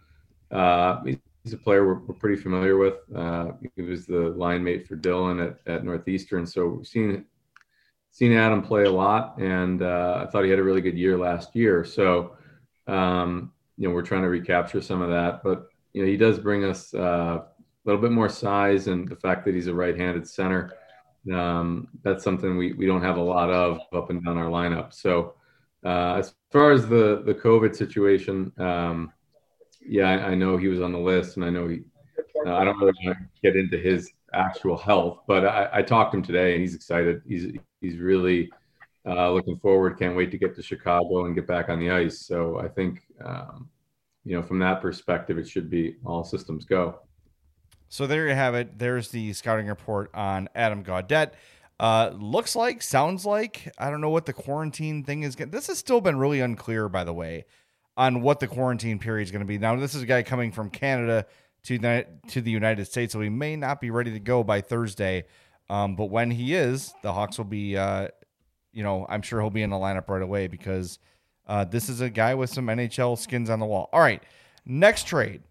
Uh, 0.51 1.03
he's 1.05 1.19
he's 1.47 1.53
a 1.53 1.57
player 1.57 1.87
we're, 1.87 2.01
we're 2.01 2.15
pretty 2.15 2.35
familiar 2.35 2.77
with. 2.77 2.97
Uh, 3.15 3.53
he 3.77 3.83
was 3.83 4.05
the 4.05 4.31
line 4.31 4.65
mate 4.65 4.85
for 4.85 4.97
Dylan 4.97 5.47
at, 5.47 5.73
at 5.73 5.85
Northeastern, 5.85 6.45
so 6.45 6.67
we've 6.67 6.87
seen 6.87 7.25
seen 8.11 8.33
Adam 8.33 8.63
play 8.63 8.83
a 8.83 8.91
lot, 8.91 9.39
and 9.39 9.81
uh, 9.81 10.25
I 10.27 10.31
thought 10.31 10.43
he 10.43 10.51
had 10.51 10.59
a 10.59 10.65
really 10.65 10.81
good 10.81 10.99
year 10.99 11.17
last 11.17 11.55
year. 11.55 11.85
So, 11.85 12.37
um, 12.89 13.53
you 13.77 13.87
know, 13.87 13.95
we're 13.95 14.03
trying 14.03 14.23
to 14.23 14.29
recapture 14.29 14.81
some 14.81 15.03
of 15.03 15.11
that, 15.11 15.45
but 15.45 15.69
you 15.93 16.03
know, 16.03 16.09
he 16.09 16.17
does 16.17 16.41
bring 16.41 16.65
us 16.65 16.93
uh, 16.95 17.43
a 17.45 17.85
little 17.85 18.01
bit 18.01 18.11
more 18.11 18.29
size, 18.29 18.89
and 18.89 19.09
the 19.09 19.15
fact 19.15 19.45
that 19.45 19.55
he's 19.55 19.69
a 19.69 19.75
right-handed 19.75 20.29
center, 20.29 20.73
um, 21.33 21.87
that's 22.03 22.25
something 22.25 22.57
we 22.57 22.73
we 22.73 22.87
don't 22.87 23.03
have 23.03 23.19
a 23.19 23.23
lot 23.23 23.51
of 23.51 23.79
up 23.93 24.11
and 24.11 24.25
down 24.25 24.37
our 24.37 24.51
lineup. 24.51 24.93
So, 24.93 25.35
uh, 25.85 26.15
as 26.19 26.35
far 26.51 26.73
as 26.73 26.89
the 26.89 27.23
the 27.25 27.35
COVID 27.35 27.77
situation, 27.77 28.51
um, 28.59 29.13
yeah, 29.89 30.11
I, 30.11 30.31
I, 30.31 30.35
know 30.35 30.57
he 30.57 30.69
was 30.69 30.81
on 30.81 30.93
the 30.93 30.99
list, 30.99 31.37
and 31.37 31.45
I 31.45 31.51
know 31.51 31.69
he. 31.69 31.81
Uh, 32.45 32.55
I 32.55 32.65
don't 32.65 32.79
really 32.79 32.93
want 33.05 33.19
to 33.19 33.27
get 33.43 33.57
into 33.57 33.79
his 33.79 34.11
actual 34.33 34.77
health, 34.77 35.21
but 35.27 35.45
I, 35.45 35.69
I 35.73 35.83
talked 35.83 36.13
to 36.13 36.19
him 36.19 36.23
today, 36.23 36.53
and 36.53 36.61
he's 36.61 36.75
excited. 36.75 37.23
He's 37.27 37.53
he's 37.81 37.99
really 37.99 38.51
uh, 39.07 39.33
looking 39.33 39.59
forward. 39.59 39.99
Can't 39.99 40.17
wait 40.17 40.31
to 40.31 40.39
get 40.39 40.55
to 40.57 40.63
Chicago 40.63 41.27
and 41.27 41.35
get 41.35 41.47
back 41.47 41.69
on 41.69 41.79
the 41.79 41.91
ice. 41.91 42.21
So 42.21 42.59
I 42.59 42.69
think, 42.69 43.03
um, 43.25 43.69
you 44.25 44.37
know, 44.37 44.43
from 44.43 44.59
that 44.61 44.83
perspective, 44.83 45.39
it 45.39 45.49
should 45.49 45.71
be 45.71 45.97
all 46.05 46.25
systems 46.25 46.65
go. 46.65 47.01
So 47.89 48.07
there 48.07 48.29
you 48.29 48.35
have 48.35 48.55
it. 48.55 48.79
There's 48.79 49.11
the 49.11 49.33
scouting 49.33 49.69
report 49.69 50.11
on 50.13 50.49
Adam 50.55 50.83
Gaudette. 50.83 51.33
Uh, 51.79 52.11
looks 52.15 52.57
like, 52.57 52.83
sounds 52.83 53.25
like, 53.25 53.73
I 53.79 53.91
don't 53.91 54.01
know 54.01 54.11
what 54.11 54.27
the 54.27 54.33
quarantine 54.33 55.05
thing 55.05 55.23
is. 55.23 55.37
This 55.37 55.67
has 55.69 55.79
still 55.79 56.01
been 56.01 56.19
really 56.19 56.41
unclear, 56.41 56.89
by 56.89 57.05
the 57.05 57.13
way, 57.13 57.45
on 57.97 58.21
what 58.21 58.41
the 58.41 58.47
quarantine 58.47 58.99
period 58.99 59.25
is 59.25 59.31
going 59.31 59.41
to 59.41 59.47
be. 59.47 59.59
Now, 59.59 59.77
this 59.77 59.95
is 59.95 60.03
a 60.03 60.07
guy 60.07 60.23
coming 60.23 60.53
from 60.53 60.71
Canada 60.71 61.27
to 61.65 61.79
the, 61.79 62.07
to 62.29 62.41
the 62.41 62.51
United 62.51 62.87
States, 62.87 63.13
so 63.13 63.21
he 63.21 63.29
may 63.29 63.57
not 63.57 63.81
be 63.81 63.91
ready 63.91 64.13
to 64.13 64.21
go 64.21 64.45
by 64.45 64.61
Thursday. 64.61 65.25
Um, 65.69 65.97
but 65.97 66.07
when 66.07 66.31
he 66.31 66.55
is, 66.55 66.95
the 67.03 67.13
Hawks 67.13 67.39
will 67.39 67.45
be, 67.45 67.77
uh, 67.77 68.09
you 68.73 68.83
know, 68.83 69.07
I'm 69.09 69.23
sure 69.23 69.41
he'll 69.41 69.51
be 69.51 69.63
in 69.63 69.71
the 69.71 69.77
lineup 69.77 70.09
right 70.09 70.23
away 70.23 70.47
because 70.47 70.99
uh, 71.47 71.65
this 71.65 71.89
is 71.89 72.01
a 72.01 72.11
guy 72.11 72.35
with 72.35 72.51
some 72.51 72.67
NHL 72.67 73.19
skins 73.19 73.51
on 73.51 73.59
the 73.59 73.67
wall. 73.67 73.89
All 73.93 74.01
right, 74.01 74.23
next 74.65 75.07
trade, 75.07 75.43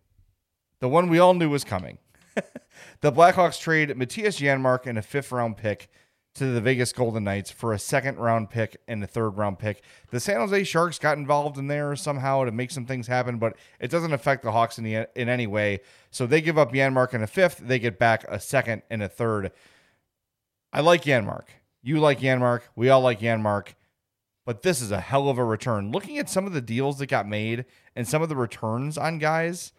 the 0.79 0.87
one 0.87 1.09
we 1.09 1.19
all 1.19 1.33
knew 1.33 1.49
was 1.49 1.63
coming. 1.63 1.97
the 3.01 3.11
Blackhawks 3.11 3.59
trade 3.59 3.89
Mattias 3.89 4.39
Janmark 4.39 4.85
and 4.85 4.97
a 4.97 5.01
fifth 5.01 5.31
round 5.31 5.57
pick 5.57 5.89
to 6.35 6.51
the 6.51 6.61
Vegas 6.61 6.91
Golden 6.91 7.23
Knights 7.23 7.49
for 7.49 7.73
a 7.73 7.79
second 7.79 8.17
round 8.17 8.49
pick 8.49 8.77
and 8.87 9.03
a 9.03 9.07
third 9.07 9.31
round 9.31 9.57
pick. 9.57 9.81
The 10.11 10.19
San 10.19 10.37
Jose 10.37 10.65
Sharks 10.65 10.99
got 10.99 11.17
involved 11.17 11.57
in 11.57 11.67
there 11.67 11.95
somehow 11.95 12.43
to 12.43 12.51
make 12.51 12.71
some 12.71 12.85
things 12.85 13.07
happen, 13.07 13.37
but 13.37 13.55
it 13.79 13.89
doesn't 13.89 14.13
affect 14.13 14.43
the 14.43 14.51
Hawks 14.51 14.77
in, 14.77 14.83
the, 14.83 15.07
in 15.15 15.29
any 15.29 15.47
way. 15.47 15.79
So 16.11 16.27
they 16.27 16.41
give 16.41 16.57
up 16.57 16.73
Janmark 16.73 17.13
and 17.13 17.23
a 17.23 17.27
fifth, 17.27 17.59
they 17.59 17.79
get 17.79 17.97
back 17.97 18.25
a 18.27 18.39
second 18.39 18.83
and 18.89 19.01
a 19.01 19.09
third. 19.09 19.51
I 20.73 20.81
like 20.81 21.03
Janmark. 21.03 21.45
You 21.81 21.99
like 21.99 22.19
Janmark. 22.19 22.61
We 22.75 22.89
all 22.89 23.01
like 23.01 23.21
Janmark. 23.21 23.75
But 24.45 24.61
this 24.61 24.81
is 24.81 24.91
a 24.91 24.99
hell 24.99 25.29
of 25.29 25.37
a 25.37 25.43
return. 25.43 25.91
Looking 25.91 26.17
at 26.17 26.29
some 26.29 26.45
of 26.45 26.53
the 26.53 26.61
deals 26.61 26.99
that 26.99 27.07
got 27.07 27.27
made 27.27 27.65
and 27.95 28.07
some 28.07 28.21
of 28.21 28.29
the 28.29 28.35
returns 28.35 28.97
on 28.97 29.17
guys, 29.17 29.71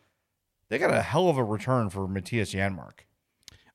they 0.69 0.79
got 0.79 0.93
a 0.93 1.03
hell 1.03 1.29
of 1.29 1.37
a 1.37 1.45
return 1.45 1.91
for 1.91 2.09
Mattias 2.09 2.55
Janmark. 2.55 3.06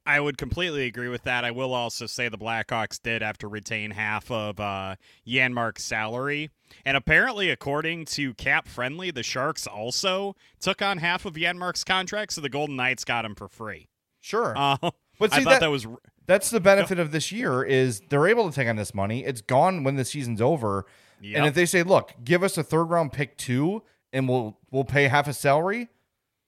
I 0.05 0.19
would 0.19 0.37
completely 0.37 0.87
agree 0.87 1.09
with 1.09 1.23
that. 1.23 1.45
I 1.45 1.51
will 1.51 1.73
also 1.73 2.07
say 2.07 2.27
the 2.27 2.37
Blackhawks 2.37 3.01
did 3.01 3.21
have 3.21 3.37
to 3.39 3.47
retain 3.47 3.91
half 3.91 4.31
of 4.31 4.59
uh, 4.59 4.95
Janmark's 5.27 5.83
salary. 5.83 6.49
And 6.85 6.97
apparently, 6.97 7.49
according 7.49 8.05
to 8.05 8.33
Cap 8.33 8.67
Friendly, 8.67 9.11
the 9.11 9.23
Sharks 9.23 9.67
also 9.67 10.35
took 10.59 10.81
on 10.81 10.97
half 10.97 11.25
of 11.25 11.33
Janmark's 11.33 11.83
contract, 11.83 12.33
so 12.33 12.41
the 12.41 12.49
Golden 12.49 12.75
Knights 12.75 13.05
got 13.05 13.25
him 13.25 13.35
for 13.35 13.47
free. 13.47 13.89
Sure. 14.19 14.53
Uh, 14.55 14.77
but 15.19 15.31
see, 15.33 15.41
I 15.41 15.43
thought 15.43 15.49
that, 15.51 15.59
that 15.61 15.71
was 15.71 15.87
that's 16.25 16.49
the 16.49 16.59
benefit 16.59 16.97
of 16.97 17.11
this 17.11 17.31
year 17.31 17.63
is 17.63 18.01
they're 18.09 18.27
able 18.27 18.49
to 18.49 18.55
take 18.55 18.67
on 18.67 18.75
this 18.75 18.93
money. 18.93 19.25
It's 19.25 19.41
gone 19.41 19.83
when 19.83 19.95
the 19.97 20.05
season's 20.05 20.41
over. 20.41 20.85
Yep. 21.19 21.37
And 21.37 21.45
if 21.45 21.53
they 21.53 21.65
say, 21.65 21.83
"Look, 21.83 22.13
give 22.23 22.41
us 22.41 22.57
a 22.57 22.63
third 22.63 22.85
round 22.85 23.11
pick 23.11 23.37
too, 23.37 23.83
and 24.11 24.27
we'll 24.27 24.57
we'll 24.71 24.85
pay 24.85 25.07
half 25.07 25.27
a 25.27 25.33
salary," 25.33 25.89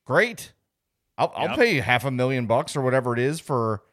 great. 0.06 0.53
I'll, 1.18 1.34
yep. 1.38 1.49
I'll 1.51 1.57
pay 1.57 1.80
half 1.80 2.05
a 2.05 2.11
million 2.11 2.47
bucks 2.47 2.76
or 2.76 2.82
whatever 2.82 3.14
it 3.14 3.20
is 3.20 3.39
for 3.39 3.84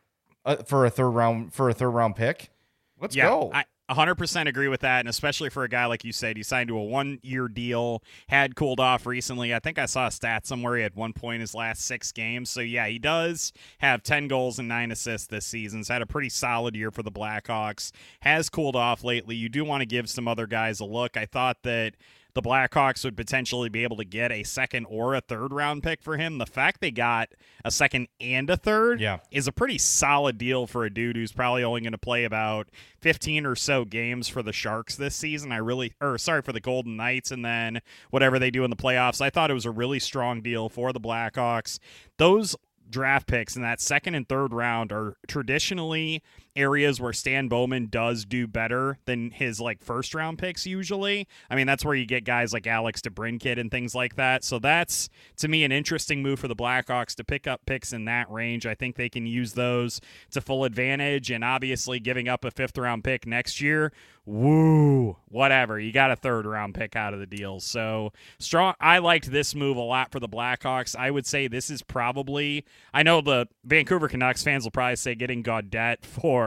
uh, 0.44 0.56
for 0.56 0.86
a 0.86 0.90
third 0.90 1.10
round 1.10 1.52
for 1.52 1.68
a 1.68 1.74
third 1.74 1.90
round 1.90 2.16
pick. 2.16 2.50
Let's 2.98 3.16
yeah, 3.16 3.28
go. 3.28 3.50
I, 3.52 3.64
100% 3.90 4.46
agree 4.46 4.68
with 4.68 4.80
that. 4.80 5.00
And 5.00 5.08
especially 5.08 5.50
for 5.50 5.64
a 5.64 5.68
guy 5.68 5.86
like 5.86 6.04
you 6.04 6.12
said, 6.12 6.36
he 6.36 6.42
signed 6.42 6.68
to 6.68 6.76
a 6.76 6.82
one 6.82 7.18
year 7.22 7.48
deal, 7.48 8.02
had 8.28 8.54
cooled 8.54 8.78
off 8.78 9.04
recently. 9.04 9.54
I 9.54 9.58
think 9.58 9.78
I 9.78 9.86
saw 9.86 10.06
a 10.06 10.10
stat 10.10 10.46
somewhere 10.46 10.76
he 10.76 10.82
had 10.82 10.94
one 10.94 11.12
point 11.12 11.36
in 11.36 11.40
his 11.40 11.54
last 11.54 11.84
six 11.84 12.12
games. 12.12 12.50
So, 12.50 12.60
yeah, 12.60 12.86
he 12.86 12.98
does 12.98 13.52
have 13.78 14.02
10 14.02 14.28
goals 14.28 14.58
and 14.58 14.68
nine 14.68 14.92
assists 14.92 15.26
this 15.26 15.46
season. 15.46 15.80
He's 15.80 15.88
had 15.88 16.02
a 16.02 16.06
pretty 16.06 16.28
solid 16.28 16.76
year 16.76 16.90
for 16.90 17.02
the 17.02 17.10
Blackhawks. 17.10 17.90
Has 18.20 18.48
cooled 18.48 18.76
off 18.76 19.02
lately. 19.02 19.34
You 19.34 19.48
do 19.48 19.64
want 19.64 19.80
to 19.80 19.86
give 19.86 20.08
some 20.08 20.28
other 20.28 20.46
guys 20.46 20.78
a 20.80 20.84
look. 20.84 21.16
I 21.16 21.26
thought 21.26 21.62
that 21.64 21.94
the 22.40 22.48
Blackhawks 22.48 23.04
would 23.04 23.16
potentially 23.16 23.68
be 23.68 23.82
able 23.82 23.96
to 23.96 24.04
get 24.04 24.32
a 24.32 24.42
second 24.42 24.86
or 24.88 25.14
a 25.14 25.20
third 25.20 25.52
round 25.52 25.82
pick 25.82 26.02
for 26.02 26.16
him. 26.16 26.38
The 26.38 26.46
fact 26.46 26.80
they 26.80 26.90
got 26.90 27.28
a 27.64 27.70
second 27.70 28.08
and 28.20 28.48
a 28.48 28.56
third 28.56 29.00
yeah. 29.00 29.18
is 29.30 29.46
a 29.46 29.52
pretty 29.52 29.78
solid 29.78 30.38
deal 30.38 30.66
for 30.66 30.84
a 30.84 30.90
dude 30.90 31.16
who's 31.16 31.32
probably 31.32 31.62
only 31.62 31.82
going 31.82 31.92
to 31.92 31.98
play 31.98 32.24
about 32.24 32.68
15 33.00 33.44
or 33.44 33.54
so 33.54 33.84
games 33.84 34.28
for 34.28 34.42
the 34.42 34.52
Sharks 34.52 34.96
this 34.96 35.14
season. 35.14 35.52
I 35.52 35.58
really, 35.58 35.92
or 36.00 36.16
sorry, 36.18 36.42
for 36.42 36.52
the 36.52 36.60
Golden 36.60 36.96
Knights, 36.96 37.30
and 37.30 37.44
then 37.44 37.80
whatever 38.10 38.38
they 38.38 38.50
do 38.50 38.64
in 38.64 38.70
the 38.70 38.76
playoffs. 38.76 39.20
I 39.20 39.30
thought 39.30 39.50
it 39.50 39.54
was 39.54 39.66
a 39.66 39.70
really 39.70 39.98
strong 39.98 40.40
deal 40.40 40.68
for 40.68 40.92
the 40.92 41.00
Blackhawks. 41.00 41.78
Those 42.16 42.56
draft 42.88 43.26
picks 43.26 43.56
in 43.56 43.62
that 43.62 43.80
second 43.80 44.14
and 44.14 44.28
third 44.28 44.52
round 44.52 44.92
are 44.92 45.16
traditionally 45.28 46.22
areas 46.56 47.00
where 47.00 47.12
Stan 47.12 47.48
Bowman 47.48 47.88
does 47.90 48.24
do 48.24 48.46
better 48.46 48.98
than 49.04 49.30
his 49.30 49.60
like 49.60 49.82
first 49.82 50.14
round 50.14 50.38
picks 50.38 50.66
usually. 50.66 51.26
I 51.48 51.56
mean, 51.56 51.66
that's 51.66 51.84
where 51.84 51.94
you 51.94 52.06
get 52.06 52.24
guys 52.24 52.52
like 52.52 52.66
Alex 52.66 53.00
DeBrincat 53.00 53.58
and 53.58 53.70
things 53.70 53.94
like 53.94 54.16
that. 54.16 54.44
So 54.44 54.58
that's 54.58 55.08
to 55.38 55.48
me 55.48 55.64
an 55.64 55.72
interesting 55.72 56.22
move 56.22 56.38
for 56.38 56.48
the 56.48 56.56
Blackhawks 56.56 57.14
to 57.16 57.24
pick 57.24 57.46
up 57.46 57.66
picks 57.66 57.92
in 57.92 58.04
that 58.06 58.30
range. 58.30 58.66
I 58.66 58.74
think 58.74 58.96
they 58.96 59.08
can 59.08 59.26
use 59.26 59.52
those 59.52 60.00
to 60.32 60.40
full 60.40 60.64
advantage 60.64 61.30
and 61.30 61.44
obviously 61.44 62.00
giving 62.00 62.28
up 62.28 62.44
a 62.44 62.50
fifth 62.50 62.78
round 62.78 63.04
pick 63.04 63.26
next 63.26 63.60
year 63.60 63.92
woo, 64.30 65.16
whatever. 65.28 65.78
You 65.78 65.92
got 65.92 66.10
a 66.10 66.16
third 66.16 66.46
round 66.46 66.74
pick 66.74 66.94
out 66.94 67.12
of 67.14 67.20
the 67.20 67.26
deal. 67.26 67.58
So 67.60 68.12
strong. 68.38 68.74
I 68.80 68.98
liked 68.98 69.30
this 69.30 69.54
move 69.54 69.76
a 69.76 69.80
lot 69.80 70.12
for 70.12 70.20
the 70.20 70.28
Blackhawks. 70.28 70.94
I 70.94 71.10
would 71.10 71.26
say 71.26 71.48
this 71.48 71.68
is 71.68 71.82
probably, 71.82 72.64
I 72.94 73.02
know 73.02 73.20
the 73.20 73.48
Vancouver 73.64 74.08
Canucks 74.08 74.42
fans 74.42 74.64
will 74.64 74.70
probably 74.70 74.96
say 74.96 75.14
getting 75.14 75.42
Gaudette 75.42 75.98
for 76.04 76.39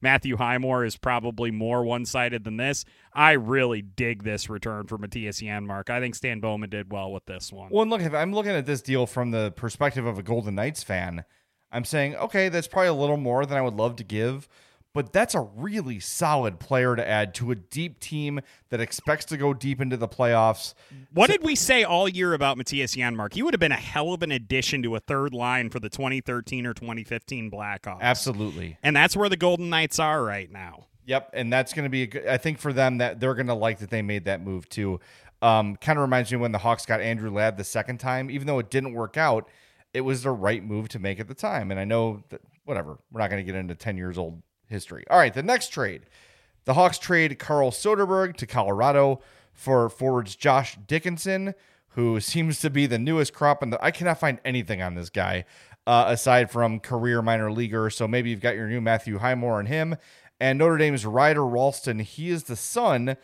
Matthew 0.00 0.36
Highmore 0.36 0.84
is 0.84 0.96
probably 0.96 1.50
more 1.50 1.84
one 1.84 2.04
sided 2.04 2.44
than 2.44 2.56
this. 2.56 2.84
I 3.12 3.32
really 3.32 3.82
dig 3.82 4.22
this 4.22 4.48
return 4.48 4.86
for 4.86 4.98
Mattias 4.98 5.42
Janmark. 5.42 5.90
I 5.90 6.00
think 6.00 6.14
Stan 6.14 6.40
Bowman 6.40 6.70
did 6.70 6.92
well 6.92 7.12
with 7.12 7.26
this 7.26 7.52
one. 7.52 7.68
Well, 7.70 7.86
look, 7.86 8.02
if 8.02 8.14
I'm 8.14 8.32
looking 8.32 8.52
at 8.52 8.66
this 8.66 8.82
deal 8.82 9.06
from 9.06 9.30
the 9.30 9.52
perspective 9.52 10.06
of 10.06 10.18
a 10.18 10.22
Golden 10.22 10.54
Knights 10.54 10.82
fan, 10.82 11.24
I'm 11.72 11.84
saying, 11.84 12.16
okay, 12.16 12.48
that's 12.48 12.68
probably 12.68 12.88
a 12.88 12.94
little 12.94 13.16
more 13.16 13.46
than 13.46 13.56
I 13.56 13.62
would 13.62 13.74
love 13.74 13.96
to 13.96 14.04
give 14.04 14.48
but 14.92 15.12
that's 15.12 15.34
a 15.34 15.40
really 15.40 16.00
solid 16.00 16.58
player 16.58 16.96
to 16.96 17.06
add 17.06 17.34
to 17.34 17.50
a 17.50 17.54
deep 17.54 18.00
team 18.00 18.40
that 18.70 18.80
expects 18.80 19.24
to 19.26 19.36
go 19.36 19.54
deep 19.54 19.80
into 19.80 19.96
the 19.96 20.08
playoffs. 20.08 20.74
What 21.12 21.28
so, 21.28 21.34
did 21.34 21.44
we 21.44 21.54
say 21.54 21.84
all 21.84 22.08
year 22.08 22.34
about 22.34 22.58
Mattias 22.58 22.96
Janmark? 22.96 23.34
He 23.34 23.42
would 23.42 23.54
have 23.54 23.60
been 23.60 23.72
a 23.72 23.76
hell 23.76 24.12
of 24.12 24.22
an 24.22 24.32
addition 24.32 24.82
to 24.82 24.96
a 24.96 25.00
third 25.00 25.32
line 25.32 25.70
for 25.70 25.78
the 25.78 25.88
2013 25.88 26.66
or 26.66 26.74
2015 26.74 27.50
Blackhawks. 27.50 28.00
Absolutely. 28.00 28.76
And 28.82 28.96
that's 28.96 29.16
where 29.16 29.28
the 29.28 29.36
Golden 29.36 29.70
Knights 29.70 29.98
are 29.98 30.22
right 30.22 30.50
now. 30.50 30.86
Yep, 31.06 31.30
and 31.32 31.52
that's 31.52 31.72
going 31.72 31.84
to 31.84 31.90
be 31.90 32.02
a 32.02 32.06
good, 32.06 32.26
I 32.26 32.36
think 32.36 32.58
for 32.58 32.72
them 32.72 32.98
that 32.98 33.20
they're 33.20 33.34
going 33.34 33.46
to 33.46 33.54
like 33.54 33.78
that 33.78 33.90
they 33.90 34.02
made 34.02 34.26
that 34.26 34.42
move 34.42 34.68
too. 34.68 35.00
Um, 35.42 35.76
kind 35.76 35.98
of 35.98 36.02
reminds 36.02 36.30
me 36.30 36.38
when 36.38 36.52
the 36.52 36.58
Hawks 36.58 36.84
got 36.84 37.00
Andrew 37.00 37.30
Ladd 37.30 37.56
the 37.56 37.64
second 37.64 37.98
time, 37.98 38.30
even 38.30 38.46
though 38.46 38.58
it 38.58 38.70
didn't 38.70 38.92
work 38.92 39.16
out, 39.16 39.48
it 39.94 40.02
was 40.02 40.22
the 40.22 40.30
right 40.30 40.62
move 40.62 40.88
to 40.90 40.98
make 40.98 41.18
at 41.18 41.28
the 41.28 41.34
time. 41.34 41.70
And 41.70 41.80
I 41.80 41.84
know 41.84 42.22
that 42.28 42.42
whatever, 42.64 42.98
we're 43.10 43.20
not 43.20 43.30
going 43.30 43.44
to 43.44 43.52
get 43.52 43.58
into 43.58 43.74
10 43.74 43.96
years 43.96 44.18
old 44.18 44.42
history. 44.70 45.04
All 45.10 45.18
right, 45.18 45.34
the 45.34 45.42
next 45.42 45.68
trade. 45.68 46.02
The 46.64 46.74
Hawks 46.74 46.98
trade 46.98 47.38
Carl 47.38 47.70
Soderberg 47.70 48.36
to 48.36 48.46
Colorado 48.46 49.20
for 49.52 49.88
forwards 49.88 50.36
Josh 50.36 50.76
Dickinson, 50.86 51.54
who 51.90 52.20
seems 52.20 52.60
to 52.60 52.70
be 52.70 52.86
the 52.86 52.98
newest 52.98 53.32
crop. 53.34 53.62
And 53.62 53.76
I 53.82 53.90
cannot 53.90 54.20
find 54.20 54.38
anything 54.44 54.80
on 54.80 54.94
this 54.94 55.10
guy 55.10 55.44
uh, 55.86 56.04
aside 56.08 56.50
from 56.50 56.80
career 56.80 57.22
minor 57.22 57.50
leaguer. 57.50 57.90
So 57.90 58.06
maybe 58.06 58.30
you've 58.30 58.40
got 58.40 58.54
your 58.54 58.68
new 58.68 58.80
Matthew 58.80 59.18
Highmore 59.18 59.58
on 59.58 59.66
him. 59.66 59.96
And 60.38 60.58
Notre 60.58 60.78
Dame's 60.78 61.04
Ryder 61.04 61.44
Rolston, 61.44 61.98
He 61.98 62.30
is 62.30 62.44
the 62.44 62.56
son 62.56 63.16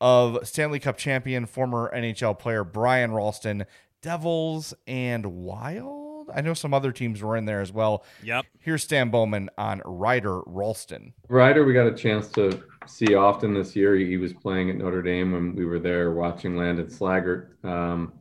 of 0.00 0.38
Stanley 0.46 0.78
Cup 0.80 0.96
champion, 0.96 1.44
former 1.44 1.92
NHL 1.94 2.38
player 2.38 2.64
Brian 2.64 3.12
Rolston. 3.12 3.66
Devils 4.00 4.74
and 4.86 5.44
Wild 5.44 6.11
I 6.34 6.40
know 6.40 6.54
some 6.54 6.74
other 6.74 6.92
teams 6.92 7.22
were 7.22 7.36
in 7.36 7.44
there 7.44 7.60
as 7.60 7.72
well. 7.72 8.04
Yep. 8.22 8.46
Here's 8.58 8.82
Stan 8.82 9.10
Bowman 9.10 9.50
on 9.58 9.82
Ryder 9.84 10.40
Rolston. 10.46 11.12
Ryder, 11.28 11.64
we 11.64 11.72
got 11.72 11.86
a 11.86 11.94
chance 11.94 12.28
to 12.28 12.62
see 12.86 13.14
often 13.14 13.54
this 13.54 13.74
year. 13.76 13.96
He 13.96 14.16
was 14.16 14.32
playing 14.32 14.70
at 14.70 14.76
Notre 14.76 15.02
Dame 15.02 15.32
when 15.32 15.54
we 15.54 15.64
were 15.64 15.78
there 15.78 16.12
watching 16.12 16.56
Landon 16.56 16.86
Slaggert. 16.86 17.64
Um, 17.64 18.12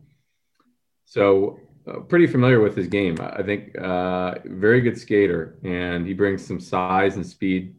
so 1.06 1.60
uh, 1.88 2.00
pretty 2.02 2.28
familiar 2.28 2.60
with 2.60 2.76
his 2.76 2.88
game. 2.88 3.18
I 3.20 3.42
think 3.42 3.78
uh, 3.78 4.36
very 4.46 4.82
good 4.82 4.98
skater, 4.98 5.58
and 5.64 6.06
he 6.06 6.14
brings 6.14 6.46
some 6.46 6.60
size 6.60 7.16
and 7.16 7.26
speed 7.26 7.76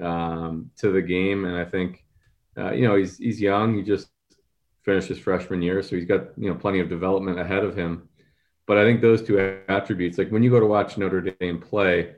um, 0.00 0.70
to 0.76 0.90
the 0.90 1.02
game. 1.02 1.46
And 1.46 1.56
I 1.56 1.64
think 1.64 2.04
uh, 2.56 2.72
you 2.72 2.86
know 2.86 2.96
he's 2.96 3.16
he's 3.16 3.40
young. 3.40 3.74
He 3.74 3.82
just 3.82 4.08
finished 4.84 5.08
his 5.08 5.18
freshman 5.18 5.62
year, 5.62 5.82
so 5.82 5.96
he's 5.96 6.04
got 6.04 6.28
you 6.36 6.50
know 6.50 6.54
plenty 6.54 6.80
of 6.80 6.88
development 6.88 7.40
ahead 7.40 7.64
of 7.64 7.76
him. 7.76 8.08
But 8.66 8.78
I 8.78 8.84
think 8.84 9.00
those 9.00 9.22
two 9.22 9.38
attributes, 9.68 10.18
like 10.18 10.30
when 10.30 10.42
you 10.42 10.50
go 10.50 10.60
to 10.60 10.66
watch 10.66 10.98
Notre 10.98 11.20
Dame 11.20 11.60
play, 11.60 12.14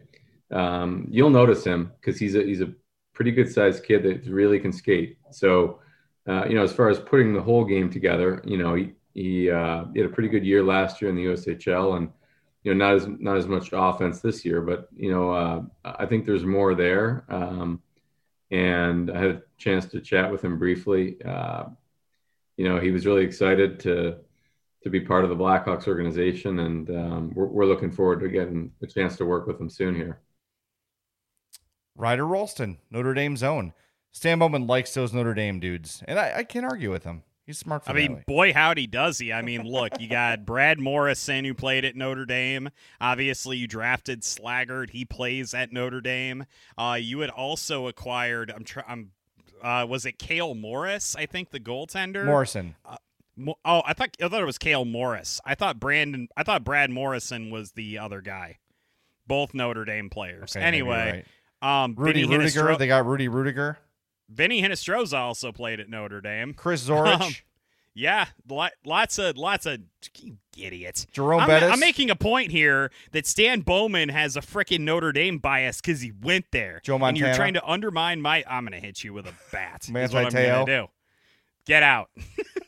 um, 0.51 1.07
you'll 1.11 1.31
notice 1.31 1.63
him 1.63 1.93
because 2.01 2.19
he's 2.19 2.35
a 2.35 2.43
he's 2.43 2.63
a 2.63 2.73
pretty 3.13 3.33
good 3.33 3.53
sized 3.53 3.85
kid 3.85 4.03
that 4.05 4.27
really 4.31 4.59
can 4.59 4.73
skate. 4.73 5.19
So 5.31 5.81
uh, 6.29 6.45
you 6.47 6.55
know, 6.55 6.63
as 6.63 6.73
far 6.73 6.91
as 6.91 6.99
putting 6.99 7.33
the 7.33 7.41
whole 7.41 7.65
game 7.65 7.91
together, 7.91 8.43
you 8.45 8.59
know, 8.59 8.75
he 8.75 8.93
he, 9.15 9.51
uh, 9.51 9.85
he 9.93 10.01
had 10.01 10.11
a 10.11 10.13
pretty 10.13 10.29
good 10.29 10.45
year 10.45 10.63
last 10.63 11.01
year 11.01 11.11
in 11.11 11.17
the 11.17 11.25
USHL, 11.25 11.97
and 11.97 12.11
you 12.63 12.75
know, 12.75 12.87
not 12.87 12.95
as 12.95 13.09
not 13.19 13.37
as 13.37 13.47
much 13.47 13.71
offense 13.73 14.21
this 14.21 14.45
year, 14.45 14.61
but 14.61 14.89
you 14.95 15.11
know, 15.11 15.31
uh, 15.33 15.63
I 15.85 16.07
think 16.07 16.27
there's 16.27 16.45
more 16.45 16.75
there. 16.75 17.25
Um, 17.29 17.83
and 18.51 19.11
I 19.11 19.19
had 19.19 19.31
a 19.31 19.43
chance 19.59 19.87
to 19.87 20.01
chat 20.01 20.31
with 20.31 20.43
him 20.43 20.59
briefly. 20.59 21.17
Uh, 21.23 21.65
you 22.57 22.69
know, 22.69 22.79
he 22.79 22.91
was 22.91 23.07
really 23.07 23.25
excited 23.25 23.81
to 23.81 24.19
to 24.83 24.91
be 24.91 25.01
part 25.01 25.25
of 25.25 25.31
the 25.31 25.37
Blackhawks 25.37 25.89
organization, 25.89 26.61
and 26.61 26.91
um, 26.91 27.33
we're, 27.35 27.47
we're 27.47 27.67
looking 27.67 27.91
forward 27.91 28.21
to 28.21 28.29
getting 28.29 28.71
a 28.83 28.87
chance 28.87 29.17
to 29.17 29.25
work 29.25 29.47
with 29.47 29.61
him 29.61 29.69
soon 29.69 29.95
here. 29.95 30.21
Ryder 31.97 32.27
Rolston, 32.27 32.79
Notre 32.91 33.15
Dame's 33.15 33.43
own. 33.43 33.73
Stan 34.13 34.39
Bowman 34.39 34.67
likes 34.67 34.95
those 34.95 35.13
Notre 35.13 35.35
Dame 35.35 35.61
dudes, 35.61 36.03
and 36.07 36.19
I, 36.19 36.39
I 36.39 36.45
can't 36.45 36.65
argue 36.65 36.91
with 36.91 37.05
him. 37.05 37.23
He's 37.49 37.59
smart. 37.59 37.85
I 37.87 37.95
mean, 37.95 38.23
boy, 38.27 38.53
howdy 38.53 38.87
does 38.87 39.19
he! 39.19 39.33
I 39.33 39.41
mean, 39.41 39.63
look, 39.63 39.99
you 39.99 40.07
got 40.07 40.45
Brad 40.47 40.79
Morrison 40.79 41.47
who 41.47 41.55
played 41.55 41.87
at 41.87 41.97
Notre 41.97 42.27
Dame. 42.27 42.69
Obviously, 43.01 43.57
you 43.57 43.67
drafted 43.67 44.21
Slaggert. 44.21 44.91
He 44.91 45.07
plays 45.07 45.55
at 45.55 45.73
Notre 45.73 46.03
Dame. 46.03 46.45
Uh, 46.77 46.99
you 47.01 47.21
had 47.21 47.31
also 47.31 47.89
acquired. 47.89 48.53
I'm. 48.55 48.65
Tr- 48.65 48.81
I'm. 48.87 49.13
Uh, 49.63 49.87
was 49.89 50.05
it 50.05 50.19
Cale 50.19 50.55
Morris? 50.55 51.17
I 51.17 51.25
think 51.25 51.49
the 51.49 51.59
goaltender. 51.59 52.27
Morrison. 52.27 52.75
Uh, 52.85 52.97
oh, 53.65 53.83
I 53.85 53.93
thought 53.93 54.17
I 54.23 54.29
thought 54.29 54.43
it 54.43 54.47
was 54.47 54.59
Cale 54.59 54.85
Morris. 54.85 55.41
I 55.45 55.55
thought 55.55 55.79
Brandon. 55.81 56.29
I 56.37 56.43
thought 56.43 56.65
Brad 56.65 56.91
Morrison 56.91 57.51
was 57.51 57.73
the 57.73 57.99
other 57.99 58.21
guy. 58.21 58.59
Both 59.27 59.55
Notre 59.55 59.85
Dame 59.85 60.11
players. 60.11 60.57
Okay, 60.57 60.65
anyway, 60.65 61.25
right. 61.63 61.85
um, 61.85 61.95
Rudy 61.97 62.23
Vinny 62.23 62.39
Rudiger. 62.39 62.77
They 62.77 62.87
got 62.87 63.07
Rudy 63.07 63.29
Rudiger. 63.29 63.79
Vinny 64.29 64.63
Hinostroza 64.63 65.19
also 65.19 65.53
played 65.53 65.81
at 65.81 65.89
Notre 65.89 66.21
Dame. 66.21 66.55
Chris 66.55 66.85
Zorich. 66.89 67.21
Um, 67.21 67.33
yeah, 67.95 68.27
lots 68.85 69.19
of 69.19 69.37
lots 69.37 69.67
of 69.67 69.81
idiots. 70.57 71.07
Jerome 71.13 71.41
I'm, 71.41 71.49
Bettis. 71.49 71.71
I'm 71.73 71.81
making 71.81 72.11
a 72.11 72.17
point 72.17 72.53
here 72.53 72.93
that 73.11 73.27
Stan 73.27 73.63
Bowman 73.63 74.09
has 74.11 74.37
a 74.37 74.41
freaking 74.41 74.81
Notre 74.81 75.11
Dame 75.11 75.39
bias 75.39 75.81
because 75.81 76.01
he 76.01 76.13
went 76.13 76.47
there. 76.53 76.81
Joe 76.85 76.99
Montana. 76.99 77.09
And 77.09 77.19
you're 77.19 77.35
trying 77.35 77.55
to 77.55 77.67
undermine 77.67 78.23
my. 78.23 78.45
I'm 78.49 78.65
going 78.65 78.81
to 78.81 78.87
hit 78.87 79.03
you 79.03 79.13
with 79.13 79.27
a 79.27 79.35
bat. 79.51 79.89
Manti 79.91 80.05
is 80.05 80.15
what 80.15 80.27
I'm 80.27 80.33
going 80.33 80.67
to 80.67 80.73
do. 80.73 80.87
Get 81.67 81.83
out. 81.83 82.11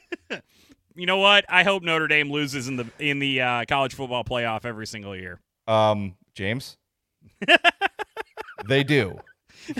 you 1.01 1.07
know 1.07 1.19
what? 1.19 1.45
I 1.49 1.63
hope 1.65 1.83
Notre 1.83 2.07
Dame 2.09 2.31
loses 2.31 2.69
in 2.69 2.77
the 2.77 2.87
in 2.99 3.19
the 3.19 3.41
uh, 3.41 3.65
college 3.67 3.95
football 3.95 4.25
playoff 4.25 4.65
every 4.65 4.87
single 4.87 5.17
year. 5.17 5.41
Um, 5.67 6.17
James. 6.35 6.77
they 8.69 8.85
do. 8.85 9.19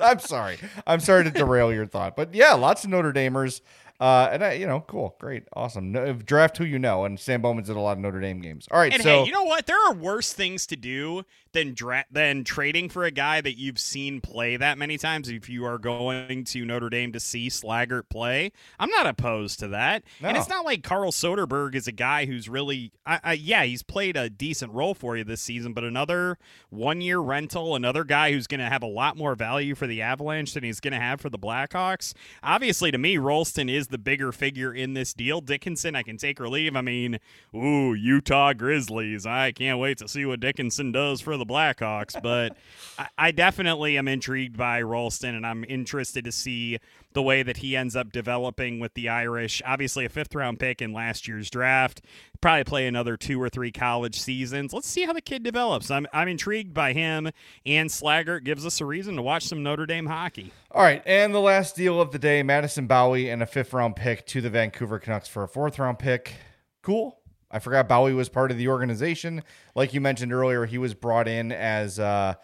I'm 0.00 0.18
sorry. 0.18 0.58
I'm 0.86 1.00
sorry 1.00 1.24
to 1.24 1.30
derail 1.30 1.72
your 1.72 1.86
thought, 1.86 2.16
but 2.16 2.34
yeah, 2.34 2.54
lots 2.54 2.82
of 2.84 2.90
Notre 2.90 3.12
Damers. 3.12 3.60
Uh, 4.00 4.28
and 4.32 4.42
I, 4.42 4.54
you 4.54 4.66
know, 4.66 4.80
cool, 4.80 5.14
great, 5.20 5.44
awesome. 5.54 5.92
No, 5.92 6.12
draft 6.12 6.56
who 6.58 6.64
you 6.64 6.80
know, 6.80 7.04
and 7.04 7.20
Stan 7.20 7.40
Bowman's 7.40 7.68
did 7.68 7.76
a 7.76 7.80
lot 7.80 7.92
of 7.92 7.98
Notre 8.00 8.20
Dame 8.20 8.40
games. 8.40 8.66
All 8.72 8.80
right, 8.80 8.92
and 8.92 9.00
so 9.00 9.20
hey, 9.20 9.26
you 9.26 9.32
know 9.32 9.44
what? 9.44 9.66
There 9.66 9.78
are 9.86 9.94
worse 9.94 10.32
things 10.32 10.66
to 10.66 10.76
do 10.76 11.22
than 11.52 11.74
dra- 11.74 12.06
than 12.10 12.44
trading 12.44 12.88
for 12.88 13.04
a 13.04 13.10
guy 13.10 13.40
that 13.40 13.58
you've 13.58 13.78
seen 13.78 14.20
play 14.20 14.56
that 14.56 14.78
many 14.78 14.98
times. 14.98 15.28
If 15.28 15.48
you 15.48 15.64
are 15.64 15.78
going 15.78 16.44
to 16.44 16.64
Notre 16.64 16.90
Dame 16.90 17.12
to 17.12 17.20
see 17.20 17.48
Slaggert 17.48 18.08
play, 18.08 18.52
I'm 18.78 18.90
not 18.90 19.06
opposed 19.06 19.58
to 19.60 19.68
that. 19.68 20.02
No. 20.20 20.28
And 20.28 20.36
it's 20.36 20.48
not 20.48 20.64
like 20.64 20.82
Carl 20.82 21.12
Soderberg 21.12 21.74
is 21.74 21.86
a 21.86 21.92
guy 21.92 22.26
who's 22.26 22.48
really, 22.48 22.92
I, 23.06 23.20
I, 23.22 23.32
yeah, 23.34 23.64
he's 23.64 23.82
played 23.82 24.16
a 24.16 24.30
decent 24.30 24.72
role 24.72 24.94
for 24.94 25.16
you 25.16 25.24
this 25.24 25.40
season, 25.40 25.72
but 25.72 25.84
another 25.84 26.38
one 26.70 27.00
year 27.00 27.18
rental, 27.18 27.76
another 27.76 28.04
guy 28.04 28.32
who's 28.32 28.46
going 28.46 28.60
to 28.60 28.68
have 28.68 28.82
a 28.82 28.86
lot 28.86 29.16
more 29.16 29.34
value 29.34 29.74
for 29.74 29.86
the 29.86 30.02
Avalanche 30.02 30.54
than 30.54 30.64
he's 30.64 30.80
going 30.80 30.92
to 30.92 31.00
have 31.00 31.20
for 31.20 31.30
the 31.30 31.38
Blackhawks. 31.38 32.14
Obviously, 32.42 32.90
to 32.90 32.98
me, 32.98 33.18
Rolston 33.18 33.68
is 33.68 33.88
the 33.88 33.98
bigger 33.98 34.32
figure 34.32 34.72
in 34.72 34.94
this 34.94 35.14
deal. 35.14 35.40
Dickinson, 35.40 35.94
I 35.96 36.02
can 36.02 36.16
take 36.16 36.40
or 36.40 36.48
leave. 36.48 36.76
I 36.76 36.80
mean, 36.80 37.18
ooh, 37.54 37.94
Utah 37.94 38.52
Grizzlies. 38.52 39.26
I 39.26 39.52
can't 39.52 39.78
wait 39.78 39.98
to 39.98 40.08
see 40.08 40.24
what 40.24 40.40
Dickinson 40.40 40.92
does 40.92 41.20
for 41.20 41.36
the 41.36 41.41
the 41.44 41.52
Blackhawks, 41.52 42.20
but 42.22 42.56
I, 42.98 43.08
I, 43.18 43.30
definitely 43.30 43.98
am 43.98 44.08
intrigued 44.08 44.56
by 44.56 44.82
Rolston, 44.82 45.34
and 45.34 45.46
I'm 45.46 45.64
interested 45.64 46.24
to 46.24 46.32
see 46.32 46.78
the 47.12 47.22
way 47.22 47.42
that 47.42 47.58
he 47.58 47.76
ends 47.76 47.96
up 47.96 48.12
developing 48.12 48.80
with 48.80 48.94
the 48.94 49.08
Irish. 49.08 49.60
Obviously, 49.64 50.04
a 50.04 50.08
fifth 50.08 50.34
round 50.34 50.58
pick 50.58 50.80
in 50.80 50.92
last 50.92 51.26
year's 51.28 51.50
draft. 51.50 52.02
Probably 52.40 52.64
play 52.64 52.86
another 52.86 53.16
two 53.16 53.40
or 53.40 53.48
three 53.48 53.72
college 53.72 54.20
seasons. 54.20 54.72
Let's 54.72 54.88
see 54.88 55.04
how 55.04 55.12
the 55.12 55.20
kid 55.20 55.42
develops. 55.42 55.90
I'm 55.90 56.06
I'm 56.12 56.28
intrigued 56.28 56.74
by 56.74 56.92
him, 56.92 57.30
and 57.66 57.90
Slaggert 57.90 58.44
gives 58.44 58.66
us 58.66 58.80
a 58.80 58.86
reason 58.86 59.16
to 59.16 59.22
watch 59.22 59.44
some 59.44 59.62
Notre 59.62 59.86
Dame 59.86 60.06
hockey. 60.06 60.52
All 60.70 60.82
right, 60.82 61.02
and 61.06 61.34
the 61.34 61.40
last 61.40 61.76
deal 61.76 62.00
of 62.00 62.12
the 62.12 62.18
day: 62.18 62.42
Madison 62.42 62.86
Bowey 62.86 63.28
and 63.28 63.42
a 63.42 63.46
fifth 63.46 63.72
round 63.72 63.96
pick 63.96 64.26
to 64.28 64.40
the 64.40 64.50
Vancouver 64.50 64.98
Canucks 64.98 65.28
for 65.28 65.42
a 65.42 65.48
fourth 65.48 65.78
round 65.78 65.98
pick. 65.98 66.34
Cool. 66.82 67.21
I 67.52 67.58
forgot 67.58 67.88
Bowey 67.88 68.14
was 68.14 68.28
part 68.28 68.50
of 68.50 68.56
the 68.56 68.68
organization. 68.68 69.42
Like 69.74 69.92
you 69.92 70.00
mentioned 70.00 70.32
earlier, 70.32 70.64
he 70.64 70.78
was 70.78 70.94
brought 70.94 71.28
in 71.28 71.52
as 71.52 71.98
uh, 71.98 72.34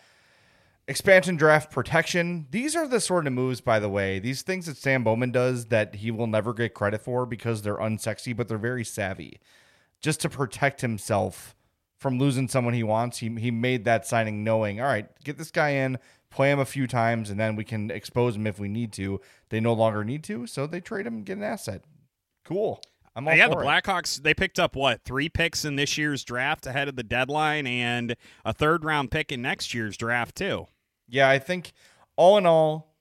expansion 0.86 1.36
draft 1.36 1.70
protection. 1.70 2.46
These 2.50 2.76
are 2.76 2.86
the 2.86 3.00
sort 3.00 3.26
of 3.26 3.32
moves, 3.32 3.60
by 3.60 3.78
the 3.78 3.88
way, 3.88 4.18
these 4.18 4.42
things 4.42 4.66
that 4.66 4.76
Stan 4.76 5.02
Bowman 5.02 5.32
does 5.32 5.66
that 5.66 5.96
he 5.96 6.10
will 6.10 6.26
never 6.26 6.52
get 6.52 6.74
credit 6.74 7.02
for 7.02 7.26
because 7.26 7.62
they're 7.62 7.76
unsexy, 7.76 8.36
but 8.36 8.48
they're 8.48 8.58
very 8.58 8.84
savvy. 8.84 9.40
Just 10.00 10.20
to 10.20 10.28
protect 10.28 10.80
himself 10.80 11.54
from 11.96 12.18
losing 12.18 12.48
someone 12.48 12.74
he 12.74 12.82
wants, 12.82 13.18
he, 13.18 13.28
he 13.36 13.50
made 13.50 13.84
that 13.84 14.06
signing 14.06 14.44
knowing, 14.44 14.80
all 14.80 14.86
right, 14.86 15.08
get 15.24 15.36
this 15.36 15.50
guy 15.50 15.70
in, 15.70 15.98
play 16.30 16.50
him 16.50 16.58
a 16.58 16.64
few 16.64 16.86
times, 16.86 17.30
and 17.30 17.40
then 17.40 17.56
we 17.56 17.64
can 17.64 17.90
expose 17.90 18.36
him 18.36 18.46
if 18.46 18.58
we 18.58 18.68
need 18.68 18.92
to. 18.92 19.20
They 19.48 19.60
no 19.60 19.72
longer 19.72 20.04
need 20.04 20.22
to, 20.24 20.46
so 20.46 20.66
they 20.66 20.80
trade 20.80 21.06
him 21.06 21.16
and 21.16 21.26
get 21.26 21.38
an 21.38 21.42
asset. 21.42 21.84
Cool. 22.44 22.80
I'm 23.18 23.26
all 23.26 23.34
yeah, 23.34 23.48
the 23.48 23.56
Blackhawks 23.56 24.22
they 24.22 24.32
picked 24.32 24.60
up 24.60 24.76
what 24.76 25.02
three 25.02 25.28
picks 25.28 25.64
in 25.64 25.74
this 25.74 25.98
year's 25.98 26.22
draft 26.22 26.68
ahead 26.68 26.86
of 26.86 26.94
the 26.94 27.02
deadline, 27.02 27.66
and 27.66 28.14
a 28.44 28.52
third 28.52 28.84
round 28.84 29.10
pick 29.10 29.32
in 29.32 29.42
next 29.42 29.74
year's 29.74 29.96
draft 29.96 30.36
too. 30.36 30.68
Yeah, 31.08 31.28
I 31.28 31.40
think 31.40 31.72
all 32.14 32.38
in 32.38 32.46
all, 32.46 32.94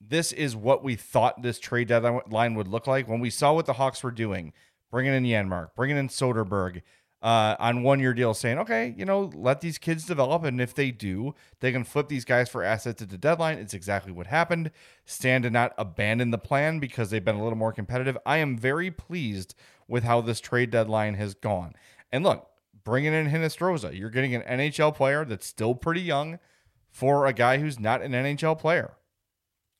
this 0.00 0.32
is 0.32 0.56
what 0.56 0.82
we 0.82 0.94
thought 0.94 1.42
this 1.42 1.58
trade 1.58 1.88
deadline 1.88 2.54
would 2.54 2.66
look 2.66 2.86
like 2.86 3.08
when 3.08 3.20
we 3.20 3.28
saw 3.28 3.52
what 3.52 3.66
the 3.66 3.74
Hawks 3.74 4.02
were 4.02 4.10
doing, 4.10 4.54
bringing 4.90 5.12
in 5.12 5.24
Janmark, 5.24 5.74
bringing 5.76 5.98
in 5.98 6.08
Soderberg, 6.08 6.80
uh, 7.22 7.56
on 7.58 7.82
one 7.82 8.00
year 8.00 8.14
deal 8.14 8.34
saying, 8.34 8.58
okay, 8.58 8.94
you 8.96 9.04
know, 9.04 9.30
let 9.34 9.60
these 9.60 9.78
kids 9.78 10.04
develop. 10.04 10.44
And 10.44 10.60
if 10.60 10.74
they 10.74 10.90
do, 10.90 11.34
they 11.60 11.72
can 11.72 11.84
flip 11.84 12.08
these 12.08 12.24
guys 12.24 12.48
for 12.48 12.62
assets 12.62 13.02
at 13.02 13.08
the 13.08 13.18
deadline. 13.18 13.58
It's 13.58 13.74
exactly 13.74 14.12
what 14.12 14.26
happened. 14.26 14.70
Stan 15.04 15.42
did 15.42 15.52
not 15.52 15.72
abandon 15.78 16.30
the 16.30 16.38
plan 16.38 16.78
because 16.78 17.10
they've 17.10 17.24
been 17.24 17.36
a 17.36 17.42
little 17.42 17.58
more 17.58 17.72
competitive. 17.72 18.18
I 18.26 18.38
am 18.38 18.58
very 18.58 18.90
pleased 18.90 19.54
with 19.88 20.04
how 20.04 20.20
this 20.20 20.40
trade 20.40 20.70
deadline 20.70 21.14
has 21.14 21.34
gone. 21.34 21.74
And 22.12 22.22
look, 22.22 22.48
bringing 22.84 23.12
in 23.12 23.30
Hinostroza, 23.30 23.96
you're 23.98 24.10
getting 24.10 24.34
an 24.34 24.42
NHL 24.42 24.94
player 24.94 25.24
that's 25.24 25.46
still 25.46 25.74
pretty 25.74 26.02
young 26.02 26.38
for 26.90 27.26
a 27.26 27.32
guy 27.32 27.58
who's 27.58 27.80
not 27.80 28.02
an 28.02 28.12
NHL 28.12 28.58
player. 28.58 28.94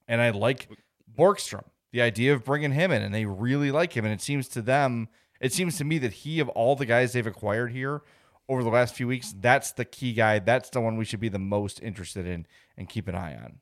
And 0.09 0.21
I 0.21 0.31
like 0.31 0.69
Borgstrom, 1.17 1.65
the 1.93 2.03
idea 2.03 2.35
of 2.35 2.45
bringing 2.45 2.73
him 2.73 2.91
in, 2.91 3.03
and 3.03 3.15
they 3.15 3.25
really 3.25 3.71
like 3.71 3.97
him. 3.97 4.05
And 4.05 4.13
it 4.13 4.21
seems 4.21 4.49
to 4.49 4.63
them, 4.63 5.09
it 5.41 5.53
seems 5.53 5.77
to 5.79 5.85
me 5.85 5.99
that 5.99 6.13
he, 6.13 6.41
of 6.41 6.49
all 6.51 6.77
the 6.77 6.87
guys 6.87 7.13
they've 7.13 7.27
acquired 7.27 7.73
here 7.73 8.03
over 8.49 8.63
the 8.63 8.71
last 8.71 8.95
few 8.95 9.09
weeks, 9.09 9.35
that's 9.39 9.73
the 9.73 9.85
key 9.85 10.13
guy. 10.13 10.39
That's 10.39 10.71
the 10.71 10.81
one 10.81 10.97
we 10.97 11.05
should 11.05 11.21
be 11.21 11.29
the 11.29 11.39
most 11.39 11.83
interested 11.83 12.27
in 12.27 12.47
and 12.77 12.89
keep 12.89 13.09
an 13.09 13.15
eye 13.15 13.35
on. 13.35 13.61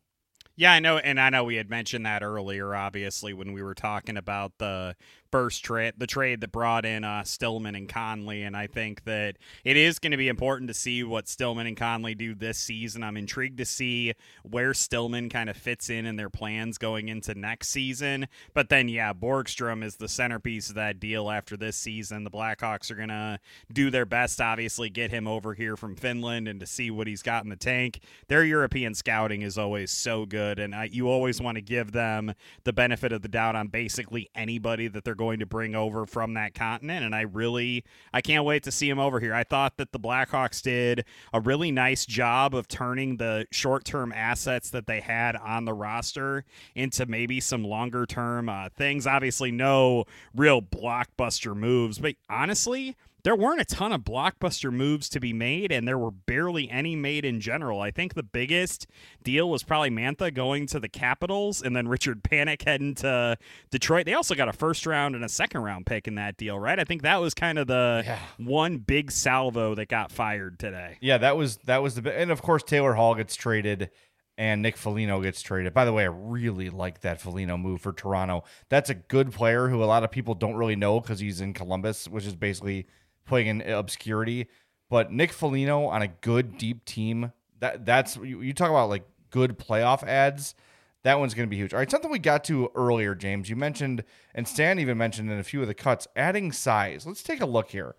Yeah, 0.57 0.73
I 0.73 0.79
know, 0.79 0.99
and 0.99 1.19
I 1.19 1.31
know 1.31 1.43
we 1.43 1.57
had 1.57 1.69
mentioned 1.69 2.07
that 2.07 2.23
earlier. 2.23 2.77
Obviously, 2.77 3.33
when 3.33 3.53
we 3.53 3.63
were 3.63 3.75
talking 3.75 4.17
about 4.17 4.53
the 4.59 4.95
first 5.35 5.65
trade, 5.65 5.95
the 5.99 6.07
trade 6.07 6.41
that 6.41 6.53
brought 6.53 6.85
in 6.85 7.03
uh, 7.03 7.25
Stillman 7.25 7.75
and 7.75 7.89
Connolly, 7.89 8.45
and 8.45 8.57
I 8.57 8.69
think 8.69 9.03
that 9.03 9.37
it 9.65 9.77
is 9.77 9.99
going 9.99 10.13
to 10.13 10.17
be 10.17 10.29
important 10.29 10.69
to 10.69 10.75
see 10.75 11.03
what 11.03 11.27
Stillman 11.27 11.67
and 11.67 11.77
Connolly 11.77 12.15
do 12.15 12.37
this 12.37 12.57
season. 12.57 13.03
I'm 13.03 13.17
intrigued 13.17 13.59
to 13.59 13.65
see 13.65 14.13
where 14.45 14.73
Stillman 14.73 15.31
kind 15.31 15.51
of 15.51 15.57
fits 15.57 15.91
in 15.91 16.07
in 16.07 16.15
their 16.15 16.31
plans 16.31 16.79
going 16.79 17.09
into 17.09 17.35
next 17.35 17.71
season. 17.71 18.29
But 18.53 18.69
then, 18.69 18.89
yeah, 18.89 19.13
Borgstrom 19.13 19.83
is 19.83 19.97
the 19.97 20.07
centerpiece 20.07 20.69
of 20.69 20.77
that 20.77 21.01
deal 21.01 21.29
after 21.29 21.57
this 21.57 21.75
season. 21.75 22.23
The 22.23 22.31
Blackhawks 22.31 22.93
are 22.93 22.95
going 22.95 23.09
to 23.09 23.41
do 23.73 23.91
their 23.91 24.07
best, 24.07 24.41
obviously, 24.41 24.89
get 24.89 25.11
him 25.11 25.27
over 25.27 25.55
here 25.55 25.77
from 25.77 25.97
Finland 25.97 26.47
and 26.47 26.61
to 26.61 26.67
see 26.67 26.93
what 26.93 27.09
he's 27.09 27.23
got 27.23 27.43
in 27.43 27.51
the 27.51 27.57
tank. 27.57 27.99
Their 28.29 28.45
European 28.45 28.95
scouting 28.95 29.43
is 29.43 29.59
always 29.59 29.91
so 29.91 30.27
good, 30.27 30.61
and 30.61 30.77
I, 30.77 30.85
you 30.85 31.09
always 31.09 31.41
want 31.41 31.57
to 31.57 31.61
give 31.61 31.91
them 31.91 32.35
the 32.63 32.73
benefit 32.73 33.11
of 33.11 33.23
the 33.23 33.29
doubt 33.29 33.57
on 33.57 33.67
basically 33.67 34.31
anybody 34.37 34.87
that 34.87 35.03
they're 35.03 35.17
going 35.17 35.24
going 35.25 35.39
to 35.41 35.47
bring 35.47 35.75
over 35.75 36.05
from 36.05 36.35
that 36.35 36.55
continent. 36.55 37.05
And 37.05 37.15
I 37.15 37.23
really, 37.23 37.85
I 38.13 38.21
can't 38.21 38.45
wait 38.45 38.63
to 38.65 38.71
see 38.71 38.91
him 38.91 38.99
over 38.99 39.21
here. 39.21 39.35
I 39.35 39.43
thought 39.43 39.79
that 39.79 39.93
the 39.93 39.99
Blackhawks 39.99 40.61
did 40.61 41.07
a 41.33 41.41
really 41.41 41.71
nice 41.71 42.05
job 42.05 42.55
of 42.55 42.69
turning 42.69 43.17
the 43.17 43.47
short 43.51 43.85
term 43.85 44.13
assets 44.13 44.69
that 44.71 44.87
they 44.87 45.01
had 45.01 45.35
on 45.37 45.65
the 45.65 45.73
roster 45.73 46.45
into 46.75 47.07
maybe 47.07 47.41
some 47.41 47.65
longer 47.65 48.05
term 48.05 48.51
uh, 48.51 48.69
things. 48.69 49.07
Obviously, 49.07 49.51
no 49.51 50.05
real 50.35 50.61
blockbuster 50.61 51.57
moves, 51.57 51.99
but 51.99 52.17
honestly, 52.29 52.97
there 53.25 53.35
weren't 53.35 53.61
a 53.61 53.65
ton 53.65 53.93
of 53.93 54.03
blockbuster 54.03 54.73
moves 54.73 55.09
to 55.09 55.19
be 55.19 55.33
made, 55.33 55.73
and 55.73 55.89
there 55.89 55.99
were 55.99 56.11
barely 56.11 56.71
any 56.71 56.95
made 56.95 57.25
in 57.25 57.41
general. 57.41 57.81
I 57.81 57.91
think 57.91 58.15
the 58.15 58.23
biggest 58.23 58.87
deal 59.23 59.49
was 59.51 59.63
probably 59.63 59.91
Mantha 59.91 60.33
going 60.33 60.67
to 60.69 60.79
the 60.79 60.89
Capitals, 60.89 61.63
and 61.63 61.75
then 61.75 61.89
Richard 61.89 62.23
Panik 62.23 62.63
heading 62.65 62.95
to 62.97 63.37
Detroit. 63.71 64.07
They 64.07 64.15
also 64.15 64.35
got 64.35 64.49
a 64.49 64.53
first 64.53 64.87
round 64.87 65.15
and 65.15 65.25
a 65.25 65.29
second 65.29 65.63
round 65.63 65.87
pick 65.87 66.07
in 66.07 66.15
that 66.17 66.37
deal, 66.37 66.59
right? 66.59 66.79
I 66.79 66.85
think 66.85 67.03
that 67.03 67.21
was 67.21 67.35
kind 67.35 67.59
of 67.59 67.67
the 67.67 68.03
Yeah. 68.07 68.19
one 68.37 68.79
big 68.79 69.11
salvo 69.11 69.75
that 69.75 69.89
got 69.89 70.13
fired 70.13 70.59
today. 70.59 70.99
Yeah, 71.01 71.19
that 71.19 71.37
was 71.37 71.57
that 71.65 71.83
was 71.83 71.95
the 71.95 72.17
and 72.19 72.31
of 72.31 72.43
course 72.43 72.63
Taylor 72.63 72.95
Hall 72.95 73.15
gets 73.15 73.35
traded 73.35 73.91
and 74.37 74.63
Nick 74.63 74.77
Foligno 74.77 75.21
gets 75.23 75.41
traded. 75.41 75.73
By 75.73 75.85
the 75.85 75.93
way, 75.93 76.03
I 76.03 76.09
really 76.13 76.69
like 76.69 77.01
that 77.01 77.21
Foligno 77.21 77.57
move 77.57 77.81
for 77.81 77.93
Toronto. 77.93 78.45
That's 78.69 78.91
a 78.91 78.95
good 78.95 79.33
player 79.33 79.69
who 79.69 79.83
a 79.83 79.87
lot 79.87 80.03
of 80.05 80.11
people 80.11 80.35
don't 80.35 80.57
really 80.57 80.77
know 80.77 81.01
because 81.01 81.21
he's 81.21 81.41
in 81.41 81.53
Columbus, 81.55 82.09
which 82.09 82.27
is 82.27 82.35
basically 82.35 82.87
playing 83.27 83.47
in 83.47 83.63
obscurity. 83.63 84.49
But 84.91 85.13
Nick 85.13 85.33
Foligno 85.33 85.87
on 85.87 86.03
a 86.03 86.09
good 86.09 86.59
deep 86.59 86.85
team, 86.85 87.33
that 87.61 87.87
that's 87.87 88.17
you, 88.17 88.41
you 88.43 88.53
talk 88.53 88.71
about 88.71 88.89
like 88.89 89.05
good 89.31 89.59
playoff 89.59 90.03
ads. 90.05 90.55
That 91.03 91.19
one's 91.19 91.35
going 91.35 91.47
to 91.47 91.51
be 91.51 91.57
huge. 91.57 91.75
All 91.75 91.79
right, 91.79 91.91
something 91.91 92.11
we 92.11 92.19
got 92.19 92.45
to 92.45 92.71
earlier, 92.75 93.15
James. 93.15 93.51
You 93.51 93.57
mentioned, 93.57 94.05
and 94.35 94.49
Stan 94.49 94.79
even 94.79 94.97
mentioned 94.97 95.31
in 95.31 95.39
a 95.39 95.45
few 95.45 95.61
of 95.61 95.69
the 95.69 95.75
cuts, 95.75 96.09
adding 96.17 96.51
size. 96.51 97.07
Let's 97.07 97.23
take 97.23 97.43
a 97.43 97.47
look 97.47 97.71
here. 97.71 97.95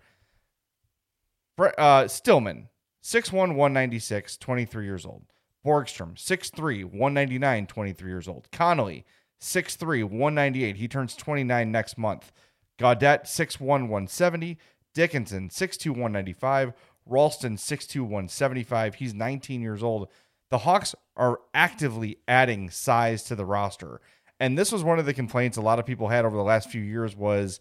Uh, 1.78 2.08
Stillman, 2.08 2.68
6'1, 3.02 3.32
196, 3.32 4.36
23 4.36 4.84
years 4.84 5.06
old. 5.06 5.22
Borgstrom, 5.64 6.14
6'3, 6.14 6.84
199, 6.84 7.66
23 7.66 8.10
years 8.10 8.28
old. 8.28 8.48
Connolly, 8.50 9.04
6'3, 9.40 10.04
198. 10.04 10.76
He 10.76 10.88
turns 10.88 11.14
29 11.14 11.70
next 11.70 11.96
month. 11.96 12.32
Gaudette, 12.78 13.24
6'1, 13.24 13.60
170. 13.60 14.58
Dickinson, 14.96 15.50
6'2, 15.50 15.90
195. 15.90 16.72
Rolston, 17.04 17.56
6'2, 17.56 18.00
175. 18.00 18.94
He's 18.94 19.12
19 19.12 19.60
years 19.60 19.82
old. 19.82 20.08
The 20.50 20.58
Hawks 20.58 20.94
are 21.16 21.40
actively 21.52 22.16
adding 22.26 22.70
size 22.70 23.22
to 23.24 23.36
the 23.36 23.44
roster. 23.44 24.00
And 24.40 24.56
this 24.56 24.72
was 24.72 24.82
one 24.82 24.98
of 24.98 25.04
the 25.04 25.12
complaints 25.12 25.58
a 25.58 25.60
lot 25.60 25.78
of 25.78 25.84
people 25.84 26.08
had 26.08 26.24
over 26.24 26.36
the 26.36 26.42
last 26.42 26.70
few 26.70 26.80
years 26.80 27.14
was 27.14 27.60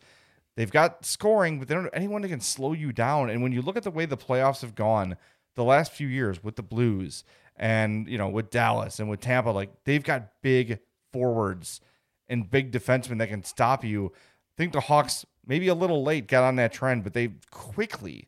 they've 0.56 0.72
got 0.72 1.06
scoring, 1.06 1.60
but 1.60 1.68
they 1.68 1.76
don't 1.76 1.90
anyone 1.92 2.22
that 2.22 2.30
can 2.30 2.40
slow 2.40 2.72
you 2.72 2.94
down. 2.94 3.30
And 3.30 3.44
when 3.44 3.52
you 3.52 3.62
look 3.62 3.76
at 3.76 3.84
the 3.84 3.92
way 3.92 4.06
the 4.06 4.18
playoffs 4.18 4.62
have 4.62 4.74
gone 4.74 5.18
the 5.56 5.64
last 5.64 5.92
few 5.92 6.08
years 6.08 6.42
with 6.42 6.56
the 6.56 6.64
Blues 6.64 7.26
and, 7.58 8.08
you 8.08 8.18
know, 8.18 8.30
with 8.30 8.50
Dallas 8.50 9.00
and 9.00 9.10
with 9.10 9.20
Tampa, 9.20 9.50
like 9.50 9.72
they've 9.84 10.04
got 10.04 10.42
big 10.42 10.80
forwards 11.12 11.82
and 12.30 12.50
big 12.50 12.72
defensemen 12.72 13.18
that 13.18 13.28
can 13.28 13.44
stop 13.44 13.84
you. 13.84 14.14
Think 14.58 14.74
the 14.74 14.82
Hawks 14.82 15.26
maybe 15.45 15.68
a 15.68 15.76
little 15.76 16.03
late 16.03 16.28
got 16.28 16.43
on 16.43 16.56
that 16.58 16.74
trend, 16.74 17.03
but 17.03 17.14
they 17.14 17.34
quickly 17.51 18.28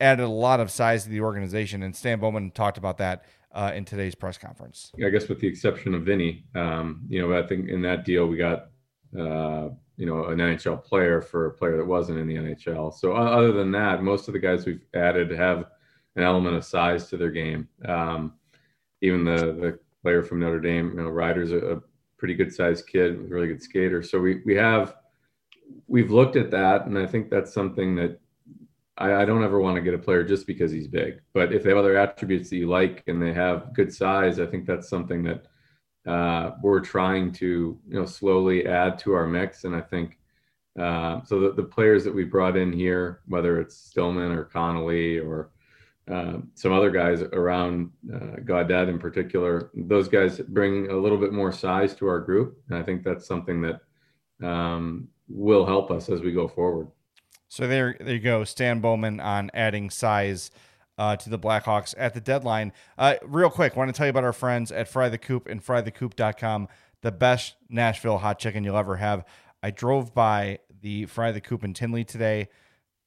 added 0.00 0.22
a 0.22 0.28
lot 0.28 0.60
of 0.60 0.70
size 0.70 1.04
to 1.04 1.10
the 1.10 1.20
organization. 1.20 1.82
And 1.82 1.94
Stan 1.94 2.20
Bowman 2.20 2.50
talked 2.50 2.78
about 2.78 2.98
that 2.98 3.24
uh, 3.52 3.72
in 3.74 3.84
today's 3.84 4.14
press 4.14 4.38
conference. 4.38 4.92
I 5.04 5.10
guess 5.10 5.28
with 5.28 5.40
the 5.40 5.48
exception 5.48 5.94
of 5.94 6.02
Vinny, 6.02 6.44
um, 6.54 7.02
you 7.08 7.20
know, 7.20 7.36
I 7.36 7.46
think 7.46 7.68
in 7.68 7.82
that 7.82 8.04
deal 8.04 8.26
we 8.26 8.36
got, 8.36 8.68
uh, 9.18 9.70
you 9.96 10.06
know, 10.06 10.26
an 10.26 10.38
NHL 10.38 10.84
player 10.84 11.20
for 11.20 11.46
a 11.46 11.52
player 11.52 11.76
that 11.76 11.86
wasn't 11.86 12.18
in 12.18 12.28
the 12.28 12.36
NHL. 12.36 12.94
So 12.94 13.14
other 13.14 13.52
than 13.52 13.72
that, 13.72 14.02
most 14.02 14.28
of 14.28 14.34
the 14.34 14.38
guys 14.38 14.66
we've 14.66 14.84
added 14.94 15.30
have 15.32 15.66
an 16.14 16.22
element 16.22 16.56
of 16.56 16.64
size 16.64 17.08
to 17.08 17.16
their 17.16 17.30
game. 17.30 17.68
Um, 17.84 18.34
even 19.00 19.24
the 19.24 19.36
the 19.36 19.78
player 20.02 20.22
from 20.22 20.40
Notre 20.40 20.60
Dame, 20.60 20.90
you 20.90 21.02
know, 21.02 21.08
Ryder's 21.08 21.52
a, 21.52 21.58
a 21.58 21.80
pretty 22.16 22.34
good 22.34 22.52
sized 22.52 22.86
kid, 22.86 23.30
really 23.30 23.48
good 23.48 23.62
skater. 23.62 24.02
So 24.02 24.20
we 24.20 24.42
we 24.44 24.54
have 24.54 24.94
we've 25.86 26.10
looked 26.10 26.36
at 26.36 26.50
that, 26.50 26.86
and 26.86 26.98
I 26.98 27.06
think 27.06 27.30
that's 27.30 27.52
something 27.52 27.96
that 27.96 28.20
I, 28.98 29.22
I 29.22 29.24
don't 29.24 29.44
ever 29.44 29.60
want 29.60 29.76
to 29.76 29.82
get 29.82 29.94
a 29.94 29.98
player 29.98 30.24
just 30.24 30.46
because 30.46 30.70
he's 30.70 30.88
big. 30.88 31.20
But 31.32 31.52
if 31.52 31.62
they 31.62 31.70
have 31.70 31.78
other 31.78 31.96
attributes 31.96 32.50
that 32.50 32.56
you 32.56 32.68
like 32.68 33.02
and 33.06 33.22
they 33.22 33.32
have 33.32 33.72
good 33.72 33.92
size, 33.92 34.38
I 34.38 34.46
think 34.46 34.66
that's 34.66 34.88
something 34.88 35.22
that 35.24 35.46
uh, 36.06 36.52
we're 36.62 36.80
trying 36.80 37.32
to 37.32 37.78
you 37.88 37.98
know 37.98 38.06
slowly 38.06 38.66
add 38.66 38.98
to 39.00 39.12
our 39.14 39.26
mix. 39.26 39.64
And 39.64 39.74
I 39.74 39.80
think 39.80 40.18
uh, 40.78 41.22
so. 41.24 41.40
The, 41.40 41.52
the 41.52 41.62
players 41.62 42.04
that 42.04 42.14
we 42.14 42.24
brought 42.24 42.56
in 42.56 42.72
here, 42.72 43.20
whether 43.26 43.60
it's 43.60 43.76
Stillman 43.76 44.32
or 44.32 44.44
Connolly 44.44 45.18
or 45.18 45.50
uh, 46.10 46.38
some 46.54 46.72
other 46.72 46.90
guys 46.90 47.20
around 47.20 47.90
uh, 48.14 48.36
Gaudette 48.44 48.88
in 48.88 48.98
particular, 48.98 49.70
those 49.74 50.08
guys 50.08 50.38
bring 50.38 50.90
a 50.90 50.96
little 50.96 51.18
bit 51.18 51.32
more 51.32 51.52
size 51.52 51.94
to 51.96 52.06
our 52.06 52.20
group, 52.20 52.58
and 52.68 52.78
I 52.78 52.82
think 52.82 53.02
that's 53.02 53.26
something 53.26 53.60
that 53.62 53.80
um, 54.42 55.08
will 55.28 55.66
help 55.66 55.90
us 55.90 56.08
as 56.08 56.20
we 56.20 56.32
go 56.32 56.48
forward. 56.48 56.88
So 57.48 57.66
there, 57.66 57.96
there 57.98 58.14
you 58.14 58.20
go. 58.20 58.44
Stan 58.44 58.80
Bowman 58.80 59.20
on 59.20 59.50
adding 59.54 59.90
size 59.90 60.50
uh, 60.98 61.16
to 61.16 61.30
the 61.30 61.38
Blackhawks 61.38 61.94
at 61.96 62.12
the 62.12 62.20
deadline. 62.20 62.72
Uh, 62.98 63.14
real 63.24 63.50
quick, 63.50 63.76
want 63.76 63.88
to 63.88 63.96
tell 63.96 64.06
you 64.06 64.10
about 64.10 64.24
our 64.24 64.32
friends 64.32 64.70
at 64.70 64.88
Fry 64.88 65.08
the 65.08 65.18
Coop 65.18 65.46
and 65.48 65.64
frythecoop.com, 65.64 66.68
the 67.02 67.12
best 67.12 67.54
Nashville 67.70 68.18
hot 68.18 68.38
chicken 68.38 68.64
you'll 68.64 68.76
ever 68.76 68.96
have. 68.96 69.24
I 69.62 69.70
drove 69.70 70.14
by 70.14 70.58
the 70.80 71.06
Fry 71.06 71.32
the 71.32 71.40
Coop 71.40 71.64
in 71.64 71.72
Tinley 71.74 72.04
today. 72.04 72.48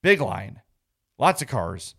Big 0.02 0.22
line, 0.22 0.62
lots 1.20 1.42
of 1.42 1.48
cars. 1.48 1.96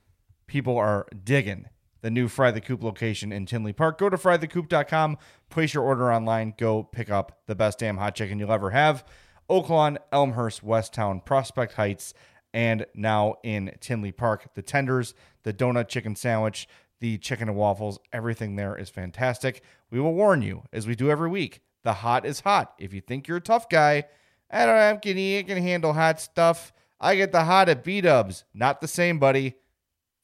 People 0.46 0.76
are 0.76 1.06
digging 1.24 1.68
the 2.00 2.10
new 2.10 2.26
Fry 2.26 2.50
the 2.50 2.60
Coop 2.60 2.82
location 2.82 3.32
in 3.32 3.46
Tinley 3.46 3.72
Park. 3.72 3.98
Go 3.98 4.08
to 4.08 4.16
frythecoop.com, 4.16 5.18
place 5.50 5.72
your 5.72 5.84
order 5.84 6.12
online, 6.12 6.54
go 6.58 6.82
pick 6.82 7.10
up 7.10 7.40
the 7.46 7.54
best 7.54 7.78
damn 7.78 7.96
hot 7.96 8.14
chicken 8.14 8.38
you'll 8.38 8.52
ever 8.52 8.70
have. 8.70 9.04
Oaklawn, 9.52 9.98
Elmhurst, 10.10 10.64
Westtown, 10.64 11.22
Prospect 11.22 11.74
Heights, 11.74 12.14
and 12.54 12.86
now 12.94 13.34
in 13.42 13.70
Tinley 13.80 14.10
Park. 14.10 14.54
The 14.54 14.62
tenders, 14.62 15.12
the 15.42 15.52
donut 15.52 15.88
chicken 15.88 16.16
sandwich, 16.16 16.66
the 17.00 17.18
chicken 17.18 17.50
and 17.50 17.58
waffles, 17.58 17.98
everything 18.14 18.56
there 18.56 18.74
is 18.74 18.88
fantastic. 18.88 19.62
We 19.90 20.00
will 20.00 20.14
warn 20.14 20.40
you, 20.40 20.62
as 20.72 20.86
we 20.86 20.94
do 20.94 21.10
every 21.10 21.28
week, 21.28 21.60
the 21.84 21.92
hot 21.92 22.24
is 22.24 22.40
hot. 22.40 22.72
If 22.78 22.94
you 22.94 23.02
think 23.02 23.28
you're 23.28 23.36
a 23.36 23.42
tough 23.42 23.68
guy, 23.68 24.04
I 24.50 24.64
don't 24.64 24.74
have 24.74 25.02
can 25.02 25.18
you 25.18 25.44
can 25.44 25.62
handle 25.62 25.92
hot 25.92 26.18
stuff. 26.18 26.72
I 26.98 27.16
get 27.16 27.32
the 27.32 27.44
hot 27.44 27.68
at 27.68 27.84
B 27.84 28.00
Dubs. 28.00 28.44
Not 28.54 28.80
the 28.80 28.88
same, 28.88 29.18
buddy. 29.18 29.56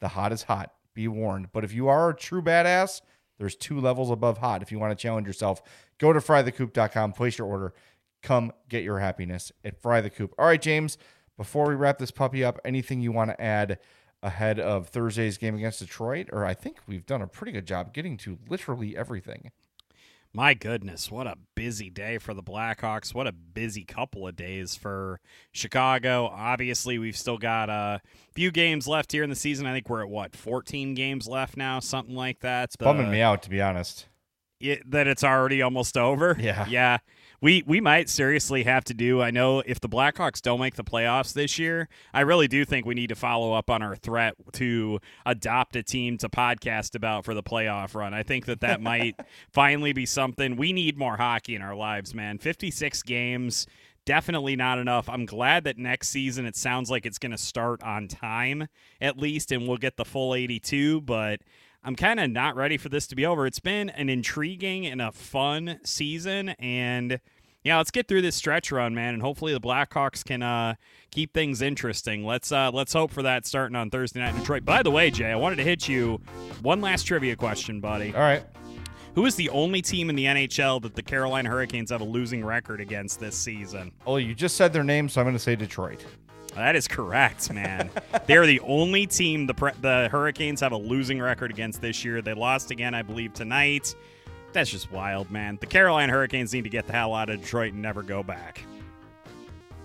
The 0.01 0.07
hot 0.07 0.31
is 0.31 0.41
hot. 0.41 0.73
Be 0.95 1.07
warned. 1.07 1.49
But 1.51 1.63
if 1.63 1.71
you 1.71 1.87
are 1.87 2.09
a 2.09 2.15
true 2.15 2.41
badass, 2.41 3.01
there's 3.37 3.55
two 3.55 3.79
levels 3.79 4.09
above 4.09 4.39
hot. 4.39 4.63
If 4.63 4.71
you 4.71 4.79
want 4.79 4.97
to 4.97 5.01
challenge 5.01 5.27
yourself, 5.27 5.61
go 5.99 6.13
to 6.13 6.19
frythecoop.com, 6.19 7.13
place 7.13 7.37
your 7.37 7.47
order, 7.47 7.75
come 8.21 8.51
get 8.67 8.83
your 8.83 8.99
happiness 8.99 9.51
at 9.63 9.81
Fry 9.81 10.01
the 10.01 10.09
Coop. 10.09 10.33
All 10.37 10.45
right, 10.47 10.61
James, 10.61 10.97
before 11.37 11.67
we 11.67 11.75
wrap 11.75 11.97
this 11.97 12.11
puppy 12.11 12.43
up, 12.43 12.59
anything 12.65 13.01
you 13.01 13.11
want 13.11 13.31
to 13.31 13.41
add 13.41 13.79
ahead 14.21 14.59
of 14.59 14.89
Thursday's 14.89 15.37
game 15.37 15.55
against 15.55 15.79
Detroit? 15.79 16.27
Or 16.33 16.45
I 16.45 16.53
think 16.53 16.77
we've 16.87 17.05
done 17.05 17.21
a 17.21 17.27
pretty 17.27 17.51
good 17.53 17.65
job 17.65 17.93
getting 17.93 18.17
to 18.17 18.37
literally 18.49 18.97
everything. 18.97 19.51
My 20.31 20.53
goodness, 20.53 21.09
what 21.09 21.25
a 21.25 21.35
busy 21.55 21.89
day 21.89 22.19
for 22.19 22.35
the 22.35 22.43
Blackhawks. 22.43 23.15
What 23.15 23.25
a 23.25 23.31
busy 23.31 23.83
couple 23.83 24.27
of 24.27 24.35
days 24.35 24.75
for 24.75 25.19
Chicago. 25.51 26.27
Obviously, 26.27 26.99
we've 26.99 27.17
still 27.17 27.39
got 27.39 27.67
a 27.69 27.99
few 28.35 28.51
games 28.51 28.87
left 28.87 29.11
here 29.11 29.23
in 29.23 29.31
the 29.31 29.35
season. 29.35 29.65
I 29.65 29.73
think 29.73 29.89
we're 29.89 30.03
at 30.03 30.09
what, 30.09 30.35
14 30.35 30.93
games 30.93 31.27
left 31.27 31.57
now, 31.57 31.79
something 31.79 32.15
like 32.15 32.41
that. 32.41 32.65
It's 32.65 32.75
Bumming 32.75 33.09
me 33.09 33.21
out, 33.21 33.41
to 33.43 33.49
be 33.49 33.59
honest. 33.59 34.05
it, 34.59 34.83
that 34.91 35.07
it's 35.07 35.23
already 35.23 35.63
almost 35.63 35.97
over. 35.97 36.37
Yeah. 36.39 36.67
Yeah. 36.69 36.97
We 37.41 37.63
we 37.65 37.79
might 37.79 38.09
seriously 38.09 38.63
have 38.63 38.83
to 38.85 38.93
do. 38.93 39.21
I 39.21 39.31
know 39.31 39.61
if 39.65 39.79
the 39.79 39.89
Blackhawks 39.89 40.41
don't 40.41 40.59
make 40.59 40.75
the 40.75 40.83
playoffs 40.83 41.33
this 41.33 41.57
year, 41.57 41.87
I 42.13 42.21
really 42.21 42.47
do 42.47 42.65
think 42.65 42.85
we 42.85 42.95
need 42.95 43.09
to 43.09 43.15
follow 43.15 43.53
up 43.53 43.69
on 43.69 43.81
our 43.81 43.95
threat 43.95 44.35
to 44.53 44.99
adopt 45.25 45.75
a 45.75 45.83
team 45.83 46.17
to 46.17 46.29
podcast 46.29 46.95
about 46.95 47.25
for 47.25 47.33
the 47.33 47.43
playoff 47.43 47.95
run. 47.95 48.13
I 48.13 48.23
think 48.23 48.45
that 48.45 48.59
that 48.61 48.81
might 48.89 49.15
finally 49.51 49.93
be 49.93 50.05
something. 50.05 50.57
We 50.57 50.73
need 50.73 50.97
more 50.97 51.17
hockey 51.17 51.55
in 51.55 51.61
our 51.61 51.75
lives, 51.75 52.13
man. 52.13 52.37
56 52.37 53.03
games 53.03 53.67
definitely 54.05 54.55
not 54.55 54.79
enough. 54.79 55.07
I'm 55.07 55.27
glad 55.27 55.65
that 55.65 55.77
next 55.77 56.09
season 56.09 56.47
it 56.47 56.55
sounds 56.55 56.89
like 56.89 57.05
it's 57.05 57.19
going 57.19 57.31
to 57.31 57.37
start 57.37 57.83
on 57.83 58.07
time 58.07 58.67
at 58.99 59.19
least 59.19 59.51
and 59.51 59.67
we'll 59.67 59.77
get 59.77 59.97
the 59.97 60.05
full 60.05 60.33
82, 60.33 61.01
but 61.01 61.41
I'm 61.83 61.95
kind 61.95 62.19
of 62.19 62.29
not 62.29 62.55
ready 62.55 62.77
for 62.77 62.89
this 62.89 63.07
to 63.07 63.15
be 63.15 63.25
over. 63.25 63.45
It's 63.45 63.59
been 63.59 63.89
an 63.91 64.09
intriguing 64.09 64.85
and 64.85 65.01
a 65.01 65.11
fun 65.11 65.79
season, 65.85 66.49
and 66.59 67.21
yeah, 67.63 67.77
let's 67.77 67.91
get 67.91 68.07
through 68.07 68.21
this 68.21 68.35
stretch 68.35 68.71
run, 68.71 68.93
man, 68.93 69.13
and 69.13 69.23
hopefully 69.23 69.53
the 69.53 69.61
Blackhawks 69.61 70.23
can 70.23 70.43
uh, 70.43 70.75
keep 71.11 71.33
things 71.33 71.61
interesting. 71.61 72.25
Let's 72.25 72.51
uh, 72.51 72.71
let's 72.71 72.91
hope 72.91 73.11
for 73.11 73.23
that 73.23 73.45
starting 73.45 73.77
on 73.77 73.89
Thursday 73.89 74.19
night 74.19 74.33
in 74.33 74.39
Detroit. 74.39 74.65
By 74.65 74.83
the 74.83 74.91
way, 74.91 75.09
Jay, 75.09 75.31
I 75.31 75.35
wanted 75.35 75.55
to 75.57 75.63
hit 75.63 75.87
you 75.87 76.21
one 76.61 76.81
last 76.81 77.03
trivia 77.03 77.35
question, 77.35 77.79
buddy. 77.79 78.13
All 78.13 78.21
right. 78.21 78.43
Who 79.15 79.25
is 79.25 79.35
the 79.35 79.49
only 79.49 79.81
team 79.81 80.09
in 80.09 80.15
the 80.15 80.25
NHL 80.25 80.81
that 80.83 80.95
the 80.95 81.01
Carolina 81.01 81.49
Hurricanes 81.49 81.91
have 81.91 82.01
a 82.01 82.05
losing 82.05 82.45
record 82.45 82.79
against 82.79 83.19
this 83.19 83.35
season? 83.35 83.91
Oh, 84.05 84.17
you 84.17 84.35
just 84.35 84.55
said 84.55 84.71
their 84.71 84.83
name, 84.83 85.09
so 85.09 85.19
I'm 85.19 85.25
going 85.25 85.35
to 85.35 85.39
say 85.39 85.55
Detroit. 85.55 86.05
That 86.59 86.75
is 86.75 86.89
correct, 86.89 87.53
man. 87.53 87.89
They're 88.27 88.45
the 88.45 88.59
only 88.59 89.07
team 89.07 89.47
the 89.47 89.53
pre- 89.53 89.71
the 89.79 90.09
Hurricanes 90.11 90.59
have 90.59 90.73
a 90.73 90.77
losing 90.77 91.21
record 91.21 91.51
against 91.51 91.81
this 91.81 92.03
year. 92.03 92.21
They 92.21 92.33
lost 92.33 92.69
again, 92.69 92.93
I 92.93 93.01
believe, 93.01 93.33
tonight. 93.33 93.95
That's 94.51 94.69
just 94.69 94.91
wild, 94.91 95.31
man. 95.31 95.57
The 95.61 95.67
Carolina 95.67 96.11
Hurricanes 96.11 96.53
need 96.53 96.65
to 96.65 96.69
get 96.69 96.85
the 96.85 96.91
hell 96.91 97.13
out 97.13 97.29
of 97.29 97.39
Detroit 97.39 97.71
and 97.71 97.81
never 97.81 98.03
go 98.03 98.23
back. 98.23 98.61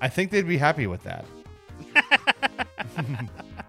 I 0.01 0.09
think 0.09 0.33
they'd 0.33 0.49
be 0.49 0.59
happy 0.59 0.89
with 0.89 1.05
that. 1.05 1.25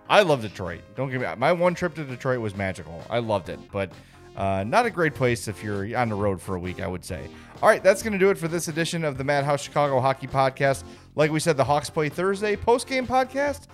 I 0.09 0.23
love 0.23 0.41
Detroit. 0.41 0.81
Don't 0.95 1.11
get 1.11 1.21
me. 1.21 1.27
My 1.37 1.51
one 1.51 1.75
trip 1.75 1.93
to 1.95 2.03
Detroit 2.03 2.39
was 2.39 2.55
magical. 2.55 3.03
I 3.07 3.19
loved 3.19 3.49
it, 3.49 3.59
but 3.71 3.91
uh, 4.37 4.63
not 4.65 4.85
a 4.85 4.89
great 4.89 5.15
place 5.15 5.47
if 5.47 5.63
you're 5.63 5.97
on 5.97 6.09
the 6.09 6.15
road 6.15 6.41
for 6.41 6.55
a 6.55 6.59
week. 6.59 6.81
I 6.81 6.87
would 6.87 7.05
say. 7.05 7.27
All 7.61 7.69
right, 7.69 7.81
that's 7.81 8.03
going 8.03 8.13
to 8.13 8.19
do 8.19 8.29
it 8.29 8.37
for 8.37 8.47
this 8.47 8.67
edition 8.67 9.05
of 9.05 9.17
the 9.17 9.23
Madhouse 9.23 9.61
Chicago 9.61 10.01
Hockey 10.01 10.27
Podcast. 10.27 10.83
Like 11.15 11.31
we 11.31 11.39
said, 11.39 11.55
the 11.55 11.63
Hawks 11.63 11.89
play 11.89 12.09
Thursday 12.09 12.55
post 12.55 12.87
game 12.87 13.07
podcast. 13.07 13.67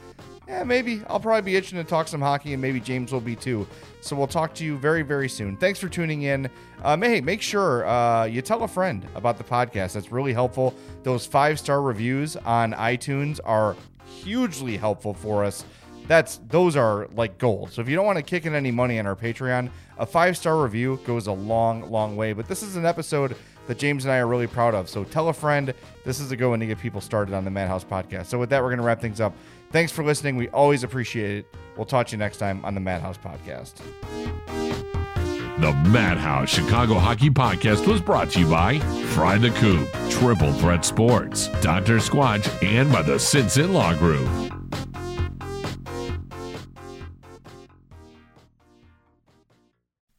Yeah, 0.48 0.64
maybe 0.64 1.02
I'll 1.08 1.20
probably 1.20 1.42
be 1.44 1.56
itching 1.56 1.78
to 1.78 1.84
talk 1.84 2.08
some 2.08 2.22
hockey, 2.22 2.54
and 2.54 2.62
maybe 2.62 2.80
James 2.80 3.12
will 3.12 3.22
be 3.22 3.36
too. 3.36 3.66
So 4.02 4.16
we'll 4.16 4.28
talk 4.28 4.54
to 4.56 4.66
you 4.66 4.78
very, 4.78 5.02
very 5.02 5.30
soon. 5.30 5.56
Thanks 5.56 5.80
for 5.80 5.88
tuning 5.88 6.24
in. 6.24 6.50
Um, 6.84 7.02
hey, 7.02 7.22
make 7.22 7.42
sure 7.42 7.88
uh, 7.88 8.26
you 8.26 8.42
tell 8.42 8.64
a 8.64 8.68
friend 8.68 9.08
about 9.16 9.38
the 9.38 9.44
podcast. 9.44 9.94
That's 9.94 10.12
really 10.12 10.34
helpful. 10.34 10.74
Those 11.04 11.26
five 11.26 11.58
star 11.58 11.82
reviews 11.82 12.36
on 12.36 12.74
iTunes 12.74 13.40
are 13.46 13.76
hugely 14.06 14.78
helpful 14.78 15.14
for 15.14 15.44
us. 15.44 15.64
That's 16.12 16.42
those 16.50 16.76
are 16.76 17.08
like 17.14 17.38
gold. 17.38 17.72
So 17.72 17.82
if 17.82 17.88
you 17.88 17.96
don't 17.96 18.06
want 18.06 18.18
to 18.18 18.22
kick 18.22 18.46
in 18.46 18.54
any 18.54 18.70
money 18.70 19.00
on 19.00 19.08
our 19.08 19.16
Patreon, 19.16 19.70
a 19.98 20.06
five 20.06 20.36
star 20.36 20.62
review 20.62 21.00
goes 21.06 21.28
a 21.28 21.32
long, 21.32 21.90
long 21.90 22.18
way. 22.18 22.34
But 22.34 22.50
this 22.50 22.64
is 22.64 22.76
an 22.76 22.86
episode 22.86 23.38
that 23.68 23.78
James 23.78 24.04
and 24.04 24.12
I 24.12 24.18
are 24.18 24.28
really 24.28 24.46
proud 24.46 24.76
of. 24.76 24.90
So 24.90 25.06
tell 25.06 25.30
a 25.30 25.34
friend. 25.34 25.74
This 26.04 26.20
is 26.20 26.34
a 26.34 26.36
good 26.36 26.50
one 26.50 26.60
to 26.60 26.66
get 26.66 26.80
people 26.80 27.00
started 27.00 27.34
on 27.34 27.46
the 27.46 27.50
Madhouse 27.50 27.86
podcast. 27.86 28.26
So 28.26 28.38
with 28.38 28.50
that, 28.50 28.62
we're 28.62 28.68
going 28.68 28.80
to 28.80 28.84
wrap 28.84 29.00
things 29.00 29.22
up. 29.22 29.34
Thanks 29.72 29.94
for 29.94 30.04
listening. 30.04 30.36
We 30.36 30.50
always 30.50 30.84
appreciate 30.84 31.38
it. 31.38 31.56
We'll 31.78 31.86
talk 31.86 32.08
to 32.08 32.12
you 32.12 32.18
next 32.18 32.40
time 32.40 32.66
on 32.66 32.74
the 32.74 32.82
Madhouse 32.82 33.18
podcast. 33.18 33.76
The 35.62 35.72
Madhouse 35.92 36.50
Chicago 36.50 36.96
Hockey 36.96 37.30
Podcast 37.30 37.88
was 37.88 38.02
brought 38.02 38.32
to 38.32 38.42
you 38.42 38.50
by 38.50 38.80
Fry 39.14 39.38
the 39.38 39.52
Coop, 39.52 39.88
Triple 40.10 40.52
Threat 40.52 40.84
Sports, 40.84 41.48
Dr. 41.62 42.00
Squatch, 42.00 42.50
and 42.62 42.92
by 42.92 43.02
the 43.02 43.14
Sinson 43.14 43.72
Law 43.72 43.94
Group. 43.94 44.51